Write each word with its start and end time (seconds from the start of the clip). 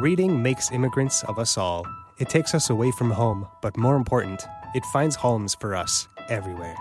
Reading 0.00 0.40
makes 0.40 0.70
immigrants 0.70 1.24
of 1.24 1.40
us 1.40 1.58
all. 1.58 1.84
It 2.18 2.28
takes 2.28 2.54
us 2.54 2.70
away 2.70 2.92
from 2.92 3.10
home, 3.10 3.48
but 3.60 3.76
more 3.76 3.96
important, 3.96 4.46
it 4.72 4.84
finds 4.92 5.16
homes 5.16 5.56
for 5.56 5.74
us 5.74 6.06
everywhere. 6.28 6.76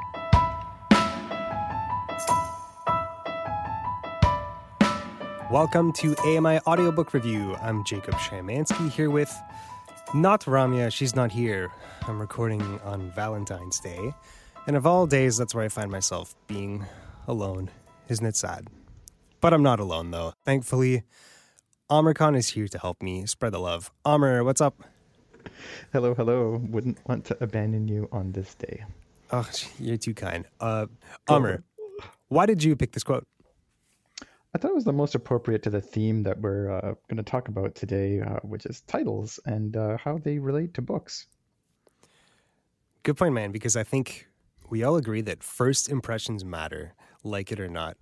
Welcome 5.49 5.93
to 5.93 6.15
AMI 6.17 6.59
Audiobook 6.67 7.15
Review. 7.15 7.55
I'm 7.55 7.83
Jacob 7.85 8.13
Shamansky 8.13 8.91
here 8.91 9.09
with 9.09 9.35
not 10.13 10.41
Ramya, 10.41 10.93
she's 10.93 11.15
not 11.15 11.31
here. 11.31 11.71
I'm 12.03 12.19
recording 12.19 12.79
on 12.81 13.09
Valentine's 13.15 13.79
Day. 13.79 14.13
And 14.67 14.75
of 14.75 14.85
all 14.85 15.07
days, 15.07 15.37
that's 15.37 15.55
where 15.55 15.65
I 15.65 15.69
find 15.69 15.89
myself 15.89 16.35
being 16.45 16.85
alone. 17.27 17.71
Isn't 18.09 18.27
it 18.27 18.35
sad? 18.35 18.67
But 19.41 19.55
I'm 19.55 19.63
not 19.63 19.79
alone 19.79 20.11
though. 20.11 20.33
Thankfully, 20.45 21.01
Amr 21.89 22.13
Khan 22.13 22.35
is 22.35 22.49
here 22.49 22.67
to 22.67 22.77
help 22.77 23.01
me 23.01 23.25
spread 23.25 23.53
the 23.53 23.59
love. 23.59 23.91
Amr, 24.03 24.43
what's 24.43 24.59
up? 24.59 24.83
Hello, 25.93 26.13
hello. 26.13 26.61
Wouldn't 26.69 26.97
want 27.07 27.23
to 27.25 27.37
abandon 27.41 27.87
you 27.87 28.09
on 28.11 28.33
this 28.33 28.55
day. 28.55 28.83
Oh, 29.31 29.49
you're 29.79 29.95
too 29.95 30.13
kind. 30.13 30.45
Uh, 30.59 30.87
Amr, 31.29 31.63
why 32.27 32.45
did 32.45 32.61
you 32.61 32.75
pick 32.75 32.91
this 32.91 33.05
quote? 33.05 33.25
I 34.53 34.57
thought 34.57 34.71
it 34.71 34.75
was 34.75 34.83
the 34.83 34.91
most 34.91 35.15
appropriate 35.15 35.63
to 35.63 35.69
the 35.69 35.79
theme 35.79 36.23
that 36.23 36.41
we're 36.41 36.71
uh, 36.71 36.95
going 37.07 37.17
to 37.17 37.23
talk 37.23 37.47
about 37.47 37.73
today, 37.75 38.19
uh, 38.19 38.39
which 38.41 38.65
is 38.65 38.81
titles 38.81 39.39
and 39.45 39.77
uh, 39.77 39.97
how 39.97 40.17
they 40.17 40.39
relate 40.39 40.73
to 40.73 40.81
books. 40.81 41.27
Good 43.03 43.15
point, 43.15 43.33
man, 43.33 43.53
because 43.53 43.77
I 43.77 43.83
think 43.83 44.27
we 44.69 44.83
all 44.83 44.97
agree 44.97 45.21
that 45.21 45.41
first 45.41 45.87
impressions 45.87 46.43
matter, 46.43 46.95
like 47.23 47.49
it 47.49 47.61
or 47.61 47.69
not. 47.69 47.95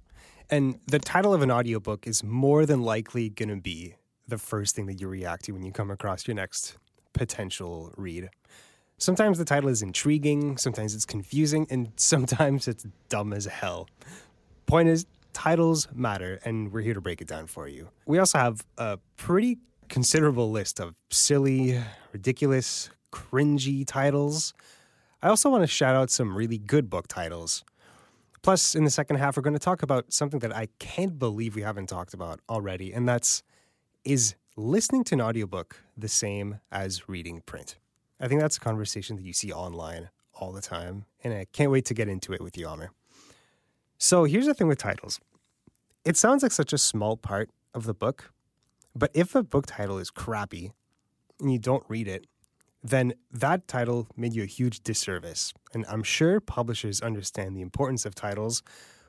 And 0.50 0.80
the 0.88 1.00
title 1.00 1.34
of 1.34 1.42
an 1.42 1.52
audiobook 1.52 2.08
is 2.08 2.24
more 2.24 2.66
than 2.66 2.82
likely 2.82 3.30
going 3.30 3.50
to 3.50 3.56
be 3.56 3.96
the 4.28 4.38
first 4.38 4.76
thing 4.76 4.86
that 4.88 5.00
you 5.02 5.08
react 5.08 5.46
to 5.46 5.52
when 5.52 5.64
you 5.64 5.72
come 5.72 5.92
across 5.92 6.28
your 6.28 6.36
next 6.36 6.78
potential 7.14 7.94
read. 7.98 8.30
Sometimes 8.98 9.38
the 9.38 9.46
title 9.46 9.70
is 9.70 9.82
intriguing, 9.82 10.58
sometimes 10.58 10.96
it's 10.96 11.06
confusing, 11.06 11.68
and 11.70 11.92
sometimes 11.98 12.68
it's 12.68 12.86
dumb 13.10 13.34
as 13.34 13.46
hell. 13.46 13.90
Point 14.68 14.90
is, 14.90 15.06
titles 15.34 15.88
matter, 15.94 16.40
and 16.46 16.72
we're 16.72 16.82
here 16.82 16.94
to 16.94 17.02
break 17.02 17.22
it 17.22 17.28
down 17.28 17.48
for 17.48 17.68
you. 17.68 17.90
We 18.06 18.20
also 18.20 18.38
have 18.38 18.66
a 18.78 19.00
pretty 19.18 19.58
considerable 19.90 20.50
list 20.50 20.80
of 20.80 20.96
silly, 21.12 21.82
ridiculous, 22.14 22.90
cringy 23.12 23.86
titles. 23.86 24.54
I 25.22 25.28
also 25.30 25.50
want 25.50 25.64
to 25.64 25.68
shout 25.68 25.96
out 25.96 26.10
some 26.10 26.36
really 26.36 26.58
good 26.58 26.90
book 26.90 27.08
titles. 27.08 27.64
Plus, 28.46 28.76
in 28.76 28.84
the 28.84 28.92
second 28.92 29.16
half, 29.16 29.36
we're 29.36 29.42
going 29.42 29.56
to 29.56 29.60
talk 29.60 29.82
about 29.82 30.14
something 30.14 30.40
that 30.42 30.56
I 30.56 30.68
can't 30.78 31.18
believe 31.18 31.56
we 31.56 31.64
haven't 31.64 31.88
talked 31.90 32.14
about 32.14 32.42
already, 32.48 32.94
and 32.94 33.10
that's 33.10 33.42
is 34.04 34.36
listening 34.56 35.04
to 35.06 35.16
an 35.16 35.22
audiobook 35.22 35.82
the 35.98 36.08
same 36.08 36.60
as 36.72 37.10
reading 37.10 37.42
print? 37.48 37.80
I 38.20 38.28
think 38.28 38.42
that's 38.42 38.58
a 38.58 38.60
conversation 38.60 39.16
that 39.16 39.24
you 39.24 39.34
see 39.34 39.52
online 39.52 40.12
all 40.36 40.52
the 40.52 40.62
time, 40.62 41.06
and 41.24 41.34
I 41.34 41.48
can't 41.54 41.72
wait 41.72 41.86
to 41.86 41.96
get 41.96 42.08
into 42.08 42.34
it 42.34 42.42
with 42.42 42.56
you, 42.56 42.68
Amr. 42.68 42.92
So 43.98 44.26
here's 44.26 44.46
the 44.46 44.54
thing 44.54 44.68
with 44.68 44.78
titles 44.78 45.20
it 46.04 46.16
sounds 46.16 46.44
like 46.44 46.52
such 46.52 46.72
a 46.72 46.78
small 46.78 47.18
part 47.18 47.50
of 47.74 47.86
the 47.86 47.96
book, 47.96 48.32
but 48.96 49.10
if 49.16 49.34
a 49.34 49.42
book 49.42 49.66
title 49.66 49.98
is 49.98 50.12
crappy 50.12 50.72
and 51.40 51.52
you 51.52 51.58
don't 51.58 51.84
read 51.88 52.08
it, 52.08 52.28
then 52.90 53.14
that 53.32 53.68
title 53.68 54.08
made 54.16 54.34
you 54.34 54.44
a 54.44 54.48
huge 54.48 54.82
disservice. 54.84 55.54
And 55.74 55.86
I'm 55.90 56.04
sure 56.04 56.40
publishers 56.40 57.02
understand 57.02 57.56
the 57.56 57.62
importance 57.62 58.06
of 58.06 58.16
titles, 58.16 58.62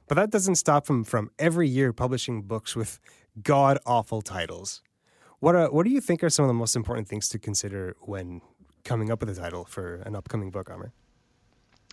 but 0.09 0.15
that 0.15 0.31
doesn't 0.31 0.57
stop 0.57 0.87
them 0.87 1.05
from 1.05 1.31
every 1.39 1.69
year 1.69 1.93
publishing 1.93 2.43
books 2.43 2.75
with 2.75 2.99
god 3.43 3.79
awful 3.85 4.23
titles. 4.23 4.83
What 5.41 5.55
are, 5.55 5.71
what 5.71 5.85
do 5.85 5.91
you 5.91 6.01
think 6.01 6.25
are 6.25 6.31
some 6.31 6.45
of 6.45 6.49
the 6.49 6.55
most 6.55 6.75
important 6.75 7.09
things 7.09 7.29
to 7.29 7.39
consider 7.39 7.97
when 8.01 8.41
coming 8.85 9.11
up 9.11 9.21
with 9.21 9.29
a 9.31 9.41
title 9.41 9.65
for 9.65 9.97
an 10.07 10.17
upcoming 10.17 10.51
book? 10.51 10.71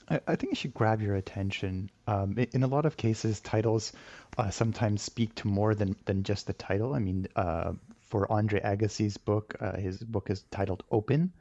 I, 0.10 0.20
I 0.28 0.36
think 0.36 0.54
it 0.54 0.58
should 0.58 0.74
grab 0.74 1.02
your 1.02 1.16
attention. 1.16 1.90
Um, 2.08 2.38
in 2.38 2.64
a 2.64 2.68
lot 2.68 2.86
of 2.86 2.96
cases, 2.96 3.42
titles 3.42 3.92
uh, 4.38 4.50
sometimes 4.50 5.02
speak 5.02 5.36
to 5.36 5.48
more 5.48 5.76
than, 5.76 5.96
than 6.06 6.24
just 6.24 6.48
the 6.48 6.54
title. 6.54 6.94
I 6.94 7.00
mean, 7.00 7.28
uh, 7.36 7.74
for 8.00 8.32
Andre 8.32 8.62
Agassi's 8.62 9.18
book, 9.18 9.56
uh, 9.60 9.76
his 9.78 9.98
book 9.98 10.30
is 10.30 10.44
titled 10.52 10.84
Open, 10.92 11.34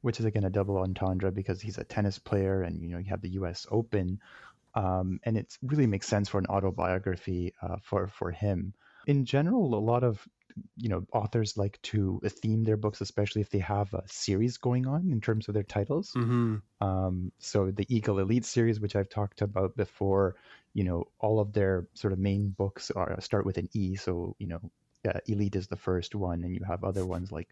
which 0.00 0.20
is 0.20 0.26
again 0.26 0.44
a 0.44 0.50
double 0.50 0.78
entendre 0.78 1.30
because 1.30 1.60
he's 1.60 1.78
a 1.78 1.84
tennis 1.84 2.18
player 2.18 2.62
and 2.62 2.80
you 2.82 2.88
know 2.88 2.98
you 2.98 3.10
have 3.10 3.22
the 3.22 3.30
U.S. 3.30 3.66
Open, 3.70 4.20
um, 4.74 5.20
and 5.24 5.36
it 5.36 5.56
really 5.62 5.86
makes 5.86 6.06
sense 6.06 6.28
for 6.28 6.38
an 6.38 6.46
autobiography 6.46 7.54
uh, 7.62 7.76
for 7.82 8.08
for 8.08 8.30
him. 8.30 8.74
In 9.06 9.24
general, 9.24 9.74
a 9.74 9.78
lot 9.78 10.04
of 10.04 10.26
you 10.76 10.88
know 10.88 11.04
authors 11.12 11.56
like 11.56 11.80
to 11.82 12.20
theme 12.24 12.64
their 12.64 12.76
books, 12.76 13.00
especially 13.00 13.42
if 13.42 13.50
they 13.50 13.58
have 13.58 13.92
a 13.94 14.02
series 14.06 14.56
going 14.56 14.86
on 14.86 15.10
in 15.10 15.20
terms 15.20 15.48
of 15.48 15.54
their 15.54 15.62
titles. 15.62 16.12
Mm-hmm. 16.16 16.56
Um, 16.80 17.32
so 17.38 17.70
the 17.70 17.86
Eagle 17.94 18.18
Elite 18.18 18.44
series, 18.44 18.80
which 18.80 18.96
I've 18.96 19.08
talked 19.08 19.42
about 19.42 19.76
before, 19.76 20.36
you 20.74 20.84
know, 20.84 21.04
all 21.18 21.40
of 21.40 21.52
their 21.52 21.86
sort 21.94 22.12
of 22.12 22.18
main 22.18 22.50
books 22.50 22.90
are 22.90 23.20
start 23.20 23.46
with 23.46 23.58
an 23.58 23.68
E. 23.72 23.96
So 23.96 24.36
you 24.38 24.46
know, 24.46 24.60
uh, 25.06 25.20
Elite 25.26 25.56
is 25.56 25.66
the 25.68 25.76
first 25.76 26.14
one, 26.14 26.44
and 26.44 26.54
you 26.54 26.64
have 26.66 26.84
other 26.84 27.06
ones 27.06 27.32
like, 27.32 27.48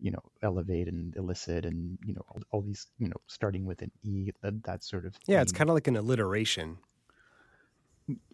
you 0.00 0.10
know, 0.10 0.22
Elevate 0.42 0.88
and 0.88 1.16
Elicit, 1.16 1.64
and 1.64 1.98
you 2.04 2.14
know, 2.14 2.22
all, 2.28 2.42
all 2.50 2.62
these, 2.62 2.86
you 2.98 3.08
know, 3.08 3.20
starting 3.26 3.64
with 3.64 3.82
an 3.82 3.90
E. 4.02 4.30
That, 4.42 4.62
that 4.64 4.84
sort 4.84 5.06
of 5.06 5.18
Yeah, 5.26 5.42
it's 5.42 5.52
kind 5.52 5.70
of 5.70 5.74
like 5.74 5.88
an 5.88 5.96
alliteration. 5.96 6.78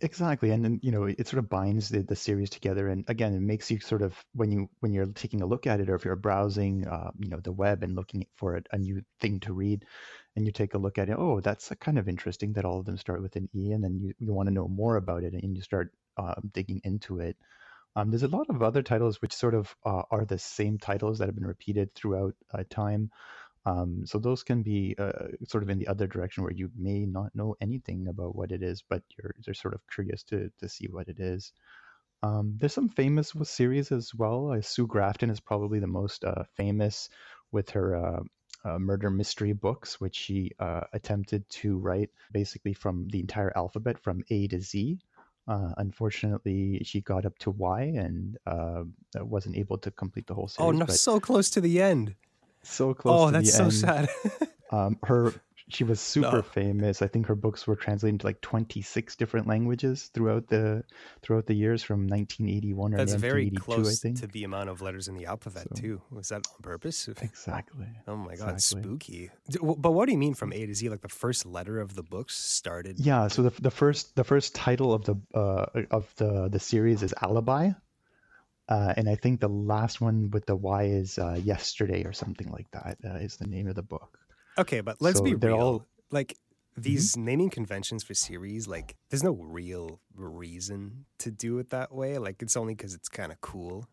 Exactly, 0.00 0.50
and 0.50 0.64
then 0.64 0.78
you 0.84 0.92
know 0.92 1.02
it 1.02 1.26
sort 1.26 1.40
of 1.40 1.50
binds 1.50 1.88
the, 1.88 2.02
the 2.02 2.14
series 2.14 2.48
together, 2.48 2.88
and 2.88 3.04
again, 3.08 3.34
it 3.34 3.40
makes 3.40 3.72
you 3.72 3.80
sort 3.80 4.02
of 4.02 4.14
when 4.32 4.52
you 4.52 4.70
when 4.78 4.92
you're 4.92 5.06
taking 5.06 5.42
a 5.42 5.46
look 5.46 5.66
at 5.66 5.80
it, 5.80 5.90
or 5.90 5.96
if 5.96 6.04
you're 6.04 6.14
browsing, 6.14 6.86
uh, 6.86 7.10
you 7.18 7.28
know, 7.28 7.40
the 7.40 7.50
web 7.50 7.82
and 7.82 7.96
looking 7.96 8.24
for 8.36 8.56
a, 8.56 8.62
a 8.70 8.78
new 8.78 9.02
thing 9.20 9.40
to 9.40 9.52
read, 9.52 9.84
and 10.36 10.46
you 10.46 10.52
take 10.52 10.74
a 10.74 10.78
look 10.78 10.96
at 10.96 11.08
it, 11.08 11.16
oh, 11.18 11.40
that's 11.40 11.72
uh, 11.72 11.74
kind 11.74 11.98
of 11.98 12.08
interesting 12.08 12.52
that 12.52 12.64
all 12.64 12.78
of 12.78 12.86
them 12.86 12.96
start 12.96 13.20
with 13.20 13.34
an 13.34 13.48
E, 13.52 13.72
and 13.72 13.82
then 13.82 13.98
you, 14.00 14.14
you 14.20 14.32
want 14.32 14.48
to 14.48 14.54
know 14.54 14.68
more 14.68 14.94
about 14.94 15.24
it, 15.24 15.32
and 15.32 15.56
you 15.56 15.62
start 15.62 15.92
uh, 16.18 16.34
digging 16.52 16.80
into 16.84 17.18
it. 17.18 17.36
Um, 17.96 18.10
there's 18.10 18.24
a 18.24 18.28
lot 18.28 18.50
of 18.50 18.62
other 18.62 18.82
titles 18.82 19.22
which 19.22 19.34
sort 19.34 19.54
of 19.54 19.74
uh, 19.84 20.02
are 20.10 20.24
the 20.24 20.38
same 20.38 20.78
titles 20.78 21.18
that 21.18 21.26
have 21.26 21.34
been 21.34 21.46
repeated 21.46 21.94
throughout 21.94 22.34
uh, 22.52 22.64
time. 22.68 23.10
Um, 23.66 24.04
so 24.04 24.18
those 24.18 24.42
can 24.42 24.62
be 24.62 24.94
uh, 24.98 25.28
sort 25.46 25.62
of 25.62 25.70
in 25.70 25.78
the 25.78 25.88
other 25.88 26.06
direction 26.06 26.42
where 26.42 26.52
you 26.52 26.70
may 26.76 27.06
not 27.06 27.34
know 27.34 27.56
anything 27.60 28.08
about 28.08 28.36
what 28.36 28.52
it 28.52 28.62
is, 28.62 28.82
but 28.82 29.02
you're 29.16 29.34
you're 29.46 29.54
sort 29.54 29.74
of 29.74 29.80
curious 29.92 30.22
to 30.24 30.50
to 30.58 30.68
see 30.68 30.86
what 30.90 31.08
it 31.08 31.18
is. 31.18 31.52
Um, 32.22 32.56
there's 32.58 32.72
some 32.72 32.88
famous 32.88 33.32
series 33.42 33.92
as 33.92 34.14
well. 34.14 34.50
Uh, 34.52 34.60
Sue 34.60 34.86
Grafton 34.86 35.30
is 35.30 35.40
probably 35.40 35.78
the 35.78 35.86
most 35.86 36.24
uh, 36.24 36.44
famous 36.56 37.08
with 37.52 37.70
her 37.70 37.96
uh, 37.96 38.20
uh, 38.64 38.78
murder 38.78 39.10
mystery 39.10 39.52
books, 39.52 40.00
which 40.00 40.16
she 40.16 40.52
uh, 40.58 40.80
attempted 40.92 41.48
to 41.50 41.78
write 41.78 42.10
basically 42.32 42.72
from 42.72 43.08
the 43.08 43.20
entire 43.20 43.52
alphabet 43.56 43.98
from 43.98 44.22
A 44.30 44.46
to 44.48 44.60
Z. 44.60 44.98
Uh, 45.46 45.72
unfortunately, 45.76 46.80
she 46.84 47.00
got 47.02 47.26
up 47.26 47.36
to 47.38 47.50
Y 47.50 47.82
and 47.82 48.38
uh, 48.46 48.84
wasn't 49.16 49.56
able 49.56 49.76
to 49.78 49.90
complete 49.90 50.26
the 50.26 50.34
whole 50.34 50.48
series. 50.48 50.68
Oh, 50.68 50.70
no, 50.72 50.86
so 50.86 51.20
close 51.20 51.50
to 51.50 51.60
the 51.60 51.82
end. 51.82 52.14
so 52.62 52.94
close 52.94 53.20
Oh, 53.20 53.26
to 53.26 53.32
that's 53.32 53.52
so 53.54 53.64
end. 53.64 53.72
sad. 53.72 54.08
Um, 54.72 54.98
her 55.04 55.32
she 55.68 55.82
was 55.82 55.98
super 55.98 56.36
No. 56.36 56.42
famous. 56.42 57.00
I 57.00 57.06
think 57.08 57.26
her 57.26 57.34
books 57.34 57.66
were 57.66 57.74
translated 57.76 58.16
into 58.16 58.26
like 58.26 58.40
26 58.42 59.16
different 59.16 59.46
languages 59.46 60.10
throughout 60.12 60.48
the 60.48 60.84
throughout 61.22 61.46
the 61.46 61.54
years 61.54 61.82
from 61.82 62.06
1981 62.06 62.92
or 62.92 62.96
That's 62.98 63.14
very 63.14 63.46
1982, 63.46 63.72
I 63.72 63.74
close 63.84 64.00
think. 64.00 64.20
to 64.20 64.26
the 64.26 64.44
amount 64.44 64.68
of 64.68 64.82
letters 64.82 65.08
in 65.08 65.14
the 65.16 65.24
alphabet, 65.26 65.66
So- 65.74 65.80
too. 65.80 66.02
Was 66.10 66.28
that 66.28 66.46
on 66.46 66.60
purpose? 66.62 67.08
Exactly. 67.22 67.86
Oh 68.06 68.16
my 68.16 68.36
god, 68.36 68.54
Exactly. 68.54 68.82
spooky. 68.82 69.30
But 69.62 69.92
what 69.92 70.04
do 70.06 70.12
you 70.12 70.18
mean 70.18 70.34
from 70.34 70.52
A 70.52 70.66
to 70.66 70.74
Z? 70.74 70.90
Like 70.90 71.00
the 71.00 71.08
first 71.08 71.46
letter 71.46 71.80
of 71.80 71.94
the 71.94 72.02
books 72.02 72.36
started? 72.36 73.00
Yeah. 73.00 73.28
So 73.28 73.42
the 73.42 73.50
the 73.62 73.70
first 73.70 74.14
the 74.16 74.24
first 74.24 74.54
title 74.54 74.92
of 74.92 75.04
the 75.04 75.16
uh, 75.34 75.66
of 75.90 76.12
the 76.16 76.48
the 76.48 76.60
series 76.60 77.02
is 77.02 77.14
Alibi. 77.22 77.70
Uh, 78.66 78.94
and 78.96 79.08
I 79.10 79.14
think 79.16 79.40
the 79.40 79.48
last 79.48 80.00
one 80.00 80.30
with 80.30 80.46
the 80.46 80.56
Y 80.56 80.84
is 80.84 81.18
uh, 81.18 81.38
Yesterday 81.42 82.04
or 82.04 82.12
something 82.14 82.50
like 82.50 82.70
that 82.72 82.96
uh, 83.04 83.16
is 83.16 83.36
the 83.36 83.46
name 83.46 83.68
of 83.68 83.74
the 83.74 83.82
book. 83.82 84.18
Okay, 84.58 84.80
but 84.80 84.96
let's 85.00 85.18
So 85.18 85.24
be 85.24 85.34
real. 85.34 85.60
all- 85.60 85.78
Mm-hmm. 85.80 85.88
Like 86.16 86.36
these 86.76 87.16
naming 87.16 87.50
conventions 87.50 88.04
for 88.04 88.14
series, 88.14 88.68
like 88.68 88.94
there's 89.10 89.24
no 89.24 89.32
real 89.32 90.00
reason 90.14 91.06
to 91.18 91.30
do 91.30 91.58
it 91.58 91.70
that 91.70 91.92
way. 91.92 92.18
Like 92.18 92.40
it's 92.42 92.56
only 92.56 92.74
because 92.74 92.94
it's 92.94 93.08
kind 93.08 93.32
of 93.32 93.40
cool, 93.40 93.88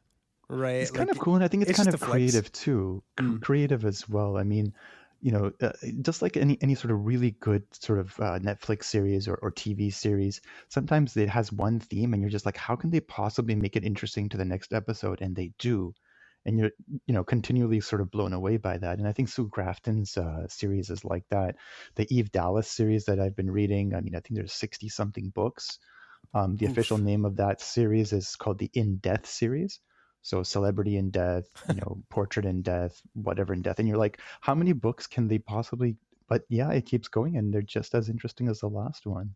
right? 0.50 0.81
It's 0.81 0.92
kind 0.92 1.10
of 1.10 1.18
cool, 1.18 1.36
and 1.36 1.44
I 1.44 1.48
think 1.48 1.63
it's, 1.63 1.72
it's 1.72 1.80
kind 1.84 1.94
of 1.94 2.00
creative 2.00 2.52
too. 2.52 3.02
Mm. 3.19 3.42
Creative 3.42 3.86
as 3.86 4.08
well. 4.08 4.38
I 4.38 4.44
mean, 4.44 4.74
you 5.22 5.31
know, 5.31 5.52
uh, 5.62 5.72
just 6.02 6.22
like 6.22 6.38
any 6.38 6.58
any 6.62 6.75
sort 6.75 6.92
of 6.92 7.06
really 7.06 7.31
good 7.40 7.64
sort 7.74 7.98
of 8.00 8.19
uh, 8.19 8.38
Netflix 8.40 8.84
series 8.84 9.28
or, 9.28 9.36
or 9.36 9.52
TV 9.52 9.92
series, 9.92 10.42
sometimes 10.69 11.18
it 11.18 11.30
has 11.30 11.52
one 11.52 11.80
theme, 11.80 12.14
and 12.14 12.22
you're 12.22 12.30
just 12.31 12.46
like, 12.46 12.57
how 12.57 12.75
can 12.75 12.92
they 12.92 13.00
possibly 13.00 13.56
make 13.56 13.75
it 13.75 13.84
interesting 13.86 14.30
to 14.30 14.38
the 14.38 14.46
next 14.46 14.74
episode? 14.74 15.22
And 15.22 15.36
they 15.36 15.52
do, 15.60 15.94
and 16.46 16.58
you're 16.58 16.72
you 17.06 17.14
know 17.14 17.24
continually 17.24 17.80
sort 17.82 18.02
of 18.02 18.12
blown 18.12 18.34
away 18.34 18.58
by 18.58 18.78
that. 18.78 19.00
And 19.00 19.08
I 19.08 19.14
think 19.14 19.30
Sue 19.30 19.48
Grafton's 19.48 20.18
uh, 20.18 20.48
series 20.48 20.90
is 20.90 21.06
like 21.06 21.28
that. 21.30 21.56
The 21.96 22.08
Eve 22.16 22.32
Dallas 22.32 22.70
series 22.70 23.06
that 23.06 23.20
I've 23.20 23.36
been 23.36 23.52
reading, 23.52 23.96
I 23.96 24.02
mean, 24.02 24.16
I 24.16 24.20
think 24.20 24.36
there's 24.36 24.54
sixty 24.54 24.90
something 24.90 25.30
books. 25.30 25.80
Um, 26.34 26.56
the 26.56 26.66
Oof. 26.66 26.72
official 26.72 26.98
name 26.98 27.26
of 27.26 27.38
that 27.38 27.62
series 27.62 28.14
is 28.14 28.36
called 28.36 28.60
the 28.60 28.70
In 28.74 28.98
Death 28.98 29.26
series. 29.26 29.80
So 30.24 30.44
celebrity 30.44 30.98
in 30.98 31.10
death, 31.10 31.46
you 31.68 31.76
know, 31.76 32.04
portrait 32.10 32.46
in 32.46 32.62
death, 32.62 33.02
whatever 33.14 33.54
in 33.54 33.64
death, 33.64 33.80
and 33.80 33.88
you're 33.88 33.98
like, 33.98 34.22
how 34.40 34.54
many 34.54 34.72
books 34.72 35.08
can 35.08 35.28
they 35.28 35.40
possibly? 35.40 35.98
But 36.30 36.44
yeah, 36.48 36.70
it 36.72 36.86
keeps 36.86 37.08
going, 37.08 37.38
and 37.38 37.52
they're 37.52 37.64
just 37.64 37.96
as 37.96 38.08
interesting 38.08 38.48
as 38.48 38.60
the 38.60 38.70
last 38.70 39.08
one. 39.08 39.34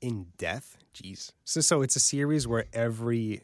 In 0.00 0.26
death, 0.38 0.78
jeez. 0.94 1.30
So 1.44 1.60
so 1.60 1.82
it's 1.82 1.94
a 1.94 2.00
series 2.00 2.48
where 2.48 2.64
every 2.72 3.42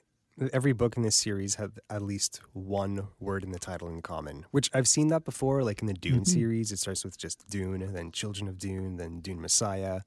every 0.52 0.72
book 0.72 0.96
in 0.96 1.02
this 1.02 1.16
series 1.16 1.56
had 1.56 1.72
at 1.88 2.02
least 2.02 2.40
one 2.52 3.08
word 3.18 3.44
in 3.44 3.52
the 3.52 3.58
title 3.58 3.88
in 3.88 4.02
common, 4.02 4.46
which 4.50 4.70
I've 4.72 4.88
seen 4.88 5.08
that 5.08 5.24
before. 5.24 5.62
Like 5.62 5.80
in 5.80 5.86
the 5.86 5.94
Dune 5.94 6.20
mm-hmm. 6.20 6.24
series, 6.24 6.72
it 6.72 6.78
starts 6.78 7.04
with 7.04 7.18
just 7.18 7.48
Dune, 7.48 7.92
then 7.92 8.12
Children 8.12 8.48
of 8.48 8.58
Dune, 8.58 8.96
then 8.96 9.20
Dune 9.20 9.40
Messiah, 9.40 10.00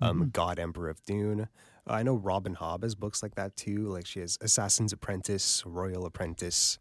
um, 0.00 0.20
mm-hmm. 0.20 0.28
God 0.30 0.58
Emperor 0.58 0.88
of 0.88 1.04
Dune. 1.04 1.48
I 1.86 2.02
know 2.02 2.14
Robin 2.14 2.56
Hobb 2.56 2.82
has 2.82 2.94
books 2.94 3.22
like 3.22 3.36
that 3.36 3.56
too. 3.56 3.88
Like 3.88 4.06
she 4.06 4.20
has 4.20 4.38
Assassin's 4.40 4.92
Apprentice, 4.92 5.62
Royal 5.64 6.04
Apprentice, 6.04 6.78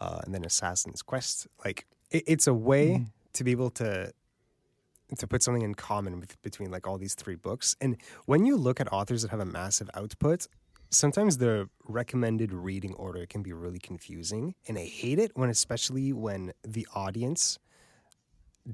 uh, 0.00 0.20
and 0.24 0.34
then 0.34 0.44
Assassin's 0.44 1.02
Quest. 1.02 1.48
Like 1.64 1.86
it, 2.10 2.24
it's 2.26 2.46
a 2.46 2.54
way 2.54 2.90
mm-hmm. 2.90 3.04
to 3.32 3.44
be 3.44 3.50
able 3.50 3.70
to 3.70 4.12
to 5.18 5.26
put 5.26 5.42
something 5.42 5.62
in 5.62 5.74
common 5.74 6.18
with, 6.18 6.40
between 6.42 6.70
like 6.70 6.86
all 6.86 6.98
these 6.98 7.14
three 7.14 7.36
books. 7.36 7.76
And 7.80 7.96
when 8.24 8.44
you 8.44 8.56
look 8.56 8.80
at 8.80 8.92
authors 8.92 9.22
that 9.22 9.30
have 9.30 9.40
a 9.40 9.46
massive 9.46 9.88
output, 9.94 10.48
sometimes 10.90 11.38
the 11.38 11.68
recommended 11.84 12.52
reading 12.52 12.94
order 12.94 13.26
can 13.26 13.42
be 13.42 13.52
really 13.52 13.78
confusing. 13.78 14.54
And 14.68 14.78
I 14.78 14.84
hate 14.84 15.18
it 15.18 15.32
when, 15.34 15.50
especially 15.50 16.12
when 16.12 16.52
the 16.62 16.86
audience 16.94 17.58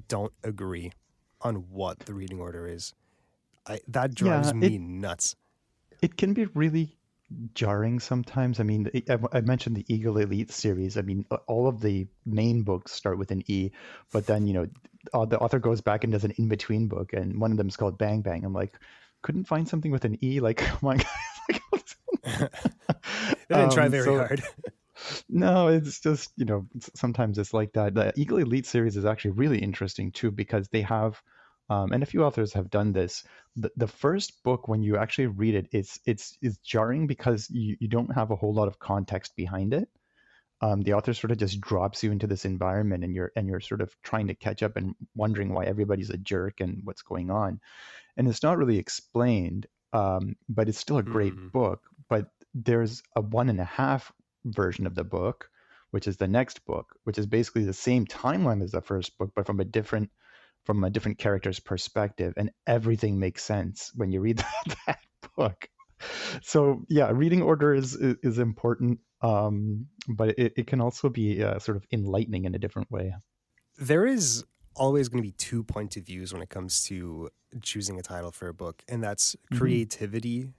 don't 0.07 0.33
agree 0.43 0.91
on 1.41 1.55
what 1.69 1.99
the 1.99 2.13
reading 2.13 2.39
order 2.39 2.67
is. 2.67 2.93
I, 3.67 3.79
that 3.87 4.13
drives 4.15 4.47
yeah, 4.47 4.67
it, 4.67 4.71
me 4.71 4.77
nuts. 4.77 5.35
It 6.01 6.17
can 6.17 6.33
be 6.33 6.45
really 6.53 6.97
jarring 7.53 7.99
sometimes. 7.99 8.59
I 8.59 8.63
mean, 8.63 8.89
I 9.09 9.41
mentioned 9.41 9.75
the 9.75 9.85
Eagle 9.87 10.17
Elite 10.17 10.51
series. 10.51 10.97
I 10.97 11.01
mean, 11.01 11.25
all 11.47 11.67
of 11.67 11.81
the 11.81 12.07
main 12.25 12.63
books 12.63 12.91
start 12.91 13.17
with 13.17 13.31
an 13.31 13.43
E, 13.47 13.71
but 14.11 14.25
then 14.25 14.45
you 14.45 14.53
know 14.53 14.67
the 15.25 15.39
author 15.39 15.59
goes 15.59 15.81
back 15.81 16.03
and 16.03 16.13
does 16.13 16.23
an 16.23 16.31
in 16.31 16.47
between 16.47 16.87
book, 16.87 17.13
and 17.13 17.39
one 17.39 17.51
of 17.51 17.57
them 17.57 17.67
is 17.67 17.77
called 17.77 17.97
Bang 17.97 18.21
Bang. 18.21 18.43
I'm 18.43 18.53
like, 18.53 18.77
couldn't 19.21 19.45
find 19.45 19.67
something 19.67 19.91
with 19.91 20.05
an 20.05 20.23
E. 20.23 20.39
Like, 20.39 20.61
oh 20.71 20.77
my 20.81 20.97
god, 21.51 21.83
they 22.23 22.47
didn't 23.49 23.63
um, 23.63 23.69
try 23.69 23.87
very 23.87 24.05
so, 24.05 24.17
hard. 24.17 24.43
no, 25.29 25.67
it's 25.67 25.99
just 25.99 26.31
you 26.37 26.45
know 26.45 26.67
sometimes 26.95 27.37
it's 27.37 27.53
like 27.53 27.73
that. 27.73 27.93
The 27.93 28.13
Eagle 28.15 28.37
Elite 28.37 28.65
series 28.65 28.97
is 28.97 29.05
actually 29.05 29.31
really 29.31 29.59
interesting 29.59 30.11
too 30.11 30.31
because 30.31 30.67
they 30.69 30.81
have 30.81 31.21
um, 31.69 31.91
and 31.91 32.03
a 32.03 32.07
few 32.07 32.23
authors 32.23 32.53
have 32.53 32.69
done 32.69 32.91
this. 32.91 33.23
The, 33.55 33.71
the 33.77 33.87
first 33.87 34.43
book, 34.43 34.67
when 34.67 34.83
you 34.83 34.97
actually 34.97 35.27
read 35.27 35.55
it, 35.55 35.67
it's 35.71 35.99
it's 36.05 36.37
it's 36.41 36.57
jarring 36.57 37.07
because 37.07 37.49
you, 37.49 37.77
you 37.79 37.87
don't 37.87 38.13
have 38.13 38.31
a 38.31 38.35
whole 38.35 38.53
lot 38.53 38.67
of 38.67 38.79
context 38.79 39.35
behind 39.35 39.73
it. 39.73 39.87
Um, 40.61 40.81
the 40.81 40.93
author 40.93 41.13
sort 41.13 41.31
of 41.31 41.37
just 41.37 41.59
drops 41.61 42.03
you 42.03 42.11
into 42.11 42.27
this 42.27 42.45
environment, 42.45 43.03
and 43.03 43.15
you're 43.15 43.31
and 43.35 43.47
you're 43.47 43.61
sort 43.61 43.81
of 43.81 43.95
trying 44.03 44.27
to 44.27 44.35
catch 44.35 44.61
up 44.61 44.75
and 44.75 44.95
wondering 45.15 45.53
why 45.53 45.65
everybody's 45.65 46.09
a 46.09 46.17
jerk 46.17 46.59
and 46.59 46.81
what's 46.83 47.01
going 47.01 47.31
on, 47.31 47.61
and 48.17 48.27
it's 48.27 48.43
not 48.43 48.57
really 48.57 48.77
explained. 48.77 49.67
Um, 49.93 50.35
but 50.49 50.69
it's 50.69 50.79
still 50.79 50.97
a 50.97 51.03
great 51.03 51.35
mm-hmm. 51.35 51.49
book. 51.49 51.81
There's 52.53 53.03
a 53.15 53.21
one 53.21 53.49
and 53.49 53.59
a 53.59 53.65
half 53.65 54.11
version 54.45 54.85
of 54.85 54.95
the 54.95 55.03
book, 55.03 55.49
which 55.91 56.07
is 56.07 56.17
the 56.17 56.27
next 56.27 56.65
book, 56.65 56.95
which 57.03 57.17
is 57.17 57.25
basically 57.25 57.65
the 57.65 57.73
same 57.73 58.05
timeline 58.05 58.63
as 58.63 58.71
the 58.71 58.81
first 58.81 59.17
book, 59.17 59.31
but 59.35 59.45
from 59.45 59.59
a 59.59 59.65
different 59.65 60.09
from 60.63 60.83
a 60.83 60.89
different 60.89 61.17
character's 61.17 61.59
perspective, 61.59 62.33
and 62.37 62.49
everything 62.65 63.19
makes 63.19 63.43
sense 63.43 63.91
when 63.95 64.11
you 64.11 64.21
read 64.21 64.37
that, 64.37 64.77
that 64.87 64.99
book. 65.35 65.67
So 66.41 66.83
yeah, 66.89 67.11
reading 67.13 67.41
order 67.41 67.73
is 67.73 67.95
is, 67.95 68.15
is 68.23 68.39
important, 68.39 68.99
um, 69.21 69.87
but 70.07 70.29
it, 70.37 70.53
it 70.57 70.67
can 70.67 70.81
also 70.81 71.09
be 71.09 71.43
uh, 71.43 71.59
sort 71.59 71.77
of 71.77 71.85
enlightening 71.91 72.45
in 72.45 72.55
a 72.55 72.59
different 72.59 72.91
way. 72.91 73.13
There 73.77 74.05
is 74.05 74.43
always 74.75 75.09
going 75.09 75.23
to 75.23 75.27
be 75.27 75.33
two 75.33 75.63
points 75.63 75.97
of 75.97 76.05
views 76.05 76.33
when 76.33 76.41
it 76.41 76.49
comes 76.49 76.83
to 76.85 77.29
choosing 77.61 77.99
a 77.99 78.01
title 78.01 78.31
for 78.31 78.47
a 78.47 78.53
book, 78.53 78.83
and 78.87 79.03
that's 79.03 79.35
mm-hmm. 79.35 79.57
creativity. 79.57 80.49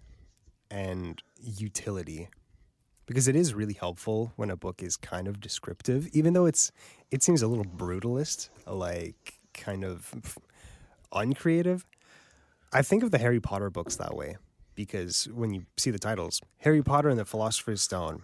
And 0.70 1.22
utility. 1.40 2.28
Because 3.06 3.28
it 3.28 3.36
is 3.36 3.52
really 3.52 3.74
helpful 3.74 4.32
when 4.36 4.50
a 4.50 4.56
book 4.56 4.82
is 4.82 4.96
kind 4.96 5.28
of 5.28 5.40
descriptive, 5.40 6.08
even 6.12 6.32
though 6.32 6.46
it's 6.46 6.72
it 7.10 7.22
seems 7.22 7.42
a 7.42 7.46
little 7.46 7.64
brutalist, 7.64 8.48
like 8.66 9.38
kind 9.52 9.84
of 9.84 10.38
uncreative. 11.12 11.84
I 12.72 12.82
think 12.82 13.02
of 13.02 13.10
the 13.10 13.18
Harry 13.18 13.40
Potter 13.40 13.70
books 13.70 13.96
that 13.96 14.16
way 14.16 14.36
because 14.74 15.28
when 15.32 15.52
you 15.52 15.66
see 15.76 15.90
the 15.90 15.98
titles, 15.98 16.40
Harry 16.58 16.82
Potter 16.82 17.08
and 17.08 17.18
the 17.18 17.24
Philosopher's 17.24 17.82
Stone, 17.82 18.22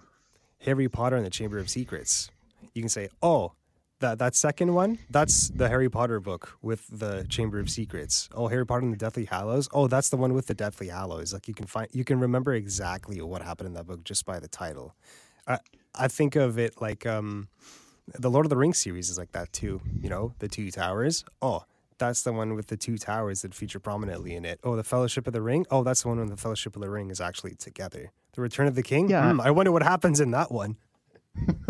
Harry 0.60 0.88
Potter 0.88 1.16
and 1.16 1.26
the 1.26 1.30
Chamber 1.30 1.58
of 1.58 1.68
Secrets, 1.70 2.30
you 2.74 2.82
can 2.82 2.88
say, 2.88 3.08
"Oh, 3.22 3.52
that 4.00 4.18
that 4.18 4.34
second 4.34 4.74
one, 4.74 4.98
that's 5.08 5.48
the 5.50 5.68
Harry 5.68 5.88
Potter 5.88 6.20
book 6.20 6.58
with 6.60 6.86
the 6.90 7.24
Chamber 7.28 7.58
of 7.58 7.70
Secrets. 7.70 8.28
Oh, 8.34 8.48
Harry 8.48 8.66
Potter 8.66 8.82
and 8.82 8.92
the 8.92 8.98
Deathly 8.98 9.26
Hallows. 9.26 9.68
Oh, 9.72 9.86
that's 9.86 10.10
the 10.10 10.16
one 10.16 10.34
with 10.34 10.46
the 10.46 10.54
Deathly 10.54 10.88
Hallows. 10.88 11.32
Like 11.32 11.48
you 11.48 11.54
can 11.54 11.66
find, 11.66 11.88
you 11.92 12.04
can 12.04 12.18
remember 12.18 12.54
exactly 12.54 13.20
what 13.20 13.42
happened 13.42 13.68
in 13.68 13.74
that 13.74 13.86
book 13.86 14.04
just 14.04 14.26
by 14.26 14.40
the 14.40 14.48
title. 14.48 14.94
I 15.46 15.58
I 15.94 16.08
think 16.08 16.36
of 16.36 16.58
it 16.58 16.80
like 16.80 17.06
um, 17.06 17.48
the 18.18 18.30
Lord 18.30 18.46
of 18.46 18.50
the 18.50 18.56
Rings 18.56 18.78
series 18.78 19.10
is 19.10 19.18
like 19.18 19.32
that 19.32 19.52
too. 19.52 19.80
You 20.00 20.08
know, 20.08 20.34
the 20.38 20.48
Two 20.48 20.70
Towers. 20.70 21.24
Oh, 21.40 21.64
that's 21.98 22.22
the 22.22 22.32
one 22.32 22.54
with 22.54 22.68
the 22.68 22.76
two 22.76 22.96
towers 22.98 23.42
that 23.42 23.54
feature 23.54 23.78
prominently 23.78 24.34
in 24.34 24.44
it. 24.44 24.58
Oh, 24.64 24.74
the 24.74 24.82
Fellowship 24.82 25.26
of 25.26 25.32
the 25.32 25.42
Ring. 25.42 25.66
Oh, 25.70 25.84
that's 25.84 26.02
the 26.02 26.08
one 26.08 26.18
when 26.18 26.28
the 26.28 26.36
Fellowship 26.36 26.74
of 26.74 26.82
the 26.82 26.88
Ring 26.88 27.10
is 27.10 27.20
actually 27.20 27.54
together. 27.54 28.10
The 28.32 28.40
Return 28.40 28.66
of 28.66 28.74
the 28.74 28.82
King. 28.82 29.10
Yeah, 29.10 29.30
mm, 29.30 29.40
I 29.40 29.50
wonder 29.50 29.70
what 29.70 29.82
happens 29.82 30.18
in 30.18 30.30
that 30.30 30.50
one. 30.50 30.76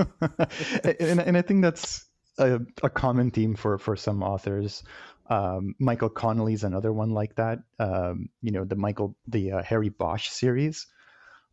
and, 0.85 1.21
and 1.21 1.37
I 1.37 1.43
think 1.43 1.62
that's 1.62 2.10
a, 2.40 2.60
a, 2.82 2.90
common 2.90 3.31
theme 3.31 3.54
for 3.54 3.78
for 3.78 3.96
some 3.96 4.22
authors. 4.22 4.82
Um, 5.28 5.76
Michael 5.78 6.08
Connelly's 6.08 6.64
another 6.64 6.92
one 6.92 7.10
like 7.10 7.37
that. 7.37 7.60
Um, 7.78 8.31
you 8.42 8.50
know, 8.50 8.64
the 8.64 8.76
Michael 8.76 9.14
the 9.28 9.52
uh, 9.52 9.62
Harry 9.62 9.90
Bosch 9.90 10.28
series 10.31 10.87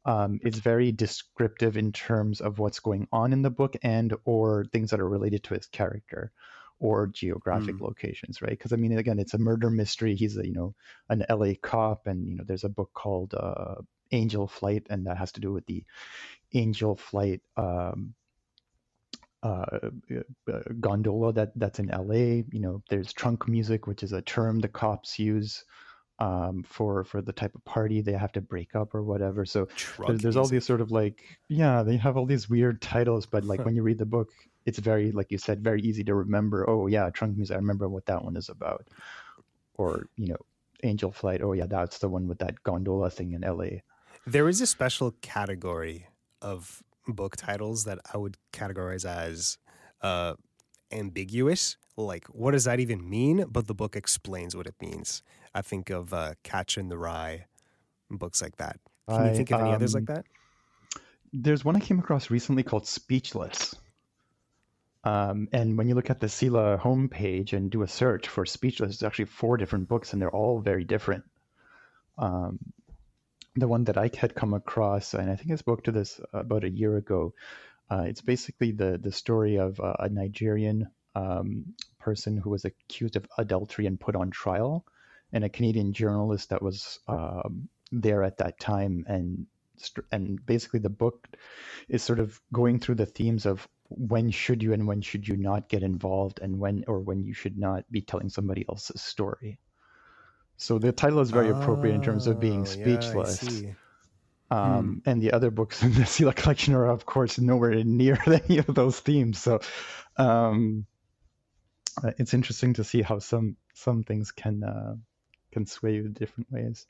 um, 0.07 0.39
it's 0.41 0.59
very 0.59 0.93
descriptive 0.93 1.75
in 1.75 1.91
terms 1.91 2.39
of 2.39 2.59
what's 2.59 2.79
going 2.79 3.07
on 3.11 3.33
in 3.33 3.41
the 3.41 3.49
book 3.49 3.75
and 3.83 4.15
or 4.23 4.65
things 4.71 4.91
that 4.91 5.01
are 5.01 5.09
related 5.09 5.43
to 5.43 5.53
his 5.53 5.67
character 5.67 6.31
or 6.79 7.07
geographic 7.07 7.75
mm. 7.75 7.81
locations 7.81 8.41
right 8.41 8.51
because 8.51 8.71
i 8.71 8.75
mean 8.75 8.97
again 8.97 9.19
it's 9.19 9.33
a 9.33 9.39
murder 9.39 9.69
mystery 9.69 10.15
he's 10.15 10.37
a 10.37 10.45
you 10.45 10.53
know 10.53 10.75
an 11.09 11.25
la 11.29 11.51
cop 11.61 12.07
and 12.07 12.27
you 12.27 12.35
know 12.35 12.43
there's 12.45 12.63
a 12.63 12.69
book 12.69 12.91
called 12.93 13.33
uh, 13.33 13.75
angel 14.11 14.47
flight 14.47 14.85
and 14.89 15.07
that 15.07 15.17
has 15.17 15.31
to 15.31 15.41
do 15.41 15.51
with 15.51 15.65
the 15.65 15.83
angel 16.53 16.95
flight 16.95 17.41
um, 17.57 18.13
uh, 19.43 19.65
uh, 20.51 20.59
gondola 20.79 21.31
that 21.31 21.51
that's 21.55 21.79
in 21.79 21.87
la 21.87 22.13
you 22.13 22.59
know 22.59 22.81
there's 22.89 23.13
trunk 23.13 23.47
music 23.47 23.85
which 23.85 24.01
is 24.01 24.11
a 24.11 24.21
term 24.23 24.59
the 24.59 24.67
cops 24.67 25.19
use 25.19 25.63
um, 26.19 26.63
for 26.63 27.03
for 27.03 27.21
the 27.21 27.31
type 27.31 27.53
of 27.53 27.63
party 27.63 28.01
they 28.01 28.13
have 28.13 28.31
to 28.31 28.41
break 28.41 28.75
up 28.75 28.95
or 28.95 29.03
whatever. 29.03 29.45
So 29.45 29.67
there's, 30.07 30.21
there's 30.21 30.37
all 30.37 30.47
these 30.47 30.65
sort 30.65 30.81
of 30.81 30.91
like 30.91 31.23
yeah, 31.47 31.83
they 31.83 31.97
have 31.97 32.17
all 32.17 32.25
these 32.25 32.49
weird 32.49 32.81
titles, 32.81 33.25
but 33.25 33.43
like 33.43 33.63
when 33.63 33.75
you 33.75 33.83
read 33.83 33.99
the 33.99 34.05
book, 34.17 34.29
it's 34.65 34.79
very 34.79 35.11
like 35.11 35.31
you 35.31 35.37
said, 35.37 35.63
very 35.63 35.81
easy 35.81 36.03
to 36.05 36.15
remember. 36.15 36.67
Oh 36.69 36.87
yeah, 36.87 37.09
trunk 37.09 37.37
music. 37.37 37.55
I 37.55 37.59
remember 37.59 37.87
what 37.87 38.05
that 38.07 38.23
one 38.23 38.35
is 38.35 38.49
about. 38.49 38.87
Or 39.75 40.07
you 40.15 40.29
know, 40.29 40.37
Angel 40.83 41.11
Flight. 41.11 41.41
Oh 41.43 41.53
yeah, 41.53 41.67
that's 41.67 41.99
the 41.99 42.09
one 42.09 42.27
with 42.27 42.39
that 42.39 42.63
gondola 42.63 43.11
thing 43.11 43.33
in 43.33 43.43
L.A. 43.43 43.83
There 44.25 44.49
is 44.49 44.59
a 44.59 44.67
special 44.67 45.11
category 45.21 46.07
of 46.41 46.83
book 47.07 47.35
titles 47.35 47.85
that 47.85 47.99
I 48.13 48.17
would 48.17 48.37
categorize 48.53 49.05
as 49.05 49.57
uh, 50.01 50.35
ambiguous. 50.91 51.77
Like, 51.95 52.25
what 52.27 52.51
does 52.51 52.65
that 52.65 52.79
even 52.79 53.09
mean? 53.09 53.45
But 53.49 53.67
the 53.67 53.73
book 53.73 53.95
explains 53.95 54.55
what 54.55 54.67
it 54.67 54.75
means. 54.81 55.23
I 55.55 55.61
think 55.61 55.89
of 55.89 56.13
uh, 56.13 56.33
Catcher 56.43 56.79
in 56.79 56.89
the 56.89 56.97
Rye, 56.97 57.45
books 58.11 58.41
like 58.41 58.57
that. 58.57 58.79
Can 59.09 59.21
I, 59.21 59.29
you 59.29 59.35
think 59.35 59.51
of 59.51 59.61
any 59.61 59.69
um, 59.69 59.75
others 59.75 59.93
like 59.95 60.09
um, 60.09 60.15
that? 60.15 60.25
There's 61.33 61.65
one 61.65 61.75
I 61.75 61.79
came 61.79 61.99
across 61.99 62.29
recently 62.29 62.63
called 62.63 62.85
Speechless. 62.87 63.75
Um, 65.03 65.47
and 65.53 65.77
when 65.77 65.87
you 65.87 65.95
look 65.95 66.09
at 66.09 66.19
the 66.19 66.27
CELA 66.27 66.79
homepage 66.79 67.53
and 67.53 67.71
do 67.71 67.83
a 67.83 67.87
search 67.87 68.27
for 68.27 68.45
Speechless, 68.45 68.99
there's 68.99 69.07
actually 69.07 69.25
four 69.25 69.57
different 69.57 69.87
books, 69.87 70.13
and 70.13 70.21
they're 70.21 70.35
all 70.35 70.59
very 70.59 70.83
different. 70.83 71.23
Um, 72.17 72.59
the 73.59 73.67
one 73.67 73.85
that 73.85 73.97
I 73.97 74.09
had 74.17 74.35
come 74.35 74.53
across, 74.53 75.13
and 75.13 75.29
I 75.29 75.35
think 75.35 75.51
I 75.51 75.55
spoke 75.55 75.83
to 75.83 75.91
this 75.91 76.19
about 76.33 76.63
a 76.63 76.69
year 76.69 76.97
ago, 76.97 77.33
uh, 77.89 78.03
it's 78.07 78.21
basically 78.21 78.71
the 78.71 78.97
the 79.01 79.11
story 79.11 79.57
of 79.57 79.79
uh, 79.79 79.93
a 79.99 80.09
Nigerian 80.09 80.89
um, 81.15 81.73
person 81.99 82.37
who 82.37 82.49
was 82.49 82.65
accused 82.65 83.15
of 83.15 83.27
adultery 83.37 83.85
and 83.85 83.99
put 83.99 84.15
on 84.15 84.29
trial, 84.29 84.85
and 85.31 85.43
a 85.43 85.49
Canadian 85.49 85.93
journalist 85.93 86.49
that 86.49 86.61
was 86.61 86.99
um, 87.07 87.69
there 87.91 88.23
at 88.23 88.37
that 88.37 88.59
time, 88.59 89.05
and 89.07 89.47
and 90.11 90.45
basically 90.45 90.79
the 90.79 90.89
book 90.89 91.27
is 91.87 92.03
sort 92.03 92.19
of 92.19 92.39
going 92.51 92.79
through 92.79 92.95
the 92.95 93.05
themes 93.05 93.45
of 93.45 93.67
when 93.89 94.31
should 94.31 94.63
you 94.63 94.73
and 94.73 94.87
when 94.87 95.01
should 95.01 95.27
you 95.27 95.37
not 95.37 95.69
get 95.69 95.83
involved, 95.83 96.39
and 96.41 96.59
when 96.59 96.83
or 96.87 96.99
when 96.99 97.23
you 97.23 97.33
should 97.33 97.57
not 97.57 97.89
be 97.91 98.01
telling 98.01 98.29
somebody 98.29 98.65
else's 98.67 99.01
story. 99.01 99.59
So 100.57 100.79
the 100.79 100.91
title 100.91 101.19
is 101.19 101.29
very 101.29 101.49
oh, 101.49 101.59
appropriate 101.59 101.93
in 101.93 102.01
terms 102.01 102.27
of 102.27 102.39
being 102.39 102.61
oh, 102.61 102.65
speechless. 102.65 103.61
Yeah, 103.61 103.71
Um, 104.49 105.01
And 105.05 105.21
the 105.21 105.31
other 105.31 105.51
books 105.51 105.83
in 105.83 105.93
the 105.93 106.01
CELA 106.01 106.35
collection 106.35 106.73
are, 106.73 106.87
of 106.87 107.05
course, 107.05 107.39
nowhere 107.39 107.83
near 107.83 108.19
any 108.25 108.57
of 108.57 108.73
those 108.73 108.99
themes. 108.99 109.39
So 109.39 109.59
um, 110.17 110.85
uh, 112.03 112.11
it's 112.17 112.33
interesting 112.33 112.73
to 112.73 112.83
see 112.83 113.01
how 113.01 113.19
some 113.19 113.55
some 113.73 114.03
things 114.03 114.31
can 114.31 114.63
uh, 114.63 114.95
can 115.51 115.65
sway 115.65 115.95
you 115.95 116.09
different 116.09 116.51
ways. 116.51 116.87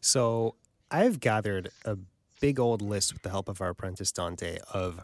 So 0.00 0.56
I've 0.90 1.20
gathered 1.20 1.70
a 1.84 1.96
big 2.40 2.58
old 2.60 2.82
list 2.82 3.12
with 3.12 3.22
the 3.22 3.30
help 3.30 3.48
of 3.48 3.60
our 3.60 3.70
apprentice 3.70 4.12
Dante 4.12 4.58
of 4.72 5.02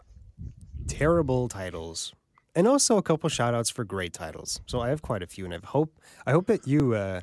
terrible 0.87 1.47
titles 1.47 2.13
and 2.55 2.67
also 2.67 2.97
a 2.97 3.01
couple 3.01 3.29
shout 3.29 3.53
outs 3.53 3.69
for 3.69 3.83
great 3.83 4.13
titles. 4.13 4.61
So 4.65 4.81
I 4.81 4.89
have 4.89 5.01
quite 5.01 5.23
a 5.23 5.27
few 5.27 5.45
and 5.45 5.53
I 5.53 5.59
hope 5.63 5.99
I 6.25 6.31
hope 6.31 6.47
that 6.47 6.67
you 6.67 6.93
uh 6.93 7.21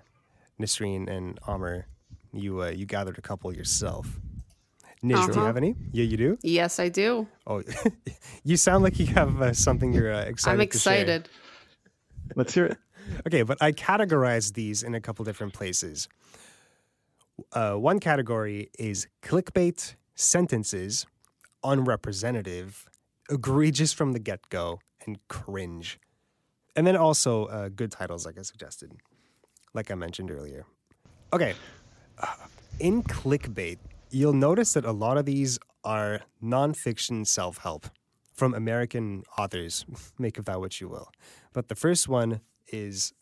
Nisreen 0.60 1.08
and 1.08 1.38
Amr 1.46 1.86
you 2.32 2.62
uh, 2.62 2.68
you 2.68 2.86
gathered 2.86 3.18
a 3.18 3.22
couple 3.22 3.52
yourself. 3.54 4.20
Nish, 5.02 5.18
do 5.18 5.24
you 5.24 5.32
Uh-huh. 5.32 5.46
have 5.46 5.56
any? 5.56 5.74
Yeah, 5.92 6.04
you 6.04 6.16
do. 6.16 6.38
Yes, 6.42 6.78
I 6.78 6.88
do. 6.90 7.26
Oh, 7.46 7.62
you 8.44 8.56
sound 8.56 8.84
like 8.84 8.98
you 9.00 9.06
have 9.06 9.40
uh, 9.40 9.52
something 9.54 9.92
you're 9.94 10.12
uh, 10.12 10.20
excited. 10.22 10.60
I'm 10.60 10.68
to 10.68 10.78
share. 10.78 10.94
excited. 11.00 11.28
Let's 12.36 12.52
hear 12.54 12.66
it. 12.66 12.78
Okay, 13.26 13.42
but 13.42 13.56
I 13.60 13.72
categorize 13.72 14.52
these 14.54 14.82
in 14.82 14.94
a 14.94 15.00
couple 15.00 15.24
different 15.24 15.52
places. 15.54 16.08
Uh, 17.52 17.74
one 17.74 17.98
category 17.98 18.68
is 18.78 19.08
clickbait 19.22 19.94
sentences, 20.14 21.06
unrepresentative, 21.64 22.86
egregious 23.30 23.92
from 23.92 24.12
the 24.12 24.18
get 24.18 24.48
go, 24.50 24.78
and 25.06 25.18
cringe. 25.28 25.98
And 26.76 26.86
then 26.86 26.96
also 26.96 27.46
uh, 27.46 27.68
good 27.70 27.90
titles, 27.90 28.24
like 28.26 28.38
I 28.38 28.42
suggested, 28.42 28.92
like 29.74 29.90
I 29.90 29.94
mentioned 29.94 30.30
earlier. 30.30 30.66
Okay, 31.32 31.54
uh, 32.18 32.26
in 32.78 33.02
clickbait, 33.02 33.78
you'll 34.10 34.32
notice 34.32 34.72
that 34.74 34.84
a 34.84 34.92
lot 34.92 35.16
of 35.16 35.24
these 35.26 35.58
are 35.84 36.22
nonfiction 36.42 37.26
self 37.26 37.58
help 37.58 37.86
from 38.34 38.54
American 38.54 39.22
authors. 39.38 39.84
Make 40.18 40.38
of 40.38 40.44
that 40.46 40.60
what 40.60 40.80
you 40.80 40.88
will. 40.88 41.10
But 41.52 41.68
the 41.68 41.74
first 41.74 42.08
one 42.08 42.40
is 42.68 43.12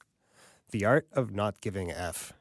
The 0.70 0.84
Art 0.84 1.06
of 1.12 1.32
Not 1.32 1.60
Giving 1.60 1.90
a 1.90 1.94
F. 1.94 2.32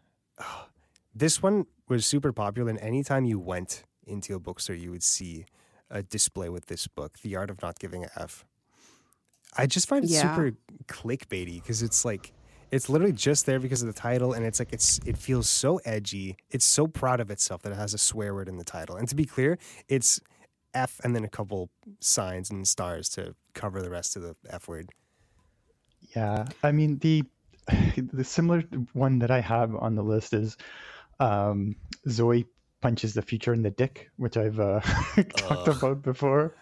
This 1.13 1.41
one 1.41 1.65
was 1.89 2.05
super 2.05 2.31
popular, 2.31 2.69
and 2.69 2.79
anytime 2.79 3.25
you 3.25 3.39
went 3.39 3.83
into 4.05 4.35
a 4.35 4.39
bookstore, 4.39 4.75
you 4.75 4.91
would 4.91 5.03
see 5.03 5.45
a 5.89 6.03
display 6.03 6.49
with 6.49 6.67
this 6.67 6.87
book, 6.87 7.19
The 7.19 7.35
Art 7.35 7.49
of 7.49 7.61
Not 7.61 7.79
Giving 7.79 8.03
a 8.03 8.09
F. 8.15 8.45
I 9.55 9.65
just 9.65 9.87
find 9.87 10.03
it 10.05 10.11
Yeah. 10.11 10.21
super 10.35 10.51
clickbaity 10.85 11.61
because 11.61 11.81
it's 11.81 12.05
like 12.05 12.33
it's 12.71 12.89
literally 12.89 13.13
just 13.13 13.45
there 13.45 13.59
because 13.59 13.81
of 13.81 13.87
the 13.87 13.99
title, 13.99 14.33
and 14.33 14.45
it's 14.45 14.59
like 14.59 14.73
it's 14.73 14.99
it 15.05 15.17
feels 15.17 15.49
so 15.49 15.79
edgy. 15.85 16.35
It's 16.49 16.65
so 16.65 16.87
proud 16.87 17.19
of 17.19 17.31
itself 17.31 17.61
that 17.63 17.71
it 17.71 17.77
has 17.77 17.93
a 17.93 17.97
swear 17.97 18.33
word 18.33 18.49
in 18.49 18.57
the 18.57 18.63
title. 18.63 18.95
And 18.95 19.07
to 19.07 19.15
be 19.15 19.25
clear, 19.25 19.57
it's 19.87 20.19
F 20.73 20.99
and 21.03 21.15
then 21.15 21.23
a 21.23 21.29
couple 21.29 21.69
signs 21.99 22.49
and 22.49 22.67
stars 22.67 23.09
to 23.09 23.35
cover 23.53 23.81
the 23.81 23.89
rest 23.89 24.15
of 24.15 24.21
the 24.21 24.35
F 24.49 24.67
word. 24.67 24.89
Yeah, 26.15 26.45
I 26.63 26.71
mean 26.71 26.99
the 26.99 27.23
the 27.97 28.23
similar 28.23 28.63
one 28.93 29.19
that 29.19 29.31
I 29.31 29.41
have 29.41 29.75
on 29.75 29.95
the 29.95 30.03
list 30.03 30.33
is 30.33 30.57
um, 31.19 31.75
Zoey 32.07 32.45
punches 32.81 33.13
the 33.13 33.21
future 33.21 33.53
in 33.53 33.63
the 33.63 33.71
dick, 33.71 34.09
which 34.17 34.37
I've 34.37 34.59
uh, 34.59 34.79
talked 35.35 35.67
about 35.67 36.01
before. 36.01 36.55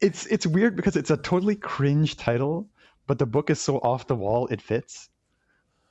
It's 0.00 0.26
it's 0.26 0.46
weird 0.46 0.76
because 0.76 0.96
it's 0.96 1.10
a 1.10 1.16
totally 1.16 1.56
cringe 1.56 2.16
title, 2.16 2.68
but 3.06 3.18
the 3.18 3.26
book 3.26 3.50
is 3.50 3.60
so 3.60 3.78
off 3.78 4.06
the 4.06 4.16
wall 4.16 4.46
it 4.48 4.60
fits. 4.60 5.08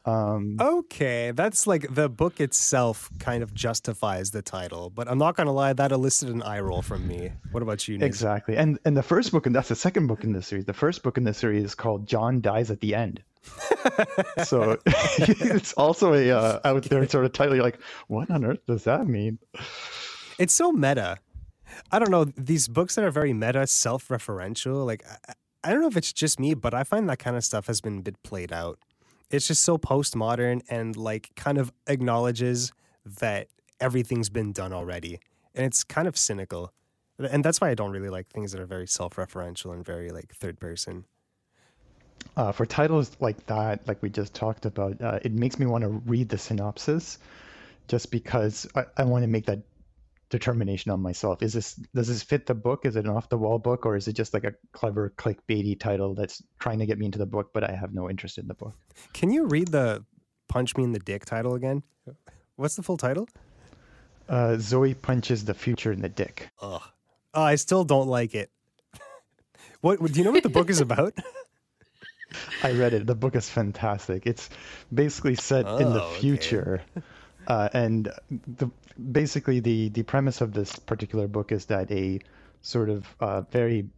Um, 0.05 0.57
Okay, 0.59 1.31
that's 1.31 1.65
like 1.65 1.93
the 1.93 2.07
book 2.07 2.39
itself 2.39 3.09
kind 3.19 3.41
of 3.41 3.53
justifies 3.55 4.29
the 4.29 4.43
title, 4.43 4.91
but 4.91 5.07
I'm 5.07 5.17
not 5.17 5.35
gonna 5.35 5.51
lie, 5.51 5.73
that 5.73 5.91
elicited 5.91 6.35
an 6.35 6.43
eye 6.43 6.59
roll 6.59 6.83
from 6.83 7.07
me. 7.07 7.31
What 7.51 7.63
about 7.63 7.87
you, 7.87 7.97
Nick? 7.97 8.05
Exactly, 8.05 8.55
and 8.55 8.77
and 8.85 8.95
the 8.95 9.03
first 9.03 9.31
book, 9.31 9.47
and 9.47 9.55
that's 9.55 9.69
the 9.69 9.75
second 9.75 10.05
book 10.07 10.23
in 10.23 10.31
this 10.31 10.47
series. 10.47 10.65
The 10.65 10.73
first 10.73 11.01
book 11.01 11.17
in 11.17 11.23
this 11.23 11.39
series 11.39 11.63
is 11.63 11.75
called 11.75 12.07
John 12.07 12.39
Dies 12.39 12.69
at 12.69 12.81
the 12.81 12.93
End. 12.93 13.23
so 14.43 14.77
it's 14.85 15.73
also 15.73 16.13
a 16.13 16.29
uh, 16.31 16.59
out 16.63 16.83
there 16.83 17.07
sort 17.07 17.25
of 17.25 17.33
title. 17.33 17.55
You're 17.55 17.63
like, 17.63 17.79
what 18.07 18.29
on 18.29 18.45
earth 18.45 18.65
does 18.67 18.83
that 18.83 19.07
mean? 19.07 19.39
It's 20.37 20.53
so 20.53 20.71
meta. 20.71 21.17
I 21.91 21.97
don't 21.97 22.11
know 22.11 22.25
these 22.25 22.67
books 22.67 22.93
that 22.95 23.03
are 23.03 23.11
very 23.11 23.33
meta, 23.33 23.65
self-referential. 23.65 24.85
Like 24.85 25.03
I, 25.65 25.71
don't 25.71 25.81
know 25.81 25.87
if 25.87 25.97
it's 25.97 26.13
just 26.13 26.39
me, 26.39 26.53
but 26.53 26.73
I 26.73 26.83
find 26.83 27.09
that 27.09 27.19
kind 27.19 27.35
of 27.35 27.43
stuff 27.43 27.67
has 27.67 27.81
been 27.81 27.99
a 27.99 28.01
bit 28.01 28.21
played 28.23 28.53
out. 28.53 28.79
It's 29.31 29.47
just 29.47 29.63
so 29.63 29.77
postmodern 29.77 30.61
and 30.69 30.95
like 30.95 31.31
kind 31.35 31.57
of 31.57 31.73
acknowledges 31.87 32.71
that 33.19 33.47
everything's 33.79 34.29
been 34.29 34.51
done 34.51 34.73
already, 34.73 35.19
and 35.55 35.65
it's 35.65 35.83
kind 35.83 36.07
of 36.07 36.17
cynical. 36.17 36.71
And 37.17 37.43
that's 37.43 37.61
why 37.61 37.69
I 37.69 37.73
don't 37.73 37.91
really 37.91 38.09
like 38.09 38.27
things 38.27 38.51
that 38.51 38.61
are 38.61 38.65
very 38.65 38.87
self-referential 38.87 39.73
and 39.73 39.83
very 39.83 40.09
like 40.09 40.33
third 40.35 40.59
person. 40.59 41.05
Uh, 42.37 42.51
for 42.51 42.65
titles 42.65 43.15
like 43.19 43.45
that, 43.45 43.87
like 43.87 44.01
we 44.01 44.09
just 44.09 44.33
talked 44.33 44.65
about, 44.65 45.01
uh, 45.01 45.19
it 45.21 45.31
makes 45.31 45.57
me 45.57 45.65
want 45.65 45.83
to 45.83 45.89
read 46.05 46.29
the 46.29 46.37
synopsis, 46.37 47.19
just 47.87 48.11
because 48.11 48.67
I, 48.75 48.83
I 48.97 49.03
want 49.03 49.23
to 49.23 49.27
make 49.27 49.45
that 49.45 49.59
determination 50.29 50.91
on 50.91 51.01
myself. 51.01 51.41
Is 51.43 51.53
this 51.53 51.75
does 51.93 52.07
this 52.07 52.23
fit 52.23 52.45
the 52.45 52.55
book? 52.55 52.85
Is 52.85 52.95
it 52.95 53.05
an 53.05 53.11
off 53.11 53.29
the 53.29 53.37
wall 53.37 53.59
book, 53.59 53.85
or 53.85 53.95
is 53.95 54.07
it 54.07 54.13
just 54.13 54.33
like 54.33 54.43
a 54.43 54.53
clever 54.73 55.13
clickbaity 55.17 55.79
title 55.79 56.15
that's 56.15 56.41
trying 56.59 56.79
to 56.79 56.85
get 56.85 56.97
me 56.97 57.05
into 57.05 57.19
the 57.19 57.25
book, 57.25 57.51
but 57.53 57.63
I 57.63 57.73
have 57.75 57.93
no 57.93 58.09
interest 58.09 58.37
in 58.37 58.47
the 58.47 58.53
book? 58.53 58.73
Can 59.13 59.31
you 59.31 59.45
read 59.45 59.69
the 59.69 60.03
"Punch 60.47 60.75
Me 60.77 60.83
in 60.83 60.91
the 60.91 60.99
Dick" 60.99 61.25
title 61.25 61.55
again? 61.55 61.83
What's 62.55 62.75
the 62.75 62.83
full 62.83 62.97
title? 62.97 63.27
Uh, 64.29 64.55
Zoey 64.57 64.99
punches 64.99 65.45
the 65.45 65.53
future 65.53 65.91
in 65.91 66.01
the 66.01 66.09
dick. 66.09 66.49
Ugh. 66.61 66.81
Oh, 67.33 67.41
I 67.43 67.55
still 67.55 67.83
don't 67.83 68.07
like 68.07 68.33
it. 68.33 68.49
what 69.81 70.01
do 70.01 70.17
you 70.17 70.23
know 70.23 70.31
what 70.31 70.41
the 70.43 70.49
book 70.49 70.69
is 70.69 70.81
about? 70.81 71.13
I 72.63 72.71
read 72.71 72.93
it. 72.93 73.05
The 73.05 73.15
book 73.15 73.35
is 73.35 73.49
fantastic. 73.49 74.25
It's 74.25 74.49
basically 74.93 75.35
set 75.35 75.67
in 75.67 75.93
the 75.93 76.01
Oh, 76.01 76.07
okay. 76.07 76.19
future, 76.21 76.81
uh, 77.47 77.69
and 77.73 78.09
the 78.57 78.69
basically 79.11 79.59
the 79.59 79.89
the 79.89 80.03
premise 80.03 80.41
of 80.41 80.53
this 80.53 80.77
particular 80.77 81.27
book 81.27 81.51
is 81.51 81.65
that 81.65 81.91
a 81.91 82.19
sort 82.61 82.89
of 82.89 83.05
uh, 83.19 83.41
very 83.41 83.89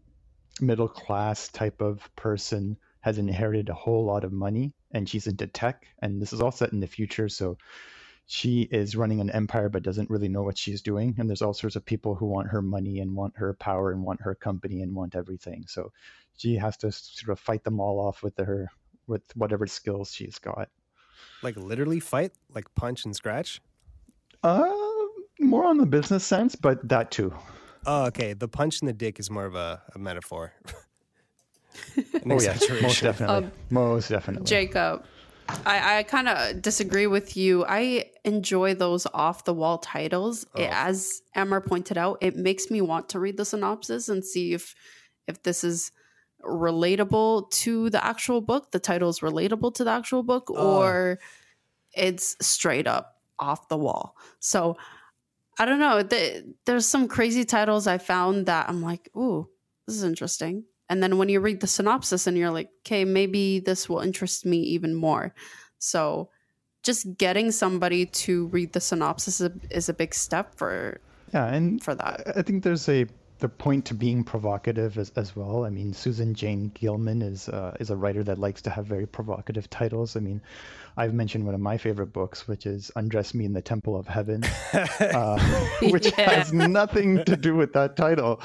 middle 0.60 0.88
class 0.88 1.48
type 1.50 1.82
of 1.82 2.02
person 2.16 2.78
has 3.02 3.18
inherited 3.18 3.70
a 3.70 3.74
whole 3.74 4.06
lot 4.06 4.24
of 4.24 4.34
money, 4.34 4.74
and 4.92 5.08
she's 5.08 5.28
into 5.28 5.48
tech, 5.48 5.86
and 6.02 6.22
this 6.22 6.34
is 6.34 6.42
all 6.42 6.52
set 6.52 6.74
in 6.74 6.80
the 6.80 6.88
future, 6.88 7.30
so. 7.30 7.58
She 8.30 8.64
is 8.64 8.98
running 8.98 9.22
an 9.22 9.30
empire 9.30 9.70
but 9.70 9.84
doesn't 9.84 10.10
really 10.10 10.28
know 10.28 10.44
what 10.44 10.58
she's 10.58 10.82
doing. 10.82 11.16
And 11.18 11.30
there's 11.30 11.42
all 11.42 11.54
sorts 11.54 11.78
of 11.78 11.86
people 11.86 12.14
who 12.14 12.26
want 12.26 12.50
her 12.50 12.62
money 12.62 13.00
and 13.00 13.16
want 13.16 13.38
her 13.38 13.54
power 13.54 13.90
and 13.90 14.04
want 14.04 14.20
her 14.22 14.36
company 14.36 14.82
and 14.82 14.94
want 14.94 15.16
everything. 15.16 15.64
So 15.70 15.94
she 16.36 16.56
has 16.58 16.76
to 16.80 16.92
sort 16.92 17.30
of 17.32 17.40
fight 17.40 17.64
them 17.64 17.80
all 17.80 18.02
off 18.02 18.22
with 18.24 18.38
her 18.38 18.68
with 19.08 19.22
whatever 19.34 19.66
skills 19.66 20.12
she's 20.12 20.40
got. 20.40 20.68
like 21.42 21.56
literally 21.56 22.02
fight, 22.02 22.34
like 22.54 22.74
punch 22.76 23.06
and 23.06 23.16
scratch? 23.16 23.62
Uh, 24.44 24.74
more 25.40 25.66
on 25.66 25.78
the 25.78 25.86
business 25.86 26.24
sense, 26.26 26.56
but 26.56 26.88
that 26.90 27.12
too. 27.12 27.34
Oh, 27.86 28.06
okay. 28.08 28.34
The 28.34 28.48
punch 28.48 28.82
in 28.82 28.86
the 28.88 28.94
dick 28.94 29.20
is 29.20 29.30
more 29.30 29.46
of 29.46 29.56
a, 29.56 29.82
a 29.96 30.00
metaphor. 30.00 30.54
An 31.96 32.04
Oh 32.06 32.10
yeah, 32.14 32.26
most 32.26 32.46
exaggeration. 32.48 33.06
definitely, 33.08 33.36
Um, 33.46 33.52
most 33.70 34.10
definitely. 34.10 34.46
Jacob, 34.46 35.06
I, 35.66 36.00
I 36.00 36.04
kind 36.04 36.28
of 36.28 36.62
disagree 36.62 37.06
with 37.08 37.38
you. 37.38 37.66
I 37.68 38.10
enjoy 38.26 38.74
those 38.74 39.06
off 39.14 39.44
the 39.46 39.54
wall 39.54 39.78
titles. 39.78 40.44
It- 40.56 40.70
Oh. 40.70 40.70
as 40.72 41.22
Amr 41.36 41.62
pointed 41.62 41.98
out, 41.98 42.18
it 42.22 42.36
makes 42.36 42.70
me 42.72 42.82
want 42.82 43.10
to 43.10 43.20
read 43.20 43.38
the 43.38 43.46
synopsis 43.46 44.10
and 44.10 44.26
see 44.26 44.54
if 44.54 44.76
if 45.28 45.44
this 45.44 45.64
is 45.64 45.92
relatable 46.44 47.50
to 47.52 47.90
the 47.90 48.04
actual 48.04 48.42
book, 48.42 48.72
the 48.72 48.80
title 48.80 49.10
is 49.10 49.20
relatable 49.20 49.74
to 49.76 49.84
the 49.84 49.92
actual 49.92 50.24
book, 50.24 50.50
Oh. 50.50 50.78
or 50.82 51.20
it's 51.94 52.36
straight 52.46 52.88
up 52.88 53.18
off 53.40 53.68
the 53.68 53.78
wall. 53.78 54.16
So 54.40 54.78
I 55.60 55.66
don't 55.66 55.80
know. 55.80 56.04
The, 56.04 56.54
there's 56.66 56.86
some 56.86 57.08
crazy 57.08 57.44
titles 57.46 57.88
I 57.88 57.98
found 57.98 58.46
that 58.46 58.70
I'm 58.70 58.82
like, 58.82 59.10
ooh, 59.16 59.48
this 59.88 59.96
is 59.96 60.04
interesting. 60.04 60.66
And 60.90 61.02
then 61.04 61.18
when 61.18 61.30
you 61.30 61.40
read 61.40 61.62
the 61.62 61.68
synopsis 61.68 62.28
and 62.28 62.38
you're 62.38 62.52
like, 62.52 62.70
okay, 62.86 63.04
maybe 63.06 63.60
this 63.60 63.90
will 63.90 64.00
interest 64.00 64.46
me 64.46 64.58
even 64.60 64.94
more. 64.96 65.34
So 65.80 66.30
just 66.84 67.18
getting 67.18 67.52
somebody 67.52 68.06
to 68.06 68.48
read 68.48 68.72
the 68.74 68.80
synopsis 68.80 69.42
is 69.42 69.48
a, 69.52 69.76
is 69.76 69.90
a 69.90 69.94
big 69.94 70.14
step 70.14 70.56
for 70.56 71.02
yeah, 71.34 71.48
and 71.48 71.84
for 71.84 71.94
that. 71.96 72.24
I- 72.28 72.40
I 72.40 72.42
think 72.42 72.64
there's 72.64 72.88
a 72.88 73.06
the 73.40 73.50
point 73.50 73.86
to 73.86 73.94
being 73.94 74.24
provocative 74.24 74.98
as, 74.98 75.12
as 75.16 75.36
well. 75.36 75.64
I 75.66 75.70
mean, 75.70 75.94
Susan 75.94 76.34
Jane 76.34 76.72
Gilman 76.74 77.22
is 77.22 77.48
uh, 77.50 77.76
is 77.80 77.90
a 77.90 77.96
writer 77.96 78.24
that 78.24 78.40
likes 78.40 78.64
to 78.64 78.70
have 78.70 78.86
very 78.86 79.06
provocative 79.06 79.70
titles. 79.70 80.16
I 80.16 80.22
mean, 80.22 80.42
I've 80.96 81.14
mentioned 81.14 81.46
one 81.46 81.54
of 81.54 81.62
my 81.62 81.78
favorite 81.78 82.14
books, 82.14 82.48
which 82.48 82.66
is 82.66 82.92
"Undress 82.96 83.34
Me 83.34 83.46
in 83.46 83.54
the 83.54 83.62
Temple 83.62 83.96
of 83.96 84.08
Heaven," 84.08 84.44
uh, 84.74 85.40
which 85.84 86.12
Yeah. 86.18 86.30
has 86.32 86.52
nothing 86.54 87.24
to 87.26 87.38
do 87.38 87.56
with 87.56 87.74
that 87.74 87.96
title. 87.96 88.42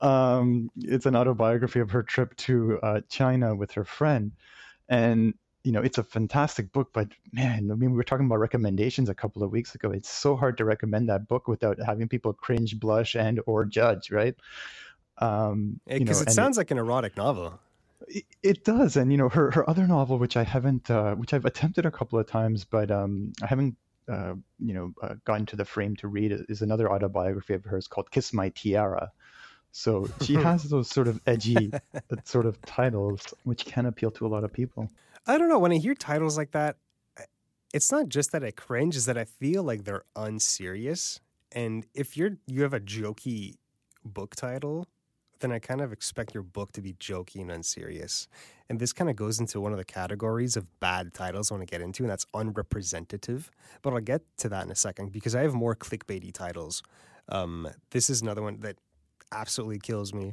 Um, 0.00 0.70
it's 0.76 1.06
an 1.06 1.16
autobiography 1.16 1.80
of 1.80 1.90
her 1.90 2.04
trip 2.04 2.36
to 2.36 2.78
uh, 2.82 3.00
China 3.08 3.56
with 3.56 3.72
her 3.72 3.84
friend, 3.84 4.32
and 4.88 5.34
you 5.68 5.72
know, 5.72 5.82
it's 5.82 5.98
a 5.98 6.02
fantastic 6.02 6.72
book, 6.72 6.94
but 6.94 7.08
man, 7.30 7.70
I 7.70 7.74
mean, 7.74 7.90
we 7.90 7.98
were 7.98 8.02
talking 8.02 8.24
about 8.24 8.38
recommendations 8.38 9.10
a 9.10 9.14
couple 9.14 9.42
of 9.42 9.50
weeks 9.50 9.74
ago. 9.74 9.90
It's 9.90 10.08
so 10.08 10.34
hard 10.34 10.56
to 10.56 10.64
recommend 10.64 11.10
that 11.10 11.28
book 11.28 11.46
without 11.46 11.76
having 11.84 12.08
people 12.08 12.32
cringe, 12.32 12.80
blush, 12.80 13.14
and 13.14 13.38
or 13.44 13.66
judge, 13.66 14.10
right? 14.10 14.34
Um, 15.18 15.78
because 15.86 16.22
it 16.22 16.30
sounds 16.30 16.56
it, 16.56 16.60
like 16.60 16.70
an 16.70 16.78
erotic 16.78 17.18
novel. 17.18 17.60
It, 18.06 18.24
it, 18.42 18.64
does, 18.64 18.96
and 18.96 19.12
you 19.12 19.18
know, 19.18 19.28
her 19.28 19.50
her 19.50 19.68
other 19.68 19.86
novel, 19.86 20.18
which 20.18 20.38
I 20.38 20.42
haven't, 20.42 20.90
uh, 20.90 21.16
which 21.16 21.34
I've 21.34 21.44
attempted 21.44 21.84
a 21.84 21.90
couple 21.90 22.18
of 22.18 22.26
times, 22.26 22.64
but 22.64 22.90
um, 22.90 23.34
I 23.42 23.46
haven't, 23.46 23.76
uh, 24.10 24.36
you 24.58 24.72
know, 24.72 24.94
uh, 25.02 25.16
gotten 25.26 25.44
to 25.46 25.56
the 25.56 25.66
frame 25.66 25.96
to 25.96 26.08
read, 26.08 26.32
is 26.48 26.62
another 26.62 26.90
autobiography 26.90 27.52
of 27.52 27.64
hers 27.66 27.88
called 27.88 28.10
"Kiss 28.10 28.32
My 28.32 28.48
Tiara." 28.48 29.12
So 29.72 30.08
she 30.22 30.32
has 30.48 30.62
those 30.62 30.88
sort 30.88 31.08
of 31.08 31.20
edgy 31.26 31.72
sort 32.24 32.46
of 32.46 32.58
titles, 32.62 33.34
which 33.44 33.66
can 33.66 33.84
appeal 33.84 34.12
to 34.12 34.26
a 34.26 34.28
lot 34.28 34.44
of 34.44 34.52
people. 34.54 34.88
I 35.28 35.36
don't 35.36 35.50
know. 35.50 35.58
When 35.58 35.72
I 35.72 35.76
hear 35.76 35.94
titles 35.94 36.38
like 36.38 36.52
that, 36.52 36.76
it's 37.74 37.92
not 37.92 38.08
just 38.08 38.32
that 38.32 38.42
I 38.42 38.50
cringe; 38.50 38.96
is 38.96 39.04
that 39.04 39.18
I 39.18 39.24
feel 39.24 39.62
like 39.62 39.84
they're 39.84 40.04
unserious. 40.16 41.20
And 41.52 41.86
if 41.94 42.16
you're 42.16 42.38
you 42.46 42.62
have 42.62 42.72
a 42.72 42.80
jokey 42.80 43.56
book 44.04 44.34
title, 44.34 44.86
then 45.40 45.52
I 45.52 45.58
kind 45.58 45.82
of 45.82 45.92
expect 45.92 46.32
your 46.32 46.42
book 46.42 46.72
to 46.72 46.80
be 46.80 46.94
jokey 46.94 47.42
and 47.42 47.50
unserious. 47.50 48.26
And 48.70 48.80
this 48.80 48.94
kind 48.94 49.10
of 49.10 49.16
goes 49.16 49.38
into 49.38 49.60
one 49.60 49.72
of 49.72 49.78
the 49.78 49.84
categories 49.84 50.56
of 50.56 50.80
bad 50.80 51.12
titles 51.12 51.50
I 51.50 51.56
want 51.56 51.68
to 51.68 51.70
get 51.70 51.82
into, 51.82 52.04
and 52.04 52.10
that's 52.10 52.26
unrepresentative. 52.32 53.50
But 53.82 53.92
I'll 53.92 54.00
get 54.00 54.22
to 54.38 54.48
that 54.48 54.64
in 54.64 54.70
a 54.70 54.74
second 54.74 55.12
because 55.12 55.34
I 55.34 55.42
have 55.42 55.52
more 55.52 55.76
clickbaity 55.76 56.32
titles. 56.32 56.82
Um, 57.28 57.68
this 57.90 58.08
is 58.08 58.22
another 58.22 58.40
one 58.40 58.60
that 58.60 58.76
absolutely 59.30 59.78
kills 59.78 60.14
me. 60.14 60.32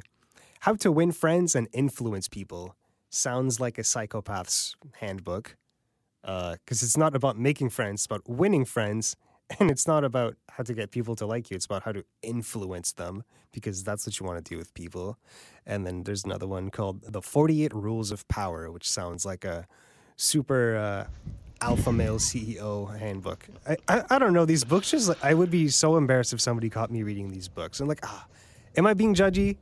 How 0.60 0.74
to 0.76 0.90
win 0.90 1.12
friends 1.12 1.54
and 1.54 1.68
influence 1.74 2.28
people 2.28 2.74
sounds 3.10 3.60
like 3.60 3.78
a 3.78 3.82
psychopath's 3.82 4.76
handbook 5.00 5.56
because 6.22 6.56
uh, 6.82 6.86
it's 6.86 6.96
not 6.96 7.14
about 7.14 7.38
making 7.38 7.70
friends, 7.70 8.00
it's 8.00 8.06
about 8.06 8.28
winning 8.28 8.64
friends. 8.64 9.16
And 9.60 9.70
it's 9.70 9.86
not 9.86 10.02
about 10.02 10.34
how 10.50 10.64
to 10.64 10.74
get 10.74 10.90
people 10.90 11.14
to 11.14 11.24
like 11.24 11.52
you. 11.52 11.54
It's 11.54 11.66
about 11.66 11.84
how 11.84 11.92
to 11.92 12.04
influence 12.20 12.90
them 12.90 13.22
because 13.52 13.84
that's 13.84 14.04
what 14.04 14.18
you 14.18 14.26
want 14.26 14.44
to 14.44 14.54
do 14.54 14.58
with 14.58 14.74
people. 14.74 15.18
And 15.64 15.86
then 15.86 16.02
there's 16.02 16.24
another 16.24 16.48
one 16.48 16.68
called 16.68 17.02
The 17.12 17.22
48 17.22 17.72
Rules 17.72 18.10
of 18.10 18.26
Power, 18.26 18.72
which 18.72 18.90
sounds 18.90 19.24
like 19.24 19.44
a 19.44 19.68
super 20.16 20.76
uh, 20.76 21.06
alpha 21.60 21.92
male 21.92 22.18
CEO 22.18 22.98
handbook. 22.98 23.46
I, 23.68 23.76
I, 23.88 24.02
I, 24.10 24.18
don't 24.18 24.32
know. 24.32 24.44
These 24.44 24.64
books 24.64 24.90
just, 24.90 25.10
I 25.22 25.34
would 25.34 25.50
be 25.50 25.68
so 25.68 25.96
embarrassed 25.96 26.32
if 26.32 26.40
somebody 26.40 26.68
caught 26.68 26.90
me 26.90 27.02
reading 27.02 27.30
these 27.30 27.48
books. 27.48 27.80
I'm 27.80 27.88
like, 27.88 28.00
ah, 28.04 28.26
am 28.76 28.86
I 28.86 28.94
being 28.94 29.14
judgy? 29.14 29.56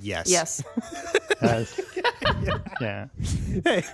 Yes. 0.00 0.28
Yes. 0.30 0.62
yes. 1.42 1.80
yeah. 2.80 3.06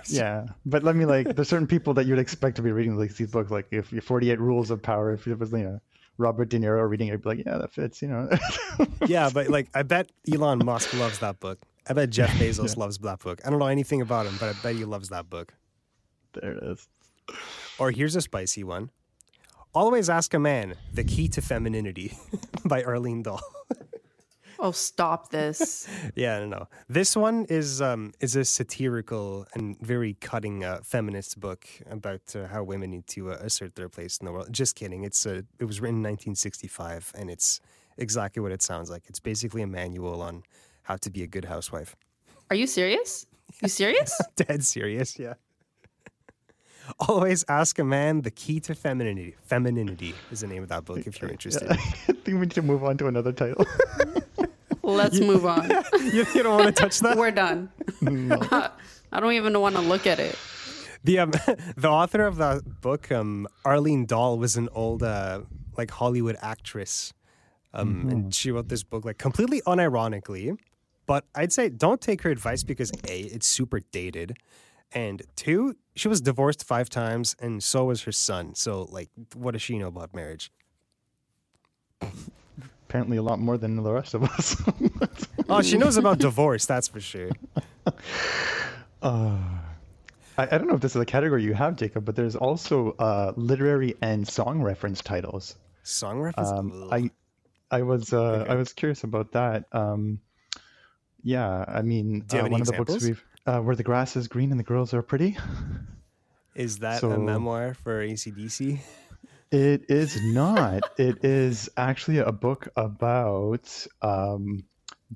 Yeah. 0.07 0.45
But 0.65 0.83
let 0.83 0.95
me 0.95 1.05
like 1.05 1.35
there's 1.35 1.49
certain 1.49 1.67
people 1.67 1.93
that 1.95 2.05
you'd 2.05 2.19
expect 2.19 2.55
to 2.57 2.61
be 2.61 2.71
reading 2.71 2.97
like 2.97 3.15
these 3.15 3.31
books, 3.31 3.51
like 3.51 3.67
if 3.71 3.87
48 3.87 4.39
Rules 4.39 4.71
of 4.71 4.81
Power, 4.81 5.13
if 5.13 5.27
it 5.27 5.39
was 5.39 5.51
you 5.51 5.59
know 5.59 5.81
Robert 6.17 6.49
De 6.49 6.59
Niro 6.59 6.87
reading 6.87 7.07
it, 7.07 7.13
I'd 7.13 7.21
be 7.21 7.29
like, 7.29 7.45
yeah, 7.45 7.57
that 7.57 7.73
fits, 7.73 8.01
you 8.01 8.07
know. 8.07 8.29
yeah, 9.07 9.29
but 9.33 9.49
like 9.49 9.69
I 9.73 9.83
bet 9.83 10.11
Elon 10.31 10.63
Musk 10.63 10.93
loves 10.93 11.19
that 11.19 11.39
book. 11.39 11.59
I 11.89 11.93
bet 11.93 12.09
Jeff 12.09 12.29
Bezos 12.39 12.75
yeah. 12.75 12.81
loves 12.81 12.97
that 12.99 13.19
book. 13.19 13.41
I 13.45 13.49
don't 13.49 13.59
know 13.59 13.67
anything 13.67 14.01
about 14.01 14.25
him, 14.25 14.35
but 14.39 14.55
I 14.55 14.59
bet 14.61 14.75
he 14.75 14.85
loves 14.85 15.09
that 15.09 15.29
book. 15.29 15.53
There 16.33 16.51
it 16.51 16.63
is. 16.63 16.87
Or 17.79 17.91
here's 17.91 18.15
a 18.15 18.21
spicy 18.21 18.63
one. 18.63 18.89
Always 19.73 20.09
ask 20.09 20.33
a 20.33 20.39
man 20.39 20.75
the 20.93 21.03
key 21.03 21.27
to 21.29 21.41
femininity 21.41 22.15
by 22.65 22.83
Arlene 22.83 23.23
Dahl. 23.23 23.41
Oh, 24.59 24.71
stop 24.71 25.29
this! 25.29 25.87
yeah, 26.15 26.39
no, 26.39 26.45
no. 26.45 26.67
This 26.87 27.15
one 27.15 27.45
is 27.45 27.81
um, 27.81 28.13
is 28.19 28.35
a 28.35 28.45
satirical 28.45 29.47
and 29.53 29.79
very 29.79 30.15
cutting 30.15 30.63
uh, 30.63 30.79
feminist 30.83 31.39
book 31.39 31.67
about 31.89 32.35
uh, 32.35 32.47
how 32.47 32.63
women 32.63 32.91
need 32.91 33.07
to 33.07 33.31
uh, 33.31 33.37
assert 33.41 33.75
their 33.75 33.89
place 33.89 34.17
in 34.17 34.25
the 34.25 34.31
world. 34.31 34.47
Just 34.51 34.75
kidding. 34.75 35.03
It's 35.03 35.25
a. 35.25 35.43
It 35.59 35.65
was 35.65 35.81
written 35.81 35.97
in 35.97 36.11
1965, 36.11 37.11
and 37.15 37.29
it's 37.29 37.59
exactly 37.97 38.41
what 38.41 38.51
it 38.51 38.61
sounds 38.61 38.89
like. 38.89 39.03
It's 39.07 39.19
basically 39.19 39.61
a 39.61 39.67
manual 39.67 40.21
on 40.21 40.43
how 40.83 40.97
to 40.97 41.09
be 41.09 41.23
a 41.23 41.27
good 41.27 41.45
housewife. 41.45 41.95
Are 42.49 42.55
you 42.55 42.67
serious? 42.67 43.25
You 43.61 43.69
serious? 43.69 44.19
Dead 44.35 44.63
serious. 44.63 45.17
Yeah. 45.17 45.35
Always 46.99 47.45
ask 47.47 47.79
a 47.79 47.83
man 47.83 48.21
the 48.21 48.31
key 48.31 48.59
to 48.61 48.75
femininity. 48.75 49.35
Femininity 49.45 50.13
is 50.31 50.41
the 50.41 50.47
name 50.47 50.63
of 50.63 50.69
that 50.69 50.83
book 50.83 51.07
if 51.07 51.21
you're 51.21 51.31
interested. 51.31 51.71
I 51.71 51.75
think 51.75 52.27
we 52.27 52.39
need 52.39 52.51
to 52.51 52.61
move 52.61 52.83
on 52.83 52.97
to 52.97 53.07
another 53.07 53.31
title. 53.31 53.65
Let's 54.83 55.17
you, 55.17 55.25
move 55.25 55.45
on. 55.45 55.69
you, 55.93 56.25
you, 56.35 56.43
don't 56.43 56.57
want 56.57 56.75
to 56.75 56.81
touch 56.81 56.99
that? 56.99 57.17
We're 57.17 57.31
done. 57.31 57.71
No. 58.01 58.37
I 59.11 59.19
don't 59.19 59.33
even 59.33 59.59
want 59.59 59.75
to 59.75 59.81
look 59.81 60.05
at 60.05 60.19
it. 60.19 60.37
The 61.03 61.19
um, 61.19 61.31
the 61.77 61.89
author 61.89 62.25
of 62.25 62.37
that 62.37 62.81
book, 62.81 63.11
um, 63.11 63.47
Arlene 63.65 64.05
Dahl, 64.05 64.37
was 64.37 64.55
an 64.55 64.69
old 64.73 65.03
uh, 65.03 65.41
like 65.77 65.91
Hollywood 65.91 66.37
actress, 66.41 67.13
um, 67.73 67.95
mm-hmm. 67.95 68.09
and 68.09 68.35
she 68.35 68.51
wrote 68.51 68.69
this 68.69 68.83
book 68.83 69.05
like 69.05 69.17
completely 69.17 69.61
unironically. 69.61 70.57
But 71.05 71.25
I'd 71.35 71.51
say 71.51 71.69
don't 71.69 71.99
take 71.99 72.21
her 72.21 72.29
advice 72.29 72.63
because 72.63 72.91
a 73.07 73.19
it's 73.19 73.47
super 73.47 73.81
dated, 73.91 74.37
and 74.93 75.21
two 75.35 75.75
she 75.95 76.07
was 76.07 76.21
divorced 76.21 76.63
five 76.63 76.89
times, 76.89 77.35
and 77.39 77.61
so 77.61 77.85
was 77.85 78.03
her 78.03 78.11
son. 78.11 78.55
So 78.55 78.87
like, 78.89 79.09
what 79.33 79.51
does 79.51 79.61
she 79.61 79.77
know 79.77 79.87
about 79.87 80.13
marriage? 80.15 80.51
Apparently 82.93 83.17
a 83.17 83.23
lot 83.23 83.39
more 83.39 83.57
than 83.57 83.75
the 83.75 83.91
rest 83.91 84.13
of 84.13 84.23
us. 84.23 84.55
oh, 85.49 85.63
she 85.63 85.79
knows 85.79 85.97
about 85.97 86.19
divorce, 86.19 86.67
that's 86.67 86.87
for 86.87 86.99
sure. 86.99 87.31
Uh, 89.01 89.37
I, 90.37 90.43
I, 90.43 90.57
don't 90.57 90.67
know 90.67 90.75
if 90.75 90.79
this 90.79 90.95
is 90.95 91.01
a 91.01 91.05
category 91.05 91.43
you 91.43 91.53
have, 91.53 91.75
Jacob, 91.75 92.05
but 92.05 92.15
there's 92.15 92.37
also 92.37 92.91
uh, 92.91 93.33
literary 93.35 93.97
and 94.01 94.25
song 94.25 94.61
reference 94.61 95.01
titles. 95.01 95.57
Song 95.83 96.21
reference? 96.21 96.49
Um, 96.49 96.87
I 96.89 97.11
I 97.69 97.81
was 97.81 98.13
uh, 98.13 98.21
okay. 98.21 98.51
I 98.51 98.55
was 98.55 98.71
curious 98.71 99.03
about 99.03 99.33
that. 99.33 99.65
Um, 99.73 100.21
yeah, 101.21 101.65
I 101.67 101.81
mean, 101.81 102.23
uh, 102.31 102.47
one 102.47 102.61
examples? 102.61 102.69
of 102.69 102.77
the 102.77 102.93
books 102.93 103.03
we've 103.03 103.25
uh, 103.45 103.59
where 103.59 103.75
the 103.75 103.83
grass 103.83 104.15
is 104.15 104.29
green 104.29 104.51
and 104.51 104.59
the 104.59 104.63
girls 104.63 104.93
are 104.93 105.01
pretty. 105.01 105.37
Is 106.55 106.79
that 106.79 107.01
so, 107.01 107.11
a 107.11 107.19
memoir 107.19 107.73
for 107.73 108.07
ACDC? 108.07 108.79
It 109.53 109.85
is 109.87 110.19
not. 110.23 110.81
it 110.97 111.23
is 111.23 111.69
actually 111.77 112.17
a 112.17 112.31
book 112.31 112.69
about 112.75 113.85
um, 114.01 114.63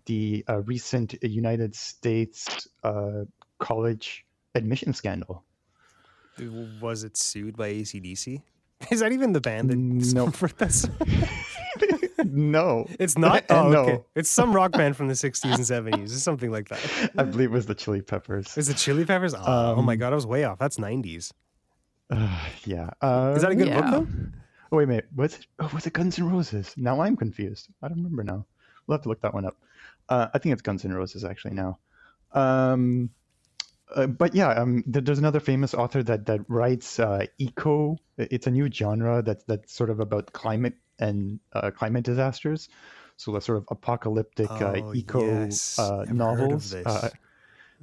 the 0.06 0.46
uh, 0.48 0.62
recent 0.62 1.16
United 1.24 1.74
States 1.74 2.68
uh, 2.84 3.24
college 3.58 4.28
admission 4.54 4.94
scandal. 4.94 5.44
Was 6.80 7.04
it 7.04 7.18
sued 7.18 7.58
by 7.58 7.72
ACDC? 7.72 8.44
Is 8.92 9.00
that 9.00 9.12
even 9.12 9.34
the 9.34 9.42
band 9.42 9.72
that 9.72 9.76
no. 9.76 10.28
for 10.32 10.50
this? 10.50 10.88
no, 12.24 12.86
it's 13.00 13.18
not. 13.18 13.46
Oh, 13.50 13.70
no. 13.70 13.82
okay. 13.82 14.04
It's 14.14 14.30
some 14.30 14.54
rock 14.54 14.72
band 14.74 14.96
from 14.96 15.08
the 15.08 15.16
'60s 15.16 15.46
and 15.46 15.94
'70s, 15.96 16.16
or 16.16 16.20
something 16.20 16.52
like 16.52 16.70
that. 16.70 17.12
I 17.18 17.24
believe 17.24 17.50
it 17.50 17.54
was 17.54 17.66
the 17.66 17.74
Chili 17.74 18.04
Peppers. 18.04 18.56
Is 18.56 18.70
it 18.70 18.78
Chili 18.78 19.04
Peppers? 19.04 19.34
Oh, 19.34 19.40
um, 19.40 19.80
oh 19.80 19.82
my 19.82 19.96
god, 19.96 20.14
I 20.14 20.16
was 20.16 20.28
way 20.28 20.44
off. 20.44 20.60
That's 20.60 20.78
'90s. 20.78 21.32
Uh, 22.10 22.50
yeah. 22.66 22.90
Uh, 23.02 23.34
Is 23.36 23.42
that 23.42 23.52
a 23.52 23.56
good 23.56 23.68
yeah. 23.68 23.82
book 23.82 23.92
though? 23.92 24.08
Oh 24.72 24.78
wait 24.78 24.84
a 24.84 24.88
minute. 24.88 25.08
Was 25.16 25.36
it? 25.36 25.48
Oh, 25.60 25.70
was 25.74 25.88
it 25.88 25.94
Guns 25.94 26.20
N' 26.20 26.30
Roses? 26.30 26.74
Now 26.76 27.02
I'm 27.02 27.16
confused. 27.16 27.70
I 27.82 27.88
don't 27.88 27.98
remember 27.98 28.24
now. 28.24 28.46
We'll 28.86 28.98
have 28.98 29.04
to 29.04 29.10
look 29.10 29.22
that 29.22 29.34
one 29.34 29.46
up. 29.46 29.56
Uh, 30.10 30.28
I 30.34 30.40
think 30.40 30.54
it's 30.54 30.62
Guns 30.62 30.84
N' 30.86 30.94
Roses 30.94 31.24
actually 31.24 31.54
now. 31.54 31.80
Um, 32.34 33.10
uh, 33.96 34.08
but 34.08 34.36
yeah, 34.36 34.50
um, 34.50 34.84
there's 34.86 35.20
another 35.20 35.40
famous 35.40 35.74
author 35.74 36.04
that 36.04 36.26
that 36.26 36.42
writes 36.50 37.00
uh, 37.00 37.26
eco. 37.38 37.98
It's 38.18 38.48
a 38.48 38.52
new 38.52 38.70
genre 38.72 39.22
that's 39.22 39.44
that's 39.46 39.74
sort 39.74 39.90
of 39.90 40.00
about 40.00 40.34
climate 40.34 40.76
and 41.00 41.40
uh, 41.54 41.72
climate 41.72 42.04
disasters. 42.04 42.70
So 43.16 43.32
the 43.32 43.42
sort 43.42 43.60
of 43.60 43.66
apocalyptic 43.72 44.52
uh, 44.52 44.74
oh, 44.76 44.94
eco 44.94 45.22
yes. 45.22 45.80
Uh, 45.80 46.06
novels 46.10 46.76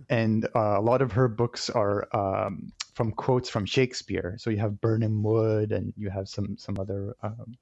and 0.08 0.46
uh, 0.54 0.78
a 0.78 0.80
lot 0.80 1.02
of 1.02 1.12
her 1.12 1.28
books 1.28 1.70
are 1.70 2.08
um, 2.14 2.72
from 2.94 3.12
quotes 3.12 3.48
from 3.48 3.64
Shakespeare. 3.66 4.36
So 4.38 4.50
you 4.50 4.58
have 4.58 4.80
Birnam 4.80 5.22
Wood, 5.22 5.72
and 5.72 5.92
you 5.96 6.10
have 6.10 6.28
some 6.28 6.56
some 6.58 6.78
other 6.78 7.14
um, 7.22 7.56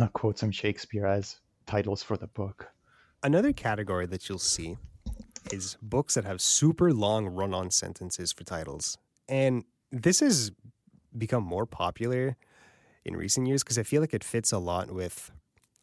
uh, 0.00 0.08
quotes 0.08 0.40
from 0.40 0.50
Shakespeare 0.50 1.06
as 1.06 1.40
titles 1.66 2.02
for 2.02 2.16
the 2.16 2.26
book. 2.28 2.68
Another 3.22 3.52
category 3.52 4.06
that 4.06 4.28
you'll 4.28 4.38
see 4.38 4.76
is 5.52 5.76
books 5.82 6.14
that 6.14 6.24
have 6.24 6.40
super 6.40 6.92
long 6.92 7.26
run-on 7.26 7.70
sentences 7.70 8.32
for 8.32 8.44
titles, 8.44 8.98
and 9.28 9.64
this 9.90 10.20
has 10.20 10.52
become 11.16 11.42
more 11.42 11.66
popular 11.66 12.36
in 13.04 13.16
recent 13.16 13.46
years 13.46 13.62
because 13.62 13.78
I 13.78 13.82
feel 13.82 14.00
like 14.00 14.14
it 14.14 14.24
fits 14.24 14.52
a 14.52 14.58
lot 14.58 14.90
with 14.92 15.32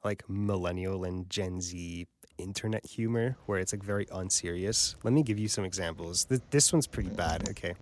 like 0.04 0.24
millennial 0.30 1.04
and 1.04 1.30
Gen 1.30 1.60
Z 1.60 2.08
internet 2.38 2.86
humor 2.86 3.38
where 3.46 3.60
it's 3.60 3.74
like 3.74 3.84
very 3.84 4.08
unserious. 4.12 4.96
Let 5.04 5.14
me 5.14 5.24
give 5.24 5.38
you 5.38 5.48
some 5.48 5.66
examples. 5.66 6.26
Th- 6.26 6.42
this 6.52 6.72
one's 6.72 6.88
pretty 6.88 7.10
bad. 7.10 7.50
Okay. 7.50 7.76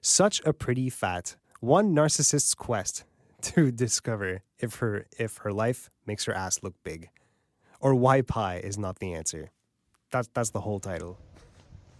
Such 0.00 0.40
a 0.44 0.52
pretty 0.52 0.90
fat. 0.90 1.36
One 1.60 1.94
narcissist's 1.94 2.54
quest 2.54 3.04
to 3.42 3.70
discover 3.84 4.42
if 4.58 4.76
her 4.76 5.06
if 5.18 5.38
her 5.38 5.52
life 5.52 5.90
makes 6.06 6.24
her 6.24 6.32
ass 6.32 6.62
look 6.62 6.74
big. 6.84 7.08
Or 7.80 7.94
why 7.94 8.22
pie 8.22 8.60
is 8.62 8.78
not 8.78 8.98
the 8.98 9.14
answer. 9.14 9.50
That's 10.10 10.28
that's 10.32 10.50
the 10.50 10.60
whole 10.60 10.80
title. 10.80 11.18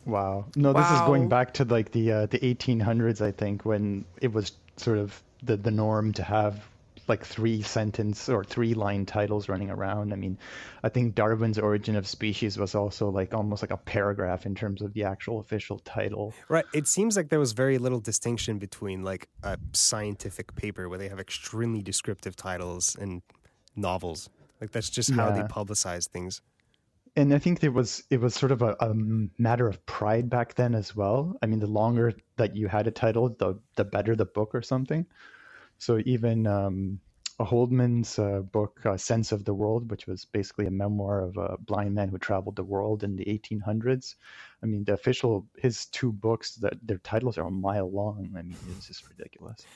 Wow. 0.05 0.46
No, 0.55 0.72
this 0.72 0.88
is 0.90 1.01
going 1.01 1.29
back 1.29 1.53
to 1.55 1.64
like 1.64 1.90
the 1.90 2.12
uh, 2.12 2.27
the 2.27 2.38
1800s, 2.38 3.20
I 3.20 3.33
think, 3.33 3.64
when 3.64 4.05
it 4.20 4.33
was 4.33 4.53
sort 4.77 4.99
of 4.99 5.22
the 5.42 5.57
the 5.57 5.70
norm 5.70 6.12
to 6.14 6.22
have 6.22 6.68
like 7.08 7.24
three 7.24 7.62
sentence 7.62 8.28
or 8.28 8.44
three 8.44 8.74
line 8.74 9.06
titles 9.06 9.48
running 9.48 9.70
around. 9.70 10.12
I 10.12 10.16
mean, 10.16 10.38
I 10.82 10.88
think 10.88 11.14
Darwin's 11.14 11.58
Origin 11.58 11.96
of 11.96 12.06
Species 12.06 12.58
was 12.58 12.74
also 12.74 13.08
like 13.10 13.34
almost 13.34 13.62
like 13.62 13.70
a 13.70 13.76
paragraph 13.76 14.46
in 14.46 14.54
terms 14.54 14.82
of 14.82 14.92
the 14.94 15.04
actual 15.04 15.40
official 15.40 15.78
title. 15.80 16.34
Right. 16.48 16.64
It 16.74 16.88
seems 16.88 17.16
like 17.16 17.28
there 17.28 17.38
was 17.38 17.52
very 17.52 17.78
little 17.78 18.00
distinction 18.00 18.58
between 18.58 19.02
like 19.02 19.28
a 19.42 19.58
scientific 19.72 20.54
paper 20.56 20.88
where 20.88 20.98
they 20.98 21.08
have 21.08 21.20
extremely 21.20 21.82
descriptive 21.82 22.36
titles 22.36 22.96
and 23.00 23.22
novels. 23.74 24.28
Like 24.60 24.72
that's 24.72 24.90
just 24.90 25.10
how 25.12 25.30
they 25.30 25.42
publicize 25.42 26.08
things. 26.08 26.40
and 27.16 27.32
I 27.32 27.38
think 27.38 27.60
there 27.60 27.72
was 27.72 28.04
it 28.10 28.20
was 28.20 28.34
sort 28.34 28.52
of 28.52 28.62
a, 28.62 28.76
a 28.80 28.92
matter 29.38 29.66
of 29.68 29.84
pride 29.86 30.28
back 30.28 30.54
then 30.54 30.74
as 30.74 30.94
well. 30.94 31.36
I 31.42 31.46
mean, 31.46 31.60
the 31.60 31.66
longer 31.66 32.12
that 32.36 32.54
you 32.54 32.68
had 32.68 32.86
a 32.86 32.90
title, 32.90 33.30
the 33.30 33.58
the 33.76 33.84
better 33.84 34.14
the 34.14 34.26
book 34.26 34.54
or 34.54 34.62
something. 34.62 35.06
So 35.78 36.00
even 36.04 36.46
um, 36.46 37.00
Holman's 37.38 38.18
uh, 38.18 38.40
book 38.40 38.80
uh, 38.84 38.96
"Sense 38.96 39.32
of 39.32 39.44
the 39.44 39.54
World," 39.54 39.90
which 39.90 40.06
was 40.06 40.24
basically 40.24 40.66
a 40.66 40.70
memoir 40.70 41.20
of 41.20 41.36
a 41.36 41.56
blind 41.58 41.94
man 41.94 42.08
who 42.08 42.18
traveled 42.18 42.56
the 42.56 42.64
world 42.64 43.04
in 43.04 43.16
the 43.16 43.24
1800s. 43.24 44.14
I 44.62 44.66
mean, 44.66 44.84
the 44.84 44.94
official 44.94 45.46
his 45.58 45.86
two 45.86 46.12
books 46.12 46.54
that 46.56 46.74
their 46.82 46.98
titles 46.98 47.36
are 47.36 47.46
a 47.46 47.50
mile 47.50 47.90
long. 47.90 48.32
I 48.36 48.42
mean, 48.42 48.56
it's 48.76 48.86
just 48.86 49.08
ridiculous. 49.08 49.66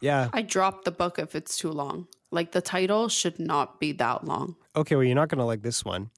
Yeah. 0.00 0.28
I 0.32 0.42
drop 0.42 0.84
the 0.84 0.90
book 0.90 1.18
if 1.18 1.34
it's 1.34 1.56
too 1.58 1.70
long. 1.70 2.06
Like 2.30 2.52
the 2.52 2.60
title 2.60 3.08
should 3.08 3.38
not 3.38 3.80
be 3.80 3.92
that 3.92 4.24
long. 4.24 4.56
Okay, 4.74 4.94
well, 4.94 5.04
you're 5.04 5.14
not 5.14 5.28
going 5.28 5.38
to 5.38 5.44
like 5.44 5.62
this 5.62 5.84
one. 5.84 6.10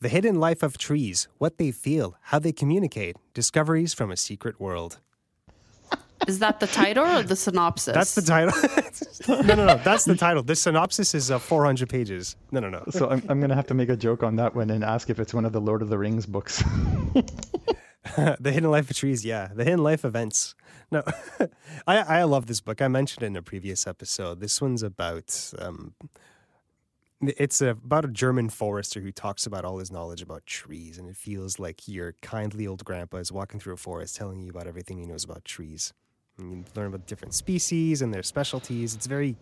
The 0.00 0.08
Hidden 0.08 0.40
Life 0.40 0.62
of 0.62 0.76
Trees 0.76 1.28
What 1.38 1.58
They 1.58 1.70
Feel, 1.70 2.16
How 2.20 2.38
They 2.38 2.52
Communicate, 2.52 3.16
Discoveries 3.32 3.94
from 3.94 4.10
a 4.10 4.16
Secret 4.16 4.60
World. 4.60 5.00
Is 6.26 6.40
that 6.40 6.60
the 6.60 6.66
title 6.66 7.04
or 7.04 7.22
the 7.22 7.36
synopsis? 7.36 7.94
That's 7.94 8.14
the 8.14 8.22
title. 8.22 8.52
no, 9.44 9.54
no, 9.54 9.64
no. 9.64 9.76
That's 9.76 10.04
the 10.04 10.16
title. 10.16 10.42
The 10.42 10.56
synopsis 10.56 11.14
is 11.14 11.30
uh, 11.30 11.38
400 11.38 11.88
pages. 11.88 12.36
No, 12.50 12.60
no, 12.60 12.68
no. 12.68 12.84
So 12.90 13.08
I'm 13.08 13.22
I'm 13.28 13.40
gonna 13.40 13.54
have 13.54 13.68
to 13.68 13.74
make 13.74 13.88
a 13.88 13.96
joke 13.96 14.22
on 14.22 14.36
that 14.36 14.54
one 14.54 14.70
and 14.70 14.82
ask 14.82 15.08
if 15.08 15.20
it's 15.20 15.32
one 15.32 15.44
of 15.44 15.52
the 15.52 15.60
Lord 15.60 15.82
of 15.82 15.88
the 15.88 15.98
Rings 15.98 16.26
books. 16.26 16.62
the 18.16 18.50
Hidden 18.52 18.70
Life 18.70 18.90
of 18.90 18.96
Trees, 18.96 19.24
yeah. 19.24 19.50
The 19.54 19.64
Hidden 19.64 19.82
Life 19.82 20.04
Events. 20.04 20.54
No, 20.90 21.02
I, 21.86 21.98
I 21.98 22.22
love 22.24 22.46
this 22.46 22.60
book. 22.60 22.80
I 22.80 22.88
mentioned 22.88 23.22
it 23.22 23.26
in 23.26 23.36
a 23.36 23.42
previous 23.42 23.86
episode. 23.86 24.40
This 24.40 24.60
one's 24.60 24.82
about. 24.82 25.52
Um, 25.58 25.94
it's 27.22 27.62
about 27.62 28.04
a 28.04 28.08
German 28.08 28.50
forester 28.50 29.00
who 29.00 29.10
talks 29.10 29.46
about 29.46 29.64
all 29.64 29.78
his 29.78 29.90
knowledge 29.90 30.20
about 30.20 30.44
trees, 30.44 30.98
and 30.98 31.08
it 31.08 31.16
feels 31.16 31.58
like 31.58 31.88
your 31.88 32.14
kindly 32.20 32.66
old 32.66 32.84
grandpa 32.84 33.16
is 33.18 33.32
walking 33.32 33.58
through 33.58 33.72
a 33.74 33.78
forest 33.78 34.16
telling 34.16 34.40
you 34.40 34.50
about 34.50 34.66
everything 34.66 34.98
he 34.98 35.06
knows 35.06 35.24
about 35.24 35.44
trees. 35.44 35.94
And 36.38 36.52
you 36.52 36.64
learn 36.74 36.88
about 36.88 37.06
different 37.06 37.34
species 37.34 38.02
and 38.02 38.12
their 38.12 38.22
specialties. 38.22 38.94
It's 38.94 39.06
very 39.06 39.36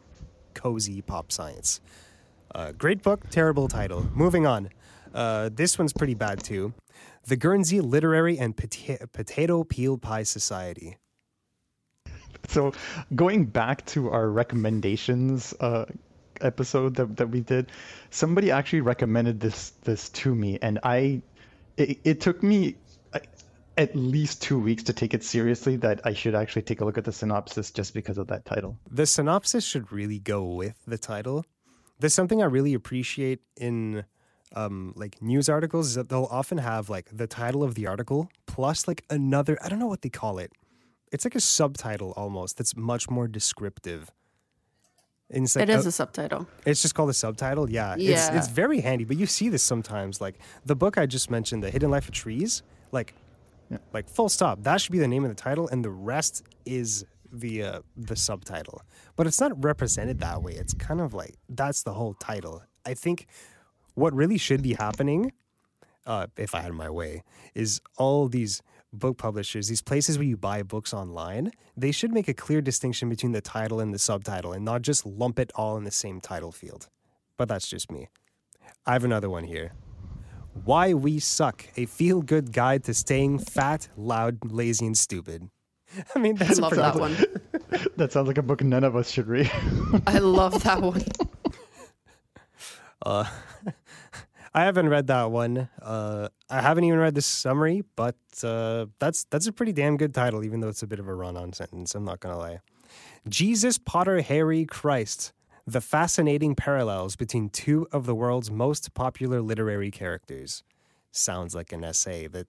cozy 0.55 1.03
pop 1.03 1.33
science. 1.33 1.81
Uh, 2.55 2.71
great 2.73 3.03
book, 3.03 3.29
terrible 3.31 3.67
title. 3.67 4.09
Moving 4.15 4.47
on. 4.47 4.71
Uh, 5.13 5.51
this 5.53 5.79
one's 5.79 5.93
pretty 5.93 6.15
bad 6.15 6.43
too. 6.43 6.73
The 7.27 7.37
Guernsey 7.37 7.81
Literary 7.81 8.39
and 8.39 8.57
Pota- 8.57 9.11
Potato 9.13 9.65
Peel 9.65 9.99
Pie 9.99 10.23
Society. 10.23 10.97
So 12.49 12.73
going 13.15 13.47
back 13.47 13.85
to 13.87 14.11
our 14.11 14.29
recommendations 14.29 15.55
uh, 15.61 15.87
episode 16.41 16.95
that, 16.97 17.17
that 17.17 17.31
we 17.31 17.41
did, 17.41 17.73
somebody 18.11 18.51
actually 18.51 18.83
recommended 18.83 19.41
this 19.41 19.71
this 19.83 20.11
to 20.11 20.35
me, 20.35 20.59
and 20.61 20.79
I 20.85 21.23
it, 21.77 21.99
it 22.05 22.21
took 22.21 22.43
me 22.43 22.77
at 23.77 23.95
least 23.97 24.41
two 24.43 24.59
weeks 24.59 24.83
to 24.85 24.93
take 24.93 25.15
it 25.15 25.25
seriously 25.25 25.77
that 25.77 26.01
I 26.05 26.13
should 26.13 26.35
actually 26.35 26.63
take 26.63 26.81
a 26.81 26.85
look 26.85 26.97
at 26.99 27.05
the 27.05 27.13
synopsis 27.13 27.71
just 27.71 27.93
because 27.95 28.19
of 28.19 28.27
that 28.29 28.45
title. 28.45 28.79
The 28.91 29.07
synopsis 29.07 29.65
should 29.65 29.91
really 29.93 30.19
go 30.19 30.45
with 30.45 30.77
the 30.87 30.99
title. 30.99 31.45
There's 31.99 32.15
something 32.15 32.41
I 32.43 32.47
really 32.47 32.75
appreciate 32.75 33.41
in 33.57 34.05
um, 34.55 34.93
like 34.97 35.21
news 35.21 35.49
articles 35.49 35.89
is 35.89 35.95
that 35.97 36.09
they'll 36.09 36.29
often 36.31 36.59
have 36.59 36.89
like 36.89 37.09
the 37.13 37.27
title 37.27 37.65
of 37.65 37.75
the 37.75 37.87
article 37.89 38.31
plus 38.47 38.87
like 38.87 39.05
another 39.11 39.59
I 39.65 39.69
don't 39.69 39.81
know 39.81 39.89
what 39.89 40.03
they 40.03 40.09
call 40.11 40.39
it. 40.39 40.53
It's 41.11 41.25
like 41.25 41.35
a 41.35 41.41
subtitle 41.41 42.13
almost 42.17 42.57
that's 42.59 42.77
much 42.77 43.11
more 43.11 43.27
descriptive. 43.27 44.11
And 45.31 45.45
it's 45.45 45.57
like 45.57 45.65
It 45.69 45.71
is 45.71 45.87
a- 45.87 45.89
a 45.89 45.93
subtitle. 45.93 46.47
It's 46.67 46.83
just 46.83 46.95
called 46.95 47.11
a 47.11 47.15
subtitle. 47.15 47.69
Yeah. 47.71 47.95
It's 47.95 48.03
Yeah. 48.03 48.37
it's 48.37 48.49
very 48.49 48.81
handy, 48.81 49.05
but 49.05 49.17
you 49.17 49.27
see 49.27 49.49
this 49.49 49.63
sometimes 49.63 50.21
like 50.21 50.39
the 50.65 50.77
book 50.77 50.99
I 50.99 51.07
just 51.07 51.31
mentioned, 51.31 51.63
The 51.65 51.71
Hidden 51.71 51.91
Life 51.91 52.07
of 52.09 52.15
Trees, 52.15 52.63
like 52.93 53.15
like 53.93 54.09
full 54.09 54.29
stop. 54.29 54.63
That 54.63 54.81
should 54.81 54.93
be 54.93 54.99
the 54.99 55.09
name 55.09 55.25
of 55.25 55.31
the 55.31 55.35
title 55.35 55.69
and 55.69 55.85
the 55.85 55.91
rest 55.91 56.43
is 56.65 57.05
the 57.33 57.63
uh, 57.63 57.81
the 57.97 58.17
subtitle. 58.17 58.83
But 59.17 59.27
it's 59.27 59.41
not 59.41 59.63
represented 59.63 60.21
that 60.21 60.43
way. 60.43 60.53
It's 60.53 60.75
kind 60.75 61.01
of 61.01 61.15
like 61.15 61.35
that's 61.49 61.83
the 61.83 61.93
whole 61.93 62.15
title. 62.15 62.63
I 62.87 62.95
think 62.95 63.27
what 63.95 64.13
really 64.15 64.39
should 64.39 64.63
be 64.63 64.75
happening 64.75 65.33
uh, 66.07 66.27
if 66.37 66.55
I 66.55 66.61
had 66.61 66.73
my 66.73 66.91
way, 66.91 67.23
is 67.55 67.81
all 67.97 68.29
these 68.29 68.63
book 68.93 69.19
publishers, 69.19 69.69
these 69.69 69.83
places 69.83 70.19
where 70.19 70.27
you 70.27 70.37
buy 70.37 70.63
books 70.63 70.95
online, 70.95 71.51
they 71.77 71.91
should 71.91 72.13
make 72.13 72.29
a 72.29 72.35
clear 72.35 72.61
distinction 72.61 73.09
between 73.09 73.33
the 73.33 73.41
title 73.41 73.81
and 73.81 73.93
the 73.93 73.99
subtitle 73.99 74.53
and 74.53 74.65
not 74.65 74.83
just 74.83 75.05
lump 75.05 75.39
it 75.39 75.51
all 75.55 75.77
in 75.77 75.85
the 75.85 75.91
same 75.91 76.21
title 76.21 76.53
field. 76.53 76.89
But 77.37 77.49
that's 77.49 77.69
just 77.69 77.91
me. 77.91 78.09
I 78.87 78.93
have 78.93 79.05
another 79.05 79.31
one 79.31 79.45
here. 79.45 79.73
Why 80.65 80.95
We 80.95 81.19
Suck, 81.19 81.67
a 81.77 81.87
feel 81.87 82.23
good 82.23 82.53
guide 82.53 82.85
to 82.85 82.95
staying 82.95 83.39
fat, 83.41 83.89
loud, 83.97 84.39
lazy, 84.51 84.87
and 84.87 84.97
stupid. 84.97 85.51
I 86.15 86.19
mean, 86.19 86.37
that's 86.37 86.59
a 86.59 86.63
love 86.63 86.77
that 86.77 86.97
one. 86.97 87.17
That 87.97 88.13
sounds 88.13 88.29
like 88.29 88.39
a 88.39 88.43
book 88.43 88.63
none 88.63 88.85
of 88.85 88.95
us 88.95 89.11
should 89.11 89.27
read. 89.27 89.51
I 90.07 90.19
love 90.19 90.63
that 90.65 90.81
one. 90.81 91.03
Uh, 93.05 93.25
I 94.53 94.65
haven't 94.65 94.89
read 94.89 95.09
that 95.09 95.31
one. 95.31 95.69
Uh, 95.83 96.29
I 96.49 96.61
haven't 96.61 96.85
even 96.85 96.99
read 96.99 97.15
the 97.15 97.23
summary, 97.23 97.83
but 97.97 98.17
uh, 98.45 98.87
that's 99.01 99.25
that's 99.25 99.47
a 99.49 99.53
pretty 99.53 99.73
damn 99.73 99.97
good 99.97 100.15
title, 100.15 100.45
even 100.45 100.61
though 100.61 100.69
it's 100.69 100.83
a 100.83 100.87
bit 100.87 101.01
of 101.01 101.09
a 101.09 101.15
run-on 101.15 101.53
sentence. 101.53 101.95
I'm 101.95 102.05
not 102.05 102.21
gonna 102.21 102.39
lie. 102.39 102.61
Jesus, 103.29 103.79
Potter, 103.79 104.21
Harry, 104.23 104.65
Christ: 104.65 105.33
The 105.67 105.81
fascinating 105.81 106.55
parallels 106.55 107.17
between 107.17 107.49
two 107.49 107.87
of 107.91 108.05
the 108.05 108.15
world's 108.15 108.51
most 108.51 108.93
popular 108.93 109.41
literary 109.41 109.91
characters. 109.91 110.63
Sounds 111.11 111.55
like 111.55 111.73
an 111.73 111.83
essay 111.85 112.27
that 112.27 112.47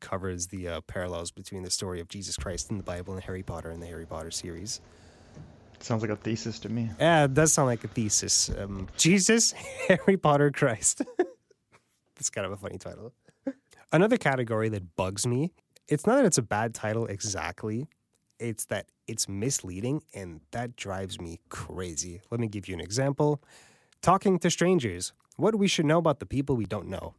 covers 0.00 0.48
the 0.48 0.66
uh, 0.66 0.80
parallels 0.82 1.30
between 1.30 1.62
the 1.62 1.70
story 1.70 2.00
of 2.00 2.08
Jesus 2.08 2.36
Christ 2.36 2.70
in 2.70 2.76
the 2.76 2.82
Bible 2.82 3.14
and 3.14 3.22
Harry 3.22 3.42
Potter 3.44 3.70
in 3.70 3.78
the 3.78 3.86
Harry 3.86 4.04
Potter 4.04 4.32
series. 4.32 4.80
sounds 5.78 6.02
like 6.02 6.10
a 6.10 6.16
thesis 6.16 6.58
to 6.60 6.68
me. 6.68 6.90
Yeah, 6.98 7.24
it 7.24 7.34
does 7.34 7.52
sound 7.52 7.66
like 7.68 7.84
a 7.84 7.88
thesis. 7.88 8.50
Um, 8.58 8.88
Jesus, 8.96 9.52
Harry 9.88 10.16
Potter, 10.16 10.50
Christ. 10.50 11.02
That's 12.16 12.30
kind 12.30 12.46
of 12.46 12.52
a 12.52 12.56
funny 12.56 12.78
title. 12.78 13.12
Another 13.92 14.16
category 14.16 14.68
that 14.70 14.96
bugs 14.96 15.26
me, 15.26 15.52
it's 15.86 16.06
not 16.06 16.16
that 16.16 16.24
it's 16.24 16.38
a 16.38 16.42
bad 16.42 16.74
title 16.74 17.06
exactly, 17.06 17.86
it's 18.42 18.64
that 18.66 18.86
it's 19.06 19.28
misleading 19.28 20.02
and 20.12 20.40
that 20.50 20.76
drives 20.76 21.20
me 21.20 21.38
crazy. 21.48 22.20
Let 22.30 22.40
me 22.40 22.48
give 22.48 22.68
you 22.68 22.74
an 22.74 22.80
example. 22.80 23.42
Talking 24.02 24.38
to 24.40 24.50
strangers. 24.50 25.12
What 25.36 25.54
we 25.54 25.68
should 25.68 25.86
know 25.86 25.98
about 25.98 26.18
the 26.18 26.26
people 26.26 26.56
we 26.56 26.66
don't 26.66 26.88
know. 26.88 27.14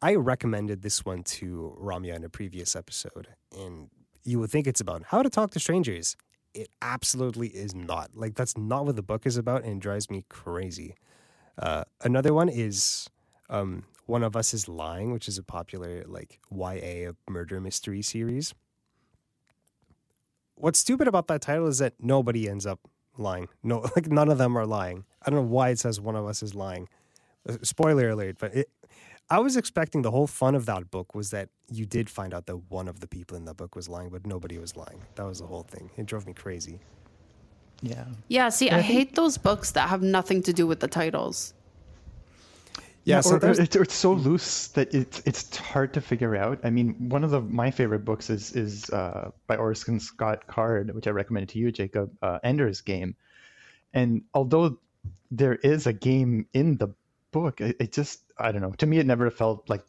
I 0.00 0.14
recommended 0.14 0.82
this 0.82 1.04
one 1.04 1.22
to 1.24 1.76
Ramya 1.80 2.14
in 2.16 2.24
a 2.24 2.28
previous 2.28 2.76
episode, 2.76 3.28
and 3.56 3.90
you 4.24 4.38
would 4.38 4.50
think 4.50 4.68
it's 4.68 4.80
about 4.80 5.02
how 5.08 5.22
to 5.22 5.30
talk 5.30 5.50
to 5.52 5.60
strangers. 5.60 6.16
It 6.54 6.68
absolutely 6.80 7.48
is 7.48 7.74
not. 7.74 8.10
Like, 8.14 8.34
that's 8.36 8.56
not 8.56 8.86
what 8.86 8.94
the 8.94 9.02
book 9.02 9.26
is 9.26 9.36
about, 9.36 9.64
and 9.64 9.80
drives 9.80 10.08
me 10.08 10.24
crazy. 10.28 10.94
Uh, 11.60 11.82
another 12.04 12.32
one 12.32 12.48
is 12.48 13.08
um, 13.50 13.84
One 14.06 14.22
of 14.22 14.36
Us 14.36 14.54
is 14.54 14.68
Lying, 14.68 15.12
which 15.12 15.26
is 15.26 15.36
a 15.36 15.42
popular, 15.42 16.04
like, 16.06 16.38
YA 16.50 17.12
murder 17.28 17.60
mystery 17.60 18.02
series. 18.02 18.54
What's 20.58 20.78
stupid 20.78 21.08
about 21.08 21.28
that 21.28 21.40
title 21.40 21.66
is 21.66 21.78
that 21.78 21.94
nobody 22.00 22.48
ends 22.48 22.66
up 22.66 22.80
lying. 23.16 23.48
No, 23.62 23.80
like, 23.96 24.08
none 24.08 24.28
of 24.28 24.38
them 24.38 24.56
are 24.56 24.66
lying. 24.66 25.04
I 25.22 25.30
don't 25.30 25.40
know 25.40 25.50
why 25.50 25.70
it 25.70 25.78
says 25.78 26.00
One 26.00 26.16
of 26.16 26.26
Us 26.26 26.42
is 26.42 26.54
Lying. 26.54 26.88
Uh, 27.48 27.56
Spoiler 27.62 28.10
alert, 28.10 28.36
but 28.38 28.54
it, 28.54 28.70
I 29.30 29.40
was 29.40 29.56
expecting 29.56 30.02
the 30.02 30.10
whole 30.10 30.26
fun 30.26 30.54
of 30.54 30.66
that 30.66 30.90
book 30.90 31.14
was 31.14 31.30
that 31.30 31.50
you 31.70 31.84
did 31.84 32.08
find 32.08 32.32
out 32.32 32.46
that 32.46 32.56
one 32.70 32.88
of 32.88 33.00
the 33.00 33.06
people 33.06 33.36
in 33.36 33.44
that 33.44 33.56
book 33.56 33.76
was 33.76 33.88
lying, 33.88 34.08
but 34.08 34.26
nobody 34.26 34.58
was 34.58 34.76
lying. 34.76 35.02
That 35.16 35.26
was 35.26 35.40
the 35.40 35.46
whole 35.46 35.64
thing. 35.64 35.90
It 35.96 36.06
drove 36.06 36.26
me 36.26 36.32
crazy. 36.32 36.80
Yeah. 37.82 38.06
Yeah, 38.28 38.48
see, 38.48 38.70
I 38.70 38.80
hate 38.80 39.14
those 39.14 39.38
books 39.38 39.72
that 39.72 39.88
have 39.88 40.02
nothing 40.02 40.42
to 40.44 40.52
do 40.52 40.66
with 40.66 40.80
the 40.80 40.88
titles. 40.88 41.54
Yeah, 43.08 43.20
or, 43.20 43.22
sometimes 43.22 43.58
it's, 43.58 43.74
it's 43.74 43.94
so 43.94 44.12
loose 44.12 44.68
that 44.68 44.94
it's 44.94 45.22
it's 45.24 45.56
hard 45.56 45.94
to 45.94 46.00
figure 46.02 46.36
out. 46.36 46.60
I 46.62 46.68
mean, 46.68 47.08
one 47.08 47.24
of 47.24 47.30
the 47.30 47.40
my 47.40 47.70
favorite 47.70 48.04
books 48.04 48.28
is 48.28 48.52
is 48.52 48.90
uh, 48.90 49.30
by 49.46 49.56
Orson 49.56 49.98
Scott 49.98 50.46
Card, 50.46 50.94
which 50.94 51.06
I 51.06 51.10
recommended 51.10 51.48
to 51.50 51.58
you, 51.58 51.72
Jacob, 51.72 52.12
uh, 52.20 52.38
Ender's 52.42 52.82
Game. 52.82 53.16
And 53.94 54.24
although 54.34 54.78
there 55.30 55.54
is 55.54 55.86
a 55.86 55.92
game 55.94 56.46
in 56.52 56.76
the 56.76 56.88
book, 57.32 57.62
it, 57.62 57.76
it 57.80 57.92
just 57.92 58.20
I 58.38 58.52
don't 58.52 58.60
know. 58.60 58.72
To 58.72 58.86
me, 58.86 58.98
it 58.98 59.06
never 59.06 59.30
felt 59.30 59.70
like 59.70 59.84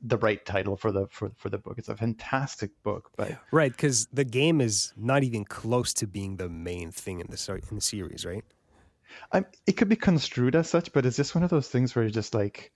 the 0.00 0.18
right 0.18 0.44
title 0.44 0.76
for 0.76 0.92
the 0.92 1.08
for, 1.08 1.32
for 1.36 1.48
the 1.48 1.58
book. 1.58 1.78
It's 1.78 1.88
a 1.88 1.96
fantastic 1.96 2.70
book, 2.84 3.10
but 3.16 3.32
right 3.50 3.72
because 3.72 4.06
the 4.12 4.24
game 4.24 4.60
is 4.60 4.92
not 4.96 5.24
even 5.24 5.44
close 5.44 5.92
to 5.94 6.06
being 6.06 6.36
the 6.36 6.48
main 6.48 6.92
thing 6.92 7.18
in 7.18 7.26
the 7.26 7.60
in 7.70 7.76
the 7.76 7.82
series, 7.82 8.24
right? 8.24 8.44
I'm, 9.32 9.46
it 9.66 9.72
could 9.72 9.88
be 9.88 9.96
construed 9.96 10.56
as 10.56 10.68
such, 10.68 10.92
but 10.92 11.06
it's 11.06 11.16
just 11.16 11.34
one 11.34 11.44
of 11.44 11.50
those 11.50 11.68
things 11.68 11.94
where 11.94 12.04
you're 12.04 12.10
just 12.10 12.34
like, 12.34 12.72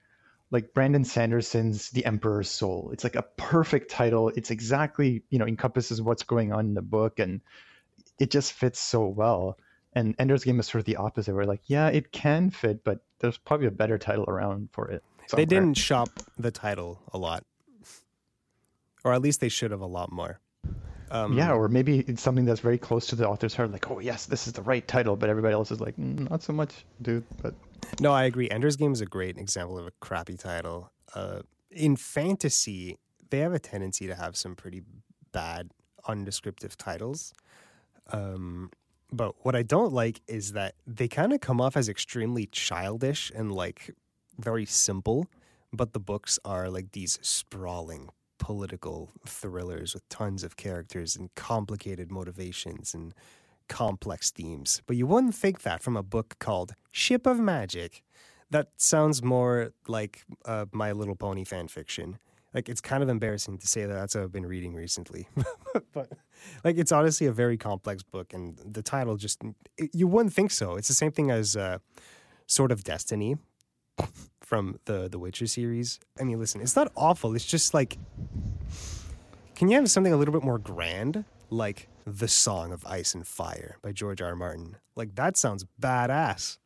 like 0.51 0.75
Brandon 0.75 1.05
Sanderson's 1.05 1.91
The 1.91 2.05
Emperor's 2.05 2.51
Soul. 2.51 2.91
It's 2.93 3.05
like 3.05 3.17
a 3.17 3.23
perfect 3.37 3.91
title. 3.91 4.31
It's 4.31 4.51
exactly 4.51 5.23
you 5.31 5.39
know 5.39 5.47
encompasses 5.47 6.03
what's 6.03 6.25
going 6.25 6.53
on 6.53 6.67
in 6.67 6.75
the 6.75 6.83
book, 6.83 7.19
and 7.19 7.41
it 8.19 8.31
just 8.31 8.53
fits 8.53 8.81
so 8.81 9.07
well. 9.07 9.59
And 9.93 10.15
Ender's 10.19 10.45
Game 10.45 10.61
is 10.61 10.67
sort 10.67 10.81
of 10.81 10.85
the 10.87 10.97
opposite, 10.97 11.35
where 11.35 11.47
like, 11.47 11.63
yeah, 11.67 11.89
it 11.89 12.13
can 12.13 12.51
fit, 12.51 12.85
but 12.85 13.01
there's 13.19 13.39
probably 13.39 13.67
a 13.67 13.73
better 13.73 13.99
title 13.99 14.25
around 14.27 14.69
for 14.73 14.89
it. 14.89 15.03
Somewhere. 15.27 15.47
They 15.47 15.55
didn't 15.55 15.75
shop 15.75 16.09
the 16.39 16.51
title 16.51 17.01
a 17.13 17.19
lot, 17.19 17.45
or 19.05 19.13
at 19.13 19.23
least 19.23 19.41
they 19.41 19.49
should 19.49 19.71
have 19.71 19.81
a 19.81 19.87
lot 19.87 20.11
more. 20.11 20.41
Um, 21.11 21.37
yeah, 21.37 21.53
or 21.53 21.69
maybe 21.69 22.01
it's 22.01 22.23
something 22.23 22.45
that's 22.45 22.61
very 22.61 22.79
close 22.79 23.07
to 23.09 23.17
the 23.17 23.29
author's 23.29 23.55
heart, 23.55 23.73
like, 23.73 23.91
oh 23.91 23.99
yes, 23.99 24.27
this 24.27 24.47
is 24.47 24.53
the 24.53 24.63
right 24.63 24.87
title, 24.87 25.17
but 25.17 25.29
everybody 25.29 25.55
else 25.55 25.71
is 25.71 25.81
like, 25.81 25.97
mm, 25.97 26.31
not 26.31 26.43
so 26.43 26.53
much, 26.53 26.85
dude. 27.03 27.25
But 27.43 27.55
no, 28.01 28.13
I 28.13 28.25
agree. 28.25 28.49
Ender's 28.49 28.77
Game 28.77 28.93
is 28.93 29.01
a 29.01 29.07
great 29.07 29.37
example 29.37 29.79
of 29.79 29.87
a 29.87 29.91
crappy 30.01 30.37
title. 30.37 30.93
Uh, 31.15 31.41
in 31.71 31.97
fantasy, 31.97 32.99
they 33.31 33.39
have 33.39 33.53
a 33.53 33.59
tendency 33.59 34.07
to 34.07 34.15
have 34.15 34.37
some 34.37 34.55
pretty 34.55 34.83
bad, 35.33 35.71
undescriptive 36.07 36.77
titles. 36.77 37.33
Um, 38.13 38.71
but 39.13 39.35
what 39.45 39.57
I 39.57 39.63
don't 39.63 39.93
like 39.93 40.21
is 40.29 40.53
that 40.53 40.75
they 40.87 41.09
kind 41.09 41.33
of 41.33 41.41
come 41.41 41.61
off 41.61 41.77
as 41.77 41.89
extremely 41.89 42.47
childish 42.47 43.33
and 43.35 43.53
like 43.53 43.91
very 44.39 44.65
simple, 44.65 45.27
but 45.73 45.93
the 45.93 46.01
books 46.01 46.39
are 46.45 46.71
like 46.71 46.93
these 46.93 47.19
sprawling 47.23 48.11
political 48.41 49.13
thrillers 49.25 49.95
with 49.95 50.09
tons 50.09 50.43
of 50.43 50.57
characters 50.57 51.15
and 51.15 51.33
complicated 51.37 52.11
motivations 52.11 52.93
and 52.93 53.15
complex 53.69 54.33
themes. 54.33 54.83
But 54.87 54.97
you 54.97 55.07
wouldn't 55.07 55.37
think 55.37 55.63
that 55.63 55.81
from 55.81 55.97
a 55.97 56.03
book 56.03 56.37
called 56.41 56.75
Ship 56.91 57.25
of 57.27 57.39
Magic. 57.39 58.03
That 58.51 58.71
sounds 58.77 59.23
more 59.23 59.73
like 59.87 60.25
uh, 60.45 60.67
My 60.73 60.91
Little 60.91 61.15
Pony 61.15 61.45
fan 61.45 61.69
fiction. 61.69 62.19
Like 62.53 62.69
it's 62.69 62.81
kind 62.81 63.01
of 63.01 63.09
embarrassing 63.09 63.59
to 63.59 63.69
say 63.69 63.85
that 63.85 63.95
that's 63.95 64.17
what 64.17 64.25
I've 64.25 64.33
been 64.33 64.47
reading 64.47 64.75
recently, 64.75 65.29
but 65.93 66.11
like 66.65 66.79
it's 66.79 66.91
honestly 66.91 67.29
a 67.29 67.33
very 67.33 67.57
complex 67.57 68.03
book, 68.03 68.33
and 68.35 68.59
the 68.59 68.83
title 68.83 69.17
just 69.17 69.41
you 69.93 70.09
wouldn't 70.09 70.35
think 70.35 70.51
so. 70.51 70.75
It's 70.75 70.89
the 70.89 70.95
same 70.95 71.13
thing 71.13 71.31
as 71.31 71.57
uh, 71.57 71.79
Sword 72.49 72.73
of 72.73 72.83
Destiny 72.83 73.37
from 74.51 74.81
the 74.87 75.09
the 75.09 75.19
Witcher 75.19 75.47
series. 75.47 76.01
I 76.21 76.25
mean, 76.25 76.41
listen, 76.41 76.61
it's 76.61 76.75
not 76.75 76.91
awful. 76.97 77.37
It's 77.37 77.47
just 77.47 77.73
like, 77.73 77.97
can 79.55 79.69
you 79.69 79.77
have 79.77 79.89
something 79.89 80.13
a 80.13 80.17
little 80.17 80.35
bit 80.35 80.43
more 80.43 80.59
grand, 80.59 81.25
like 81.51 81.87
the 82.05 82.27
Song 82.27 82.73
of 82.73 82.85
Ice 82.85 83.15
and 83.15 83.25
Fire 83.25 83.79
by 83.81 83.93
George 83.93 84.21
R. 84.21 84.31
R. 84.31 84.37
Martin? 84.37 84.77
Like 84.97 85.15
that 85.15 85.37
sounds 85.37 85.65
badass. 85.81 86.59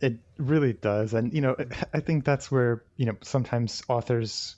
It 0.00 0.20
really 0.38 0.74
does, 0.74 1.12
and 1.12 1.34
you 1.34 1.40
know, 1.40 1.56
I 1.92 1.98
think 1.98 2.24
that's 2.24 2.52
where 2.52 2.84
you 2.96 3.06
know 3.06 3.16
sometimes 3.22 3.82
authors 3.88 4.54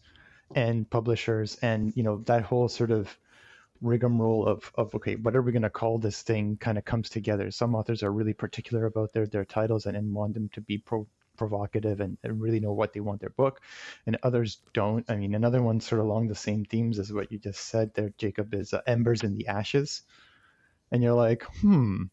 and 0.54 0.88
publishers 0.88 1.56
and 1.62 1.96
you 1.96 2.02
know 2.02 2.18
that 2.26 2.42
whole 2.42 2.68
sort 2.68 2.90
of 2.90 3.18
rigmarole 3.80 4.46
of, 4.46 4.70
of 4.76 4.94
okay 4.94 5.16
what 5.16 5.34
are 5.34 5.42
we 5.42 5.52
going 5.52 5.62
to 5.62 5.70
call 5.70 5.98
this 5.98 6.22
thing 6.22 6.56
kind 6.58 6.78
of 6.78 6.84
comes 6.84 7.10
together 7.10 7.50
some 7.50 7.74
authors 7.74 8.02
are 8.02 8.12
really 8.12 8.32
particular 8.32 8.86
about 8.86 9.12
their 9.12 9.26
their 9.26 9.44
titles 9.44 9.84
and, 9.86 9.96
and 9.96 10.14
want 10.14 10.32
them 10.32 10.48
to 10.50 10.60
be 10.60 10.78
pro, 10.78 11.06
provocative 11.36 12.00
and, 12.00 12.18
and, 12.22 12.40
really 12.40 12.60
know 12.60 12.72
what 12.72 12.92
they 12.92 13.00
want 13.00 13.20
their 13.20 13.30
book 13.30 13.60
and 14.06 14.18
others 14.22 14.58
don't 14.72 15.10
i 15.10 15.16
mean 15.16 15.34
another 15.34 15.62
one 15.62 15.80
sort 15.80 16.00
of 16.00 16.06
along 16.06 16.28
the 16.28 16.34
same 16.34 16.64
themes 16.64 16.98
as 16.98 17.12
what 17.12 17.30
you 17.32 17.38
just 17.38 17.60
said 17.60 17.92
there 17.94 18.12
jacob 18.18 18.54
is 18.54 18.72
uh, 18.72 18.80
embers 18.86 19.22
in 19.22 19.34
the 19.34 19.46
ashes 19.46 20.02
and 20.90 21.02
you're 21.02 21.14
like 21.14 21.42
hmm 21.60 22.04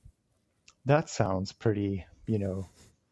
that 0.86 1.10
sounds 1.10 1.52
pretty 1.52 2.06
you 2.26 2.40
know 2.40 2.68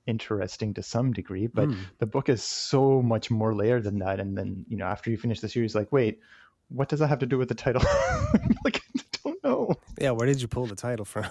interesting 0.10 0.74
to 0.74 0.84
some 0.84 1.14
degree, 1.14 1.48
but 1.48 1.70
mm. 1.70 1.78
the 2.00 2.06
book 2.06 2.30
is 2.30 2.44
so 2.44 3.02
much 3.02 3.30
more 3.30 3.54
layered 3.54 3.84
than 3.84 4.00
that. 4.00 4.20
And 4.20 4.38
then, 4.38 4.66
you 4.68 4.76
know, 4.76 4.86
after 4.86 5.12
you 5.12 5.18
finish 5.18 5.40
the 5.40 5.48
series, 5.48 5.76
like, 5.76 5.92
wait, 5.92 6.20
what 6.70 6.90
does 6.90 7.00
that 7.00 7.08
have 7.08 7.20
to 7.20 7.26
do 7.28 7.38
with 7.38 7.48
the 7.48 7.56
title? 7.56 7.84
like, 8.66 8.82
I 8.98 9.02
don't 9.24 9.44
know. 9.44 9.76
Yeah, 10.02 10.12
where 10.12 10.26
did 10.26 10.42
you 10.42 10.48
pull 10.48 10.66
the 10.66 10.76
title 10.76 11.06
from? 11.06 11.26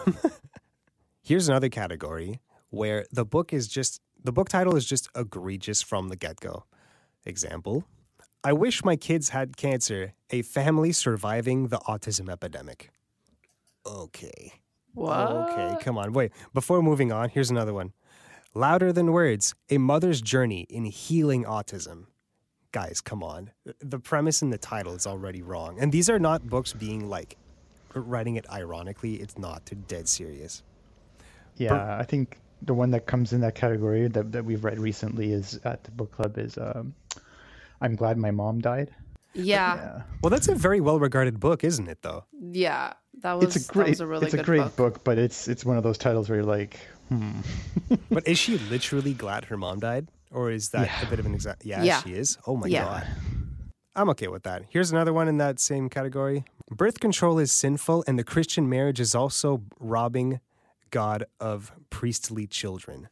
Here's 1.22 1.48
another 1.48 1.68
category 1.68 2.40
where 2.70 3.04
the 3.10 3.24
book 3.24 3.52
is 3.52 3.66
just 3.66 4.00
the 4.22 4.32
book 4.32 4.48
title 4.48 4.76
is 4.76 4.84
just 4.84 5.08
egregious 5.16 5.82
from 5.82 6.08
the 6.08 6.16
get-go. 6.16 6.64
Example, 7.24 7.84
I 8.42 8.52
wish 8.52 8.84
my 8.84 8.96
kids 8.96 9.30
had 9.30 9.56
cancer, 9.56 10.14
a 10.30 10.42
family 10.42 10.92
surviving 10.92 11.68
the 11.68 11.78
autism 11.80 12.30
epidemic. 12.30 12.90
Okay. 13.86 14.52
What? 14.94 15.30
Okay, 15.30 15.76
come 15.84 15.98
on. 15.98 16.12
Wait, 16.12 16.32
before 16.54 16.82
moving 16.82 17.12
on, 17.12 17.28
here's 17.28 17.50
another 17.50 17.74
one. 17.74 17.92
Louder 18.54 18.92
Than 18.92 19.12
Words 19.12 19.54
A 19.70 19.78
Mother's 19.78 20.20
Journey 20.20 20.66
in 20.70 20.84
Healing 20.84 21.44
Autism. 21.44 22.06
Guys, 22.72 23.00
come 23.00 23.22
on. 23.22 23.50
The 23.80 23.98
premise 23.98 24.42
in 24.42 24.50
the 24.50 24.58
title 24.58 24.94
is 24.94 25.06
already 25.06 25.42
wrong. 25.42 25.78
And 25.78 25.92
these 25.92 26.10
are 26.10 26.18
not 26.18 26.48
books 26.48 26.72
being 26.72 27.08
like 27.08 27.36
writing 27.94 28.36
it 28.36 28.48
ironically. 28.50 29.16
It's 29.16 29.38
not. 29.38 29.66
They're 29.66 29.78
dead 29.86 30.08
serious. 30.08 30.62
Yeah, 31.56 31.70
but, 31.70 31.80
I 31.80 32.02
think 32.02 32.38
the 32.62 32.74
one 32.74 32.90
that 32.90 33.06
comes 33.06 33.32
in 33.32 33.40
that 33.42 33.54
category 33.54 34.08
that, 34.08 34.32
that 34.32 34.44
we've 34.44 34.64
read 34.64 34.78
recently 34.78 35.32
is 35.32 35.60
at 35.64 35.84
the 35.84 35.90
book 35.90 36.12
club 36.12 36.38
is 36.38 36.58
um, 36.58 36.94
I'm 37.80 37.94
Glad 37.94 38.18
My 38.18 38.30
Mom 38.30 38.60
Died. 38.60 38.94
Yeah. 39.34 39.76
yeah. 39.76 40.02
Well, 40.22 40.30
that's 40.30 40.48
a 40.48 40.54
very 40.54 40.80
well 40.80 40.98
regarded 40.98 41.38
book, 41.38 41.62
isn't 41.64 41.88
it, 41.88 42.02
though? 42.02 42.24
Yeah. 42.40 42.94
That 43.22 43.38
was, 43.38 43.56
it's 43.56 43.68
a 43.68 43.72
great, 43.72 44.00
a 44.00 44.06
really 44.06 44.26
it's 44.26 44.34
a 44.34 44.42
great 44.42 44.60
book. 44.60 44.76
book. 44.76 45.04
but 45.04 45.18
it's 45.18 45.48
it's 45.48 45.64
one 45.64 45.76
of 45.76 45.82
those 45.82 45.98
titles 45.98 46.28
where 46.28 46.38
you're 46.38 46.46
like, 46.46 46.78
Hmm. 47.08 47.40
but 48.10 48.26
is 48.28 48.38
she 48.38 48.58
literally 48.58 49.14
glad 49.14 49.46
her 49.46 49.56
mom 49.56 49.80
died? 49.80 50.08
Or 50.30 50.50
is 50.50 50.70
that 50.70 50.86
yeah. 50.86 51.06
a 51.06 51.10
bit 51.10 51.18
of 51.18 51.26
an 51.26 51.34
exact? 51.34 51.64
Yeah, 51.64 51.82
yeah, 51.82 52.02
she 52.02 52.12
is. 52.12 52.38
Oh 52.46 52.56
my 52.56 52.66
yeah. 52.66 52.84
God. 52.84 53.06
I'm 53.96 54.10
okay 54.10 54.28
with 54.28 54.42
that. 54.42 54.64
Here's 54.68 54.92
another 54.92 55.12
one 55.12 55.26
in 55.26 55.38
that 55.38 55.58
same 55.58 55.88
category. 55.88 56.44
Birth 56.70 57.00
control 57.00 57.38
is 57.38 57.50
sinful, 57.50 58.04
and 58.06 58.18
the 58.18 58.24
Christian 58.24 58.68
marriage 58.68 59.00
is 59.00 59.14
also 59.14 59.62
robbing 59.80 60.40
God 60.90 61.24
of 61.40 61.72
priestly 61.90 62.46
children. 62.46 63.08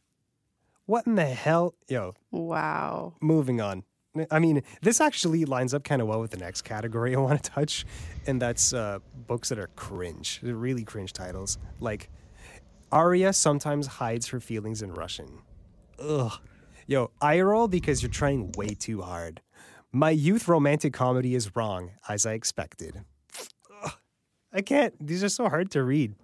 What 0.85 1.05
in 1.05 1.15
the 1.15 1.25
hell? 1.25 1.75
Yo. 1.87 2.13
Wow. 2.31 3.15
Moving 3.21 3.59
on. 3.59 3.83
I 4.31 4.39
mean, 4.39 4.63
this 4.81 4.99
actually 4.99 5.45
lines 5.45 5.73
up 5.73 5.83
kind 5.83 6.01
of 6.01 6.07
well 6.07 6.21
with 6.21 6.31
the 6.31 6.37
next 6.37 6.63
category 6.63 7.15
I 7.15 7.19
want 7.19 7.43
to 7.43 7.51
touch, 7.51 7.85
and 8.25 8.41
that's 8.41 8.73
uh, 8.73 8.99
books 9.27 9.49
that 9.49 9.59
are 9.59 9.69
cringe, 9.75 10.39
really 10.41 10.83
cringe 10.83 11.13
titles. 11.13 11.57
Like 11.79 12.09
Arya 12.91 13.33
sometimes 13.33 13.87
hides 13.87 14.27
her 14.27 14.39
feelings 14.39 14.81
in 14.81 14.93
Russian. 14.93 15.39
Ugh. 15.99 16.31
Yo, 16.85 17.11
I 17.21 17.41
roll 17.41 17.67
because 17.67 18.01
you're 18.01 18.09
trying 18.09 18.53
way 18.53 18.69
too 18.69 19.01
hard. 19.01 19.41
My 19.91 20.11
youth 20.11 20.47
romantic 20.47 20.93
comedy 20.93 21.35
is 21.35 21.55
wrong, 21.55 21.91
as 22.07 22.25
I 22.25 22.33
expected. 22.33 23.03
Ugh. 23.83 23.91
I 24.53 24.61
can't. 24.61 24.93
These 25.05 25.23
are 25.23 25.29
so 25.29 25.49
hard 25.49 25.69
to 25.71 25.83
read. 25.83 26.15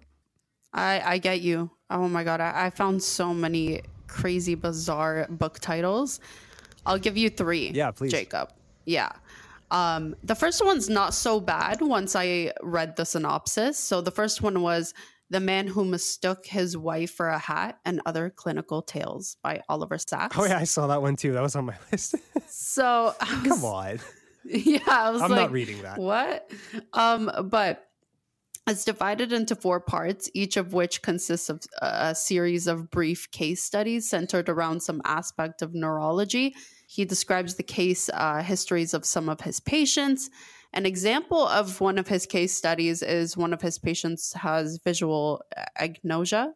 I, 0.74 1.00
I 1.04 1.18
get 1.18 1.40
you. 1.40 1.70
Oh 1.88 2.08
my 2.08 2.24
God. 2.24 2.40
I, 2.40 2.66
I 2.66 2.70
found 2.70 3.02
so 3.02 3.32
many 3.32 3.80
crazy, 4.08 4.54
bizarre 4.54 5.26
book 5.30 5.60
titles. 5.60 6.20
I'll 6.84 6.98
give 6.98 7.16
you 7.16 7.30
three. 7.30 7.70
Yeah, 7.70 7.92
please. 7.92 8.10
Jacob. 8.10 8.50
Yeah. 8.84 9.12
Um, 9.70 10.14
the 10.22 10.34
first 10.34 10.64
one's 10.64 10.90
not 10.90 11.14
so 11.14 11.40
bad 11.40 11.80
once 11.80 12.14
I 12.14 12.52
read 12.62 12.96
the 12.96 13.04
synopsis. 13.06 13.78
So 13.78 14.00
the 14.00 14.10
first 14.10 14.42
one 14.42 14.60
was 14.60 14.92
the 15.30 15.40
Man 15.40 15.66
Who 15.66 15.84
Mistook 15.84 16.44
His 16.46 16.76
Wife 16.76 17.12
for 17.12 17.28
a 17.28 17.38
Hat 17.38 17.78
and 17.84 18.00
Other 18.04 18.30
Clinical 18.30 18.82
Tales 18.82 19.36
by 19.42 19.62
Oliver 19.68 19.98
Sacks. 19.98 20.36
Oh, 20.38 20.44
yeah, 20.44 20.58
I 20.58 20.64
saw 20.64 20.86
that 20.88 21.00
one 21.00 21.16
too. 21.16 21.32
That 21.32 21.42
was 21.42 21.56
on 21.56 21.64
my 21.64 21.74
list. 21.92 22.16
so, 22.46 23.14
was, 23.20 23.42
come 23.44 23.64
on. 23.64 23.98
Yeah, 24.46 24.80
I 24.86 25.08
was 25.10 25.22
I'm 25.22 25.30
like, 25.30 25.40
not 25.40 25.52
reading 25.52 25.80
that. 25.80 25.96
What? 25.96 26.50
Um, 26.92 27.30
but 27.44 27.88
it's 28.66 28.84
divided 28.84 29.32
into 29.32 29.54
four 29.54 29.80
parts, 29.80 30.30
each 30.34 30.56
of 30.56 30.72
which 30.72 31.02
consists 31.02 31.50
of 31.50 31.60
a 31.82 32.14
series 32.14 32.66
of 32.66 32.90
brief 32.90 33.30
case 33.30 33.62
studies 33.62 34.08
centered 34.08 34.48
around 34.48 34.82
some 34.82 35.02
aspect 35.04 35.62
of 35.62 35.74
neurology. 35.74 36.54
He 36.86 37.04
describes 37.04 37.54
the 37.54 37.62
case 37.62 38.08
uh, 38.12 38.42
histories 38.42 38.94
of 38.94 39.04
some 39.04 39.28
of 39.28 39.40
his 39.42 39.60
patients 39.60 40.30
an 40.74 40.86
example 40.86 41.46
of 41.46 41.80
one 41.80 41.98
of 41.98 42.08
his 42.08 42.26
case 42.26 42.52
studies 42.52 43.00
is 43.00 43.36
one 43.36 43.52
of 43.52 43.62
his 43.62 43.78
patients 43.78 44.32
has 44.32 44.80
visual 44.82 45.40
agnosia, 45.80 46.52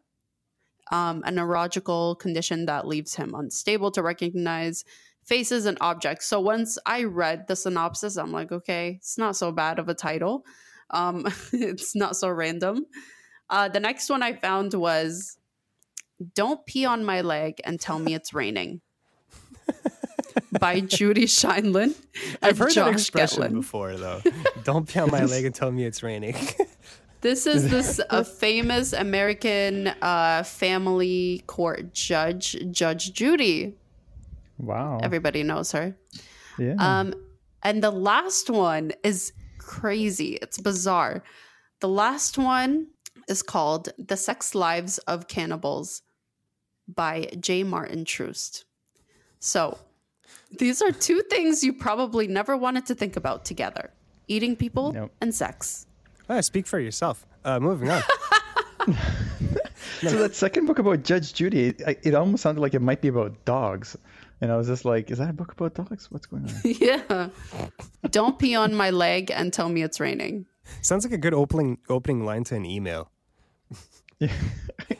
um, 0.91 1.23
a 1.25 1.31
neurological 1.31 2.15
condition 2.15 2.65
that 2.65 2.85
leaves 2.85 3.15
him 3.15 3.33
unstable 3.33 3.91
to 3.91 4.03
recognize 4.03 4.83
faces 5.23 5.65
and 5.65 5.77
objects. 5.79 6.27
So 6.27 6.41
once 6.41 6.77
I 6.85 7.05
read 7.05 7.47
the 7.47 7.55
synopsis, 7.55 8.17
I'm 8.17 8.33
like, 8.33 8.51
okay, 8.51 8.97
it's 8.97 9.17
not 9.17 9.37
so 9.37 9.53
bad 9.53 9.79
of 9.79 9.87
a 9.87 9.93
title. 9.93 10.43
Um, 10.91 11.25
it's 11.53 11.95
not 11.95 12.15
so 12.15 12.29
random. 12.29 12.85
Uh, 13.49 13.69
the 13.69 13.79
next 13.79 14.09
one 14.09 14.21
I 14.21 14.33
found 14.33 14.73
was 14.73 15.37
Don't 16.35 16.65
Pee 16.65 16.85
on 16.85 17.03
My 17.03 17.21
Leg 17.21 17.61
and 17.63 17.79
Tell 17.79 17.99
Me 17.99 18.13
It's 18.13 18.33
Raining. 18.33 18.81
by 20.59 20.79
Judy 20.79 21.25
Sheindlin. 21.25 21.95
I've 22.41 22.57
heard 22.57 22.71
Josh 22.71 22.85
that 22.85 22.93
expression 22.93 23.43
Getlin. 23.43 23.53
before, 23.53 23.95
though. 23.95 24.21
Don't 24.63 24.91
be 24.91 24.99
on 24.99 25.11
my 25.11 25.23
leg 25.25 25.45
and 25.45 25.53
tell 25.53 25.71
me 25.71 25.85
it's 25.85 26.03
raining. 26.03 26.35
This 27.21 27.45
is 27.45 27.69
this 27.69 27.99
a 28.09 28.23
famous 28.23 28.93
American 28.93 29.87
uh, 30.01 30.43
family 30.43 31.43
court 31.47 31.93
judge, 31.93 32.55
Judge 32.71 33.11
Judy. 33.13 33.75
Wow. 34.57 34.99
Everybody 35.03 35.43
knows 35.43 35.71
her. 35.73 35.95
yeah. 36.57 36.75
Um, 36.79 37.13
and 37.61 37.83
the 37.83 37.91
last 37.91 38.49
one 38.49 38.93
is 39.03 39.33
crazy. 39.69 40.39
It's 40.41 40.57
bizarre. 40.57 41.23
The 41.79 41.87
last 41.87 42.37
one 42.37 42.87
is 43.27 43.43
called 43.43 43.89
"The 43.99 44.17
Sex 44.17 44.55
Lives 44.55 44.97
of 45.13 45.27
Cannibals" 45.27 46.01
by 46.87 47.29
J. 47.39 47.63
Maarten 47.63 48.03
Troost. 48.03 48.65
So, 49.39 49.77
these 50.57 50.81
are 50.81 50.91
two 50.91 51.21
things 51.29 51.63
you 51.63 51.71
probably 51.71 52.27
never 52.27 52.57
wanted 52.57 52.87
to 52.87 52.95
think 52.95 53.15
about 53.15 53.45
together: 53.45 53.91
eating 54.27 54.55
people 54.55 54.91
Nope. 54.91 55.11
and 55.21 55.33
sex. 55.33 55.85
Ah, 56.27 56.41
speak 56.41 56.65
for 56.65 56.79
yourself. 56.79 57.27
Uh, 57.45 57.59
moving 57.59 57.89
on. 57.89 58.01
so 60.01 60.17
that 60.23 60.33
second 60.33 60.65
book 60.65 60.79
about 60.79 61.03
Judge 61.03 61.33
Judy, 61.33 61.67
it, 61.69 61.99
it 62.03 62.15
almost 62.15 62.41
sounded 62.43 62.61
like 62.61 62.73
it 62.73 62.81
might 62.81 63.01
be 63.01 63.09
about 63.09 63.45
dogs, 63.45 63.95
and 64.41 64.51
I 64.51 64.57
was 64.57 64.67
just 64.67 64.85
like, 64.85 65.11
"Is 65.11 65.17
that 65.17 65.29
a 65.29 65.33
book 65.33 65.51
about 65.53 65.73
dogs? 65.73 66.11
What's 66.11 66.25
going 66.25 66.45
on?" 66.45 66.51
yeah. 66.63 67.29
Don't 68.09 68.39
pee 68.39 68.55
on 68.55 68.73
my 68.73 68.89
leg 68.89 69.31
and 69.31 69.51
tell 69.51 69.69
me 69.69 69.83
it's 69.83 69.99
raining. 69.99 70.45
Sounds 70.81 71.03
like 71.03 71.13
a 71.13 71.17
good 71.17 71.33
opening 71.33 71.79
opening 71.89 72.25
line 72.25 72.43
to 72.45 72.55
an 72.55 72.65
email. 72.65 73.11
Yeah. 74.21 74.33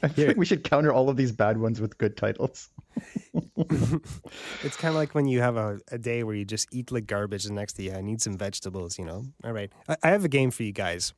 I 0.02 0.08
feel 0.08 0.28
like 0.28 0.38
we 0.38 0.46
should 0.46 0.64
counter 0.64 0.94
all 0.94 1.10
of 1.10 1.18
these 1.18 1.34
bad 1.34 1.58
ones 1.58 1.82
with 1.82 1.98
good 1.98 2.16
titles. 2.16 2.70
It's 4.64 4.78
kind 4.78 4.94
of 4.94 4.96
like 4.96 5.14
when 5.14 5.28
you 5.28 5.42
have 5.42 5.58
a, 5.58 5.80
a 5.92 5.98
day 5.98 6.24
where 6.24 6.36
you 6.36 6.46
just 6.46 6.74
eat 6.74 6.90
like 6.90 7.06
garbage, 7.06 7.46
and 7.46 7.56
next 7.56 7.74
to 7.74 7.84
you, 7.84 7.92
I 7.92 8.00
need 8.00 8.22
some 8.22 8.38
vegetables, 8.38 8.98
you 8.98 9.04
know? 9.04 9.26
All 9.44 9.52
right. 9.52 9.72
I, 9.90 9.98
I 10.04 10.10
have 10.12 10.24
a 10.24 10.30
game 10.30 10.52
for 10.52 10.64
you 10.64 10.72
guys. 10.72 11.14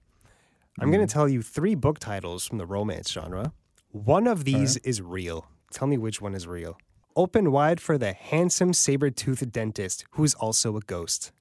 I'm 0.79 0.89
going 0.89 1.05
to 1.05 1.11
mm. 1.11 1.13
tell 1.13 1.29
you 1.29 1.43
three 1.43 1.75
book 1.75 1.99
titles 1.99 2.45
from 2.45 2.57
the 2.57 2.65
romance 2.65 3.11
genre. 3.11 3.53
One 3.89 4.25
of 4.25 4.45
these 4.45 4.77
is 4.77 4.99
real. 5.01 5.45
Tell 5.71 5.87
me 5.87 5.97
which 5.97 6.21
one 6.21 6.33
is 6.33 6.47
real. 6.47 6.77
Open 7.15 7.51
wide 7.51 7.81
for 7.81 7.97
the 7.97 8.13
handsome 8.13 8.73
saber 8.73 9.09
toothed 9.09 9.51
dentist 9.51 10.05
who 10.11 10.23
is 10.23 10.33
also 10.35 10.77
a 10.77 10.81
ghost. 10.81 11.31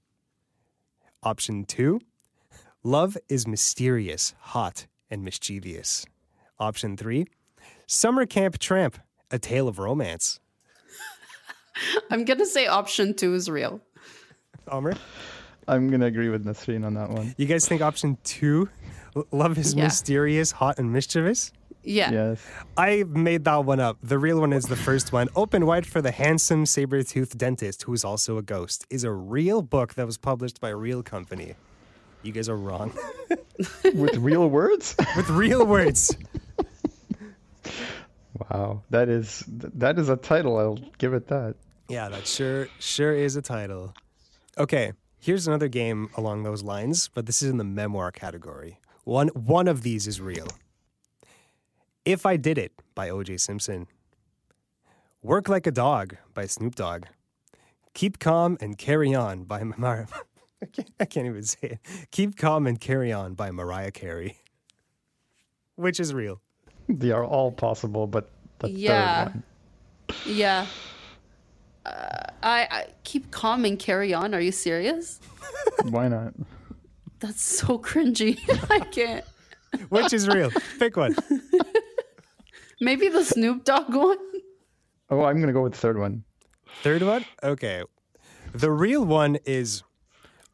Option 1.23 1.65
two 1.65 2.01
Love 2.83 3.17
is 3.29 3.47
mysterious, 3.47 4.35
hot, 4.41 4.87
and 5.11 5.23
mischievous. 5.23 6.07
Option 6.59 6.97
three 6.97 7.27
Summer 7.87 8.27
Camp 8.27 8.59
Tramp, 8.59 8.99
a 9.31 9.39
tale 9.39 9.69
of 9.69 9.79
romance. 9.79 10.41
I'm 12.11 12.25
gonna 12.25 12.47
say 12.47 12.67
option 12.67 13.15
two 13.15 13.35
is 13.35 13.49
real. 13.49 13.81
Amr? 14.69 14.95
I'm 15.69 15.89
gonna 15.91 16.07
agree 16.07 16.31
with 16.31 16.45
Nasreen 16.45 16.85
on 16.85 16.95
that 16.95 17.11
one. 17.11 17.35
You 17.39 17.47
guys 17.47 17.69
think 17.69 17.81
option 17.81 18.19
two, 18.25 18.69
love 19.31 19.57
is 19.59 19.75
Yeah. 19.75 19.85
mysterious, 19.85 20.51
hot, 20.53 20.79
and 20.79 20.93
mischievous? 20.93 21.53
Yeah. 21.83 22.11
Yes. 22.11 22.47
I 22.77 23.05
made 23.09 23.45
that 23.45 23.65
one 23.65 23.81
up. 23.81 23.99
The 24.03 24.19
real 24.19 24.41
one 24.41 24.53
is 24.53 24.65
the 24.65 24.77
first 24.77 25.13
one. 25.13 25.29
Open 25.35 25.65
Wide 25.67 25.87
for 25.87 26.03
the 26.03 26.11
Handsome 26.11 26.67
Saber-Toothed 26.67 27.39
Dentist, 27.39 27.83
who 27.83 27.93
is 27.93 28.05
also 28.05 28.37
a 28.37 28.43
ghost, 28.43 28.87
is 28.91 29.05
a 29.05 29.11
real 29.11 29.63
book 29.63 29.95
that 29.95 30.07
was 30.07 30.19
published 30.19 30.61
by 30.61 30.71
a 30.71 30.77
real 30.77 31.03
company. 31.03 31.55
You 32.23 32.33
guys 32.33 32.49
are 32.49 32.57
wrong. 32.57 32.93
With 33.95 34.17
real 34.19 34.49
words? 34.49 34.95
With 35.17 35.31
real 35.31 35.65
words. 35.65 36.15
Wow. 38.51 38.83
That 38.91 39.09
is 39.09 39.45
that 39.49 39.99
is 39.99 40.09
a 40.09 40.17
title. 40.17 40.59
I'll 40.59 40.79
give 40.99 41.15
it 41.15 41.29
that. 41.29 41.55
Yeah, 41.89 42.09
that 42.09 42.27
sure 42.27 42.69
sure 42.79 43.15
is 43.15 43.37
a 43.37 43.43
title. 43.43 43.95
Okay, 44.59 44.93
here's 45.19 45.47
another 45.47 45.69
game 45.69 46.11
along 46.17 46.43
those 46.43 46.63
lines, 46.63 47.09
but 47.15 47.27
this 47.27 47.43
is 47.43 47.51
in 47.51 47.57
the 47.57 47.65
memoir 47.65 48.13
category. 48.13 48.79
One 49.05 49.29
one 49.29 49.67
of 49.69 49.83
these 49.83 50.07
is 50.07 50.21
real. 50.21 50.49
If 52.05 52.25
I 52.27 52.37
Did 52.37 52.59
It 52.59 52.73
by 52.95 53.11
O.J. 53.11 53.37
Simpson. 53.39 53.87
Work 55.23 55.49
Like 55.49 55.67
a 55.67 55.71
Dog 55.71 56.17
by 56.35 56.47
Snoop 56.47 56.75
Dogg. 56.75 57.05
Keep 57.95 58.19
Calm 58.19 58.57
and 58.61 58.79
Carry 58.79 59.15
On 59.15 59.45
by 59.45 59.63
Mariah. 59.77 60.07
I 60.63 60.67
can't, 60.67 60.91
I 61.01 61.05
can't 61.05 61.27
even 61.27 61.43
say 61.43 61.59
it. 61.63 61.79
Keep 62.11 62.37
Calm 62.37 62.67
and 62.67 62.81
Carry 62.81 63.13
On 63.13 63.35
by 63.35 63.51
Mariah 63.51 63.91
Carey. 63.91 64.39
Which 65.77 66.01
is 66.01 66.13
real. 66.15 66.41
They 66.89 67.11
are 67.11 67.25
all 67.25 67.53
possible, 67.53 68.07
but 68.07 68.31
the 68.59 68.71
Yeah. 68.71 69.25
third 69.27 69.35
one. 69.35 69.45
Yeah. 70.27 70.67
Uh, 71.87 71.91
I, 72.43 72.69
I 72.71 72.87
keep 73.05 73.31
calm 73.31 73.65
and 73.65 73.79
carry 73.79 74.13
on. 74.13 74.35
Are 74.35 74.41
you 74.41 74.53
serious? 74.53 75.21
Why 75.85 76.09
not? 76.09 76.35
That's 77.21 77.41
so 77.43 77.79
cringy. 77.79 78.39
I 78.71 78.81
can't. 78.81 79.25
Which 79.89 80.13
is 80.13 80.27
real? 80.29 80.51
Pick 80.79 80.97
one. 80.97 81.15
Maybe 82.81 83.09
the 83.09 83.25
Snoop 83.25 83.65
Dogg 83.65 83.95
one. 83.95 84.19
Oh, 85.11 85.25
I'm 85.25 85.41
gonna 85.41 85.53
go 85.53 85.63
with 85.63 85.73
the 85.73 85.79
third 85.79 85.99
one. 85.99 86.25
Third 86.83 87.03
one? 87.03 87.25
Okay. 87.43 87.83
The 88.53 88.71
real 88.71 89.05
one 89.05 89.39
is 89.45 89.83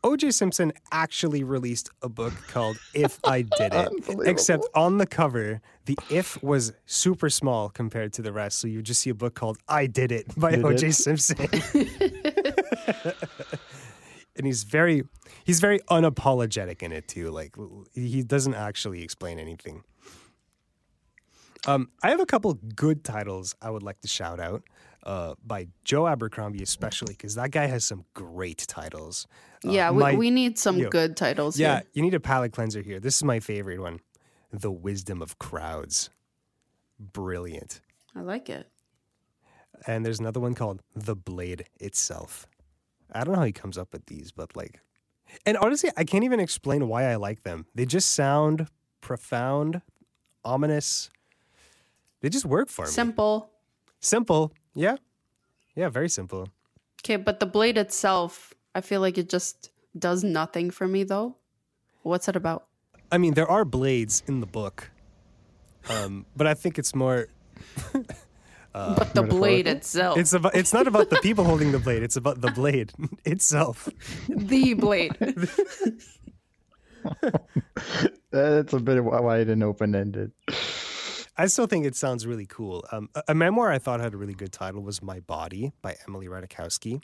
OJ 0.03 0.33
Simpson 0.33 0.73
actually 0.93 1.45
released 1.45 1.91
a 2.03 2.09
book 2.09 2.33
called 2.49 2.79
If 2.95 3.19
I 3.25 3.43
Did 3.43 3.75
It. 3.75 3.89
Except 4.25 4.65
on 4.75 4.99
the 4.99 5.07
cover, 5.07 5.61
the 5.87 5.99
if 6.11 6.43
was 6.43 6.73
super 6.87 7.31
small 7.31 7.69
compared 7.71 8.13
to 8.15 8.23
the 8.23 8.33
rest. 8.33 8.59
So 8.59 8.69
you 8.69 8.83
just 8.83 9.01
see 9.01 9.11
a 9.11 9.15
book 9.15 9.35
called 9.35 9.59
I 9.69 9.87
Did 9.87 10.13
It 10.13 10.27
by 10.39 10.53
OJ 10.53 10.95
Simpson. 10.95 11.37
and 14.37 14.47
he's 14.47 14.65
very 14.65 15.05
he's 15.45 15.61
very 15.61 15.81
unapologetic 15.91 16.83
in 16.83 16.93
it 16.93 17.09
too. 17.09 17.31
Like 17.31 17.57
he 17.95 18.23
doesn't 18.23 18.55
actually 18.55 19.03
explain 19.03 19.39
anything. 19.39 19.83
Um, 21.67 21.91
I 22.03 22.11
have 22.11 22.21
a 22.21 22.27
couple 22.27 22.55
good 22.55 23.05
titles 23.05 23.55
I 23.61 23.71
would 23.71 23.83
like 23.83 24.01
to 24.03 24.09
shout 24.09 24.39
out 24.41 24.63
uh, 25.03 25.35
by 25.45 25.69
Joe 25.85 26.07
Abercrombie, 26.07 26.63
especially 26.63 27.15
because 27.15 27.35
that 27.35 27.51
guy 27.51 27.67
has 27.67 27.85
some 27.85 28.05
great 28.15 28.65
titles. 28.69 29.27
Uh, 29.65 29.71
yeah, 29.71 29.91
we, 29.91 29.99
my- 29.99 30.15
we 30.15 30.31
need 30.31 30.59
some 30.59 30.79
yo. 30.79 30.89
good 30.89 31.17
titles 31.17 31.59
yeah, 31.59 31.77
here. 31.77 31.83
you 31.95 32.03
need 32.03 32.15
a 32.15 32.21
palate 32.21 32.53
cleanser 32.53 32.83
here. 32.83 33.01
This 33.01 33.17
is 33.17 33.25
my 33.25 33.41
favorite 33.41 33.81
one 33.81 34.01
The 34.53 34.71
Wisdom 34.71 35.23
of 35.23 35.39
Crowds. 35.39 36.11
Brilliant. 36.99 37.81
I 38.15 38.21
like 38.21 38.49
it. 38.49 38.69
And 39.87 40.07
there's 40.07 40.21
another 40.21 40.41
one 40.41 40.55
called 40.55 40.81
The 40.95 41.15
Blade 41.15 41.67
Itself. 41.81 42.47
I 43.13 43.25
don't 43.25 43.35
know 43.35 43.41
how 43.41 43.47
he 43.47 43.53
comes 43.53 43.77
up 43.77 43.93
with 43.93 44.07
these, 44.07 44.33
but 44.33 44.57
like, 44.57 44.81
and 45.45 45.57
honestly, 45.59 45.91
I 45.97 46.05
can't 46.05 46.25
even 46.25 46.41
explain 46.41 46.89
why 46.89 47.05
I 47.05 47.17
like 47.17 47.43
them. 47.43 47.67
They 47.75 47.85
just 47.85 48.13
sound 48.13 48.69
profound, 49.01 49.83
ominous. 50.45 51.11
They 52.21 52.29
just 52.29 52.45
work 52.45 52.69
for 52.69 52.85
me. 52.85 52.91
Simple. 52.91 53.51
Simple. 54.01 54.53
Yeah. 54.75 54.97
Yeah, 55.75 55.89
very 55.91 56.09
simple. 56.09 56.49
Okay, 57.05 57.17
but 57.17 57.39
the 57.41 57.47
blade 57.47 57.77
itself, 57.79 58.55
I 58.75 58.81
feel 58.81 59.01
like 59.01 59.19
it 59.19 59.29
just 59.29 59.71
does 59.99 60.25
nothing 60.25 60.71
for 60.71 60.89
me 60.89 61.05
though. 61.05 61.37
What's 62.03 62.29
it 62.29 62.37
about? 62.37 62.67
I 63.13 63.19
mean, 63.19 63.35
there 63.35 63.49
are 63.49 63.65
blades 63.65 64.23
in 64.27 64.41
the 64.41 64.47
book, 64.47 64.91
um, 65.89 66.27
but 66.37 66.47
I 66.47 66.55
think 66.55 66.79
it's 66.79 66.95
more. 66.95 67.29
but 68.73 69.15
the 69.15 69.23
blade 69.23 69.67
itself. 69.67 70.19
It's 70.19 70.33
about. 70.33 70.55
It's 70.55 70.73
not 70.73 70.87
about 70.87 71.11
the 71.11 71.21
people 71.23 71.45
holding 71.45 71.73
the 71.73 71.79
blade. 71.79 72.03
It's 72.03 72.17
about 72.17 72.41
the 72.41 72.51
blade 72.51 72.93
itself. 73.25 73.89
the 74.29 74.75
blade. 74.75 75.17
That's 78.31 78.73
a 78.73 78.81
bit 78.81 79.05
wide 79.05 79.49
and 79.49 79.63
open 79.63 79.95
ended. 79.95 80.33
I 81.39 81.47
still 81.47 81.67
think 81.67 81.85
it 81.85 81.95
sounds 81.97 82.27
really 82.27 82.47
cool. 82.47 82.85
Um, 82.93 83.11
a, 83.15 83.23
a 83.29 83.35
memoir 83.35 83.71
I 83.71 83.79
thought 83.79 84.01
had 84.01 84.15
a 84.15 84.17
really 84.17 84.35
good 84.35 84.53
title 84.53 84.83
was 84.83 85.03
"My 85.03 85.21
Body" 85.21 85.73
by 85.83 85.97
Emily 86.07 86.27
Ratajkowski. 86.29 87.03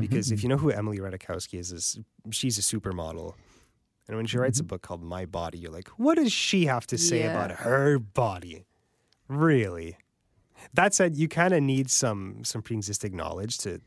Because 0.00 0.30
if 0.30 0.42
you 0.42 0.50
know 0.50 0.58
who 0.58 0.70
Emily 0.70 0.98
Ratajkowski 0.98 1.58
is, 1.58 1.72
is 1.72 1.98
she's 2.30 2.58
a 2.58 2.60
supermodel, 2.60 3.32
and 4.06 4.18
when 4.18 4.26
she 4.26 4.36
writes 4.36 4.60
a 4.60 4.64
book 4.64 4.82
called 4.82 5.02
"My 5.02 5.24
Body," 5.24 5.56
you're 5.58 5.72
like, 5.72 5.88
what 5.96 6.16
does 6.16 6.30
she 6.30 6.66
have 6.66 6.86
to 6.88 6.98
say 6.98 7.20
Yeah. 7.20 7.30
about 7.30 7.50
her 7.60 7.98
body? 7.98 8.66
Really? 9.28 9.96
That 10.74 10.92
said, 10.92 11.16
you 11.16 11.26
kind 11.26 11.54
of 11.54 11.62
need 11.62 11.88
some 11.90 12.44
some 12.44 12.60
pre-existing 12.60 13.16
knowledge 13.16 13.56
to 13.58 13.80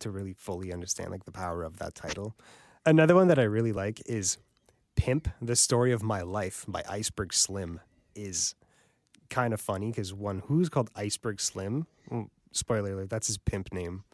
to 0.00 0.10
really 0.10 0.34
fully 0.34 0.70
understand 0.72 1.10
like 1.10 1.24
the 1.24 1.32
power 1.32 1.62
of 1.62 1.78
that 1.78 1.94
title. 1.94 2.36
Another 2.84 3.14
one 3.14 3.28
that 3.28 3.38
I 3.38 3.44
really 3.44 3.72
like 3.72 4.02
is 4.04 4.36
"Pimp: 4.96 5.28
The 5.40 5.56
Story 5.56 5.92
of 5.92 6.02
My 6.02 6.20
Life" 6.20 6.66
by 6.68 6.82
Iceberg 6.88 7.32
Slim. 7.32 7.80
Is 8.14 8.54
kind 9.30 9.54
of 9.54 9.60
funny 9.60 9.90
because 9.90 10.12
one 10.14 10.42
who's 10.46 10.68
called 10.68 10.90
Iceberg 10.94 11.40
Slim. 11.40 11.86
Spoiler 12.52 12.92
alert, 12.92 13.10
that's 13.10 13.26
his 13.26 13.38
pimp 13.38 13.72
name. 13.72 14.04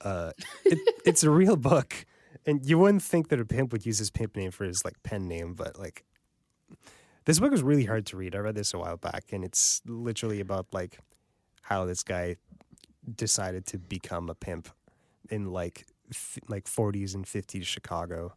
Uh, 0.00 0.32
it, 0.64 0.78
it's 1.04 1.22
a 1.24 1.30
real 1.30 1.56
book, 1.56 2.06
and 2.46 2.64
you 2.64 2.78
wouldn't 2.78 3.02
think 3.02 3.28
that 3.28 3.40
a 3.40 3.44
pimp 3.44 3.72
would 3.72 3.84
use 3.84 3.98
his 3.98 4.10
pimp 4.10 4.36
name 4.36 4.50
for 4.50 4.64
his 4.64 4.84
like 4.84 5.02
pen 5.02 5.28
name, 5.28 5.54
but 5.54 5.78
like 5.78 6.04
this 7.24 7.38
book 7.38 7.50
was 7.50 7.62
really 7.62 7.84
hard 7.84 8.06
to 8.06 8.16
read. 8.16 8.34
I 8.34 8.38
read 8.38 8.54
this 8.54 8.74
a 8.74 8.78
while 8.78 8.96
back, 8.96 9.32
and 9.32 9.44
it's 9.44 9.82
literally 9.86 10.40
about 10.40 10.66
like 10.72 10.98
how 11.62 11.84
this 11.84 12.02
guy 12.02 12.36
decided 13.14 13.66
to 13.66 13.78
become 13.78 14.28
a 14.28 14.34
pimp 14.34 14.68
in 15.30 15.52
like 15.52 15.86
f- 16.10 16.38
like 16.48 16.64
40s 16.64 17.14
and 17.14 17.24
50s 17.24 17.64
Chicago. 17.64 18.34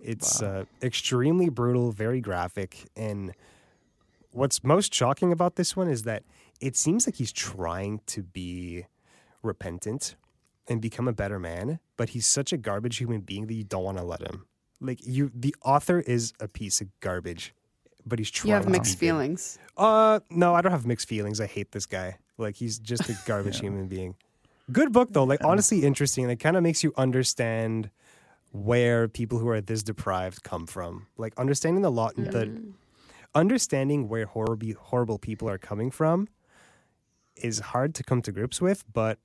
It's 0.00 0.40
uh, 0.42 0.64
extremely 0.80 1.48
brutal, 1.48 1.90
very 1.90 2.20
graphic, 2.20 2.88
and 2.96 3.32
what's 4.32 4.62
most 4.62 4.94
shocking 4.94 5.32
about 5.32 5.56
this 5.56 5.76
one 5.76 5.88
is 5.88 6.02
that 6.04 6.22
it 6.60 6.76
seems 6.76 7.06
like 7.06 7.16
he's 7.16 7.32
trying 7.32 8.00
to 8.06 8.22
be 8.22 8.86
repentant 9.42 10.16
and 10.68 10.80
become 10.80 11.08
a 11.08 11.12
better 11.12 11.38
man, 11.38 11.80
but 11.96 12.10
he's 12.10 12.26
such 12.26 12.52
a 12.52 12.56
garbage 12.56 12.98
human 12.98 13.20
being 13.20 13.46
that 13.46 13.54
you 13.54 13.64
don't 13.64 13.84
want 13.84 13.98
to 13.98 14.04
let 14.04 14.20
him. 14.20 14.46
Like 14.80 15.00
you, 15.04 15.30
the 15.34 15.54
author 15.64 16.00
is 16.00 16.32
a 16.40 16.46
piece 16.48 16.80
of 16.80 16.88
garbage, 17.00 17.54
but 18.06 18.18
he's 18.18 18.30
trying. 18.30 18.48
You 18.50 18.54
have 18.54 18.64
to 18.64 18.70
mixed 18.70 18.92
be 19.00 19.06
good. 19.06 19.12
feelings. 19.12 19.58
Uh, 19.76 20.20
no, 20.30 20.54
I 20.54 20.60
don't 20.60 20.72
have 20.72 20.86
mixed 20.86 21.08
feelings. 21.08 21.40
I 21.40 21.46
hate 21.46 21.72
this 21.72 21.86
guy. 21.86 22.18
Like 22.36 22.56
he's 22.56 22.78
just 22.78 23.08
a 23.08 23.18
garbage 23.26 23.58
human 23.60 23.88
being. 23.88 24.14
Good 24.70 24.92
book 24.92 25.08
though. 25.12 25.24
Like 25.24 25.42
honestly, 25.42 25.82
interesting. 25.82 26.28
It 26.30 26.36
kind 26.36 26.56
of 26.56 26.62
makes 26.62 26.84
you 26.84 26.92
understand 26.96 27.90
where 28.52 29.08
people 29.08 29.38
who 29.38 29.48
are 29.48 29.60
this 29.60 29.82
deprived 29.82 30.42
come 30.42 30.66
from. 30.66 31.06
Like 31.16 31.36
understanding 31.36 31.82
the 31.82 31.90
lot, 31.90 32.16
and 32.16 32.26
the 32.30 32.62
understanding 33.34 34.08
where 34.08 34.26
horrible 34.26 34.72
horrible 34.78 35.18
people 35.18 35.48
are 35.48 35.58
coming 35.58 35.90
from 35.90 36.28
is 37.36 37.60
hard 37.60 37.94
to 37.94 38.02
come 38.02 38.22
to 38.22 38.32
grips 38.32 38.60
with, 38.60 38.84
but 38.92 39.18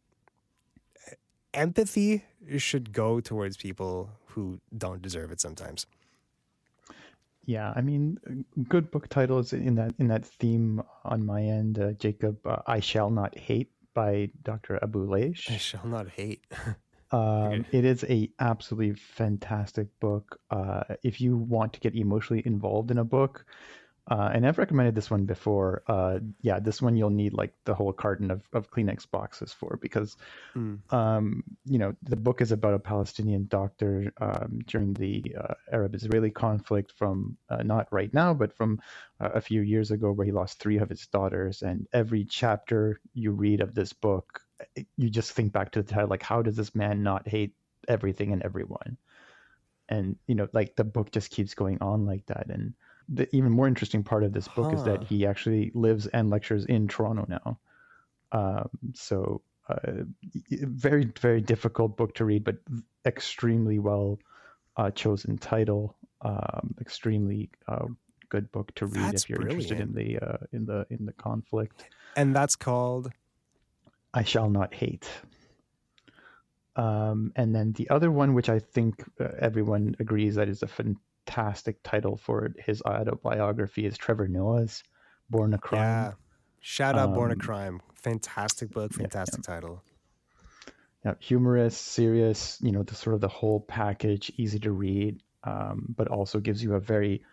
empathy 1.53 2.23
should 2.57 2.91
go 2.93 3.19
towards 3.19 3.57
people 3.57 4.09
who 4.27 4.59
don't 4.77 5.01
deserve 5.01 5.31
it 5.31 5.39
sometimes. 5.39 5.85
Yeah, 7.45 7.73
I 7.75 7.81
mean, 7.81 8.45
good 8.69 8.89
book 8.89 9.09
titles 9.09 9.51
in 9.51 9.75
that 9.75 9.93
in 9.99 10.07
that 10.07 10.25
theme 10.25 10.81
on 11.03 11.25
my 11.25 11.41
end. 11.41 11.77
Uh, 11.77 11.91
Jacob, 11.93 12.45
uh, 12.45 12.61
I 12.67 12.79
shall 12.79 13.09
not 13.09 13.37
hate 13.37 13.69
by 13.93 14.29
Dr. 14.43 14.79
Abu 14.81 15.13
I 15.13 15.57
shall 15.57 15.85
not 15.85 16.09
hate. 16.09 16.45
Um, 17.13 17.63
it 17.71 17.85
is 17.85 18.03
a 18.05 18.27
absolutely 18.39 18.95
fantastic 18.95 19.87
book. 19.99 20.39
Uh, 20.49 20.95
if 21.03 21.21
you 21.21 21.37
want 21.37 21.71
to 21.73 21.79
get 21.79 21.93
emotionally 21.93 22.41
involved 22.43 22.89
in 22.89 22.97
a 22.97 23.03
book, 23.03 23.45
uh, 24.07 24.29
and 24.33 24.45
I've 24.45 24.57
recommended 24.57 24.95
this 24.95 25.09
one 25.09 25.25
before. 25.25 25.83
Uh, 25.87 26.19
yeah, 26.41 26.59
this 26.59 26.81
one 26.81 26.97
you'll 26.97 27.09
need 27.09 27.33
like 27.33 27.53
the 27.63 27.73
whole 27.73 27.93
carton 27.93 28.31
of, 28.31 28.41
of 28.51 28.69
Kleenex 28.69 29.09
boxes 29.09 29.53
for 29.53 29.77
because, 29.81 30.17
Mm. 30.55 30.79
um, 30.93 31.43
you 31.65 31.79
know, 31.79 31.95
the 32.03 32.15
book 32.17 32.41
is 32.41 32.51
about 32.51 32.73
a 32.73 32.79
Palestinian 32.79 33.47
doctor 33.47 34.11
um, 34.19 34.59
during 34.67 34.93
the 34.93 35.35
uh, 35.39 35.53
Arab-Israeli 35.71 36.31
conflict 36.31 36.91
from 36.91 37.37
uh, 37.49 37.63
not 37.63 37.87
right 37.91 38.13
now, 38.13 38.33
but 38.33 38.53
from 38.53 38.81
uh, 39.19 39.29
a 39.33 39.41
few 39.41 39.61
years 39.61 39.91
ago, 39.91 40.11
where 40.11 40.25
he 40.25 40.31
lost 40.31 40.59
three 40.59 40.79
of 40.79 40.89
his 40.89 41.07
daughters. 41.07 41.61
And 41.61 41.87
every 41.93 42.25
chapter 42.25 42.99
you 43.13 43.31
read 43.31 43.61
of 43.61 43.73
this 43.73 43.93
book, 43.93 44.41
you 44.97 45.09
just 45.09 45.31
think 45.31 45.53
back 45.53 45.71
to 45.71 45.81
the 45.81 45.91
title, 45.93 46.09
like, 46.09 46.23
how 46.23 46.41
does 46.41 46.55
this 46.55 46.75
man 46.75 47.03
not 47.03 47.27
hate 47.27 47.53
everything 47.87 48.33
and 48.33 48.43
everyone? 48.43 48.97
And 49.89 50.17
you 50.27 50.35
know, 50.35 50.47
like 50.53 50.75
the 50.75 50.83
book 50.83 51.11
just 51.11 51.31
keeps 51.31 51.53
going 51.55 51.79
on 51.81 52.05
like 52.05 52.25
that, 52.27 52.47
and 52.49 52.73
the 53.09 53.33
even 53.35 53.51
more 53.51 53.67
interesting 53.67 54.03
part 54.03 54.23
of 54.23 54.33
this 54.33 54.47
book 54.47 54.73
is 54.73 54.83
that 54.83 55.03
he 55.03 55.25
actually 55.25 55.71
lives 55.73 56.07
and 56.07 56.29
lectures 56.29 56.65
in 56.65 56.87
Toronto 56.87 57.25
now. 57.27 57.59
Um, 58.31 58.69
so, 58.93 59.41
uh, 59.69 60.03
very, 60.49 61.05
very 61.19 61.41
difficult 61.41 61.97
book 61.97 62.15
to 62.15 62.25
read, 62.25 62.43
but 62.43 62.57
extremely 63.05 63.79
well 63.79 64.19
uh, 64.77 64.91
chosen 64.91 65.37
title. 65.37 65.95
Um, 66.21 66.75
extremely 66.79 67.49
uh, 67.67 67.87
good 68.29 68.51
book 68.51 68.73
to 68.75 68.85
read 68.85 69.03
That's 69.03 69.23
if 69.23 69.29
you're 69.29 69.41
interested 69.41 69.79
in 69.79 69.93
the 69.93 70.19
uh, 70.19 70.37
in 70.51 70.65
the 70.65 70.85
in 70.89 71.05
the 71.05 71.13
conflict. 71.13 71.83
And 72.15 72.35
that's 72.35 72.55
called 72.55 73.11
I 74.13 74.23
shall 74.23 74.49
not 74.49 74.73
hate. 74.73 75.07
Um, 76.75 77.31
and 77.35 77.53
then 77.53 77.73
the 77.73 77.89
other 77.89 78.11
one, 78.11 78.33
which 78.33 78.49
I 78.49 78.59
think 78.59 79.03
uh, 79.19 79.27
everyone 79.39 79.95
agrees 79.99 80.35
that 80.35 80.49
is 80.49 80.63
a 80.63 80.67
fantastic 81.25 81.81
title 81.83 82.17
for 82.17 82.53
his 82.59 82.81
autobiography, 82.83 83.85
is 83.85 83.97
Trevor 83.97 84.27
Noah's 84.27 84.83
Born 85.29 85.53
a 85.53 85.57
Crime. 85.57 85.81
Yeah. 85.81 86.11
Shout 86.59 86.97
out 86.97 87.13
Born 87.13 87.31
a 87.31 87.33
Um, 87.33 87.39
Crime. 87.39 87.81
Fantastic 87.95 88.71
book, 88.71 88.91
yeah, 88.91 88.97
yeah. 88.99 89.07
fantastic 89.09 89.43
title. 89.43 89.83
Yeah, 91.05 91.15
humorous, 91.19 91.77
serious, 91.77 92.57
you 92.61 92.71
know, 92.71 92.83
the 92.83 92.95
sort 92.95 93.13
of 93.15 93.21
the 93.21 93.27
whole 93.27 93.59
package, 93.59 94.31
easy 94.37 94.59
to 94.59 94.71
read, 94.71 95.21
um, 95.43 95.93
but 95.97 96.07
also 96.07 96.39
gives 96.39 96.63
you 96.63 96.75
a 96.75 96.79
very 96.79 97.23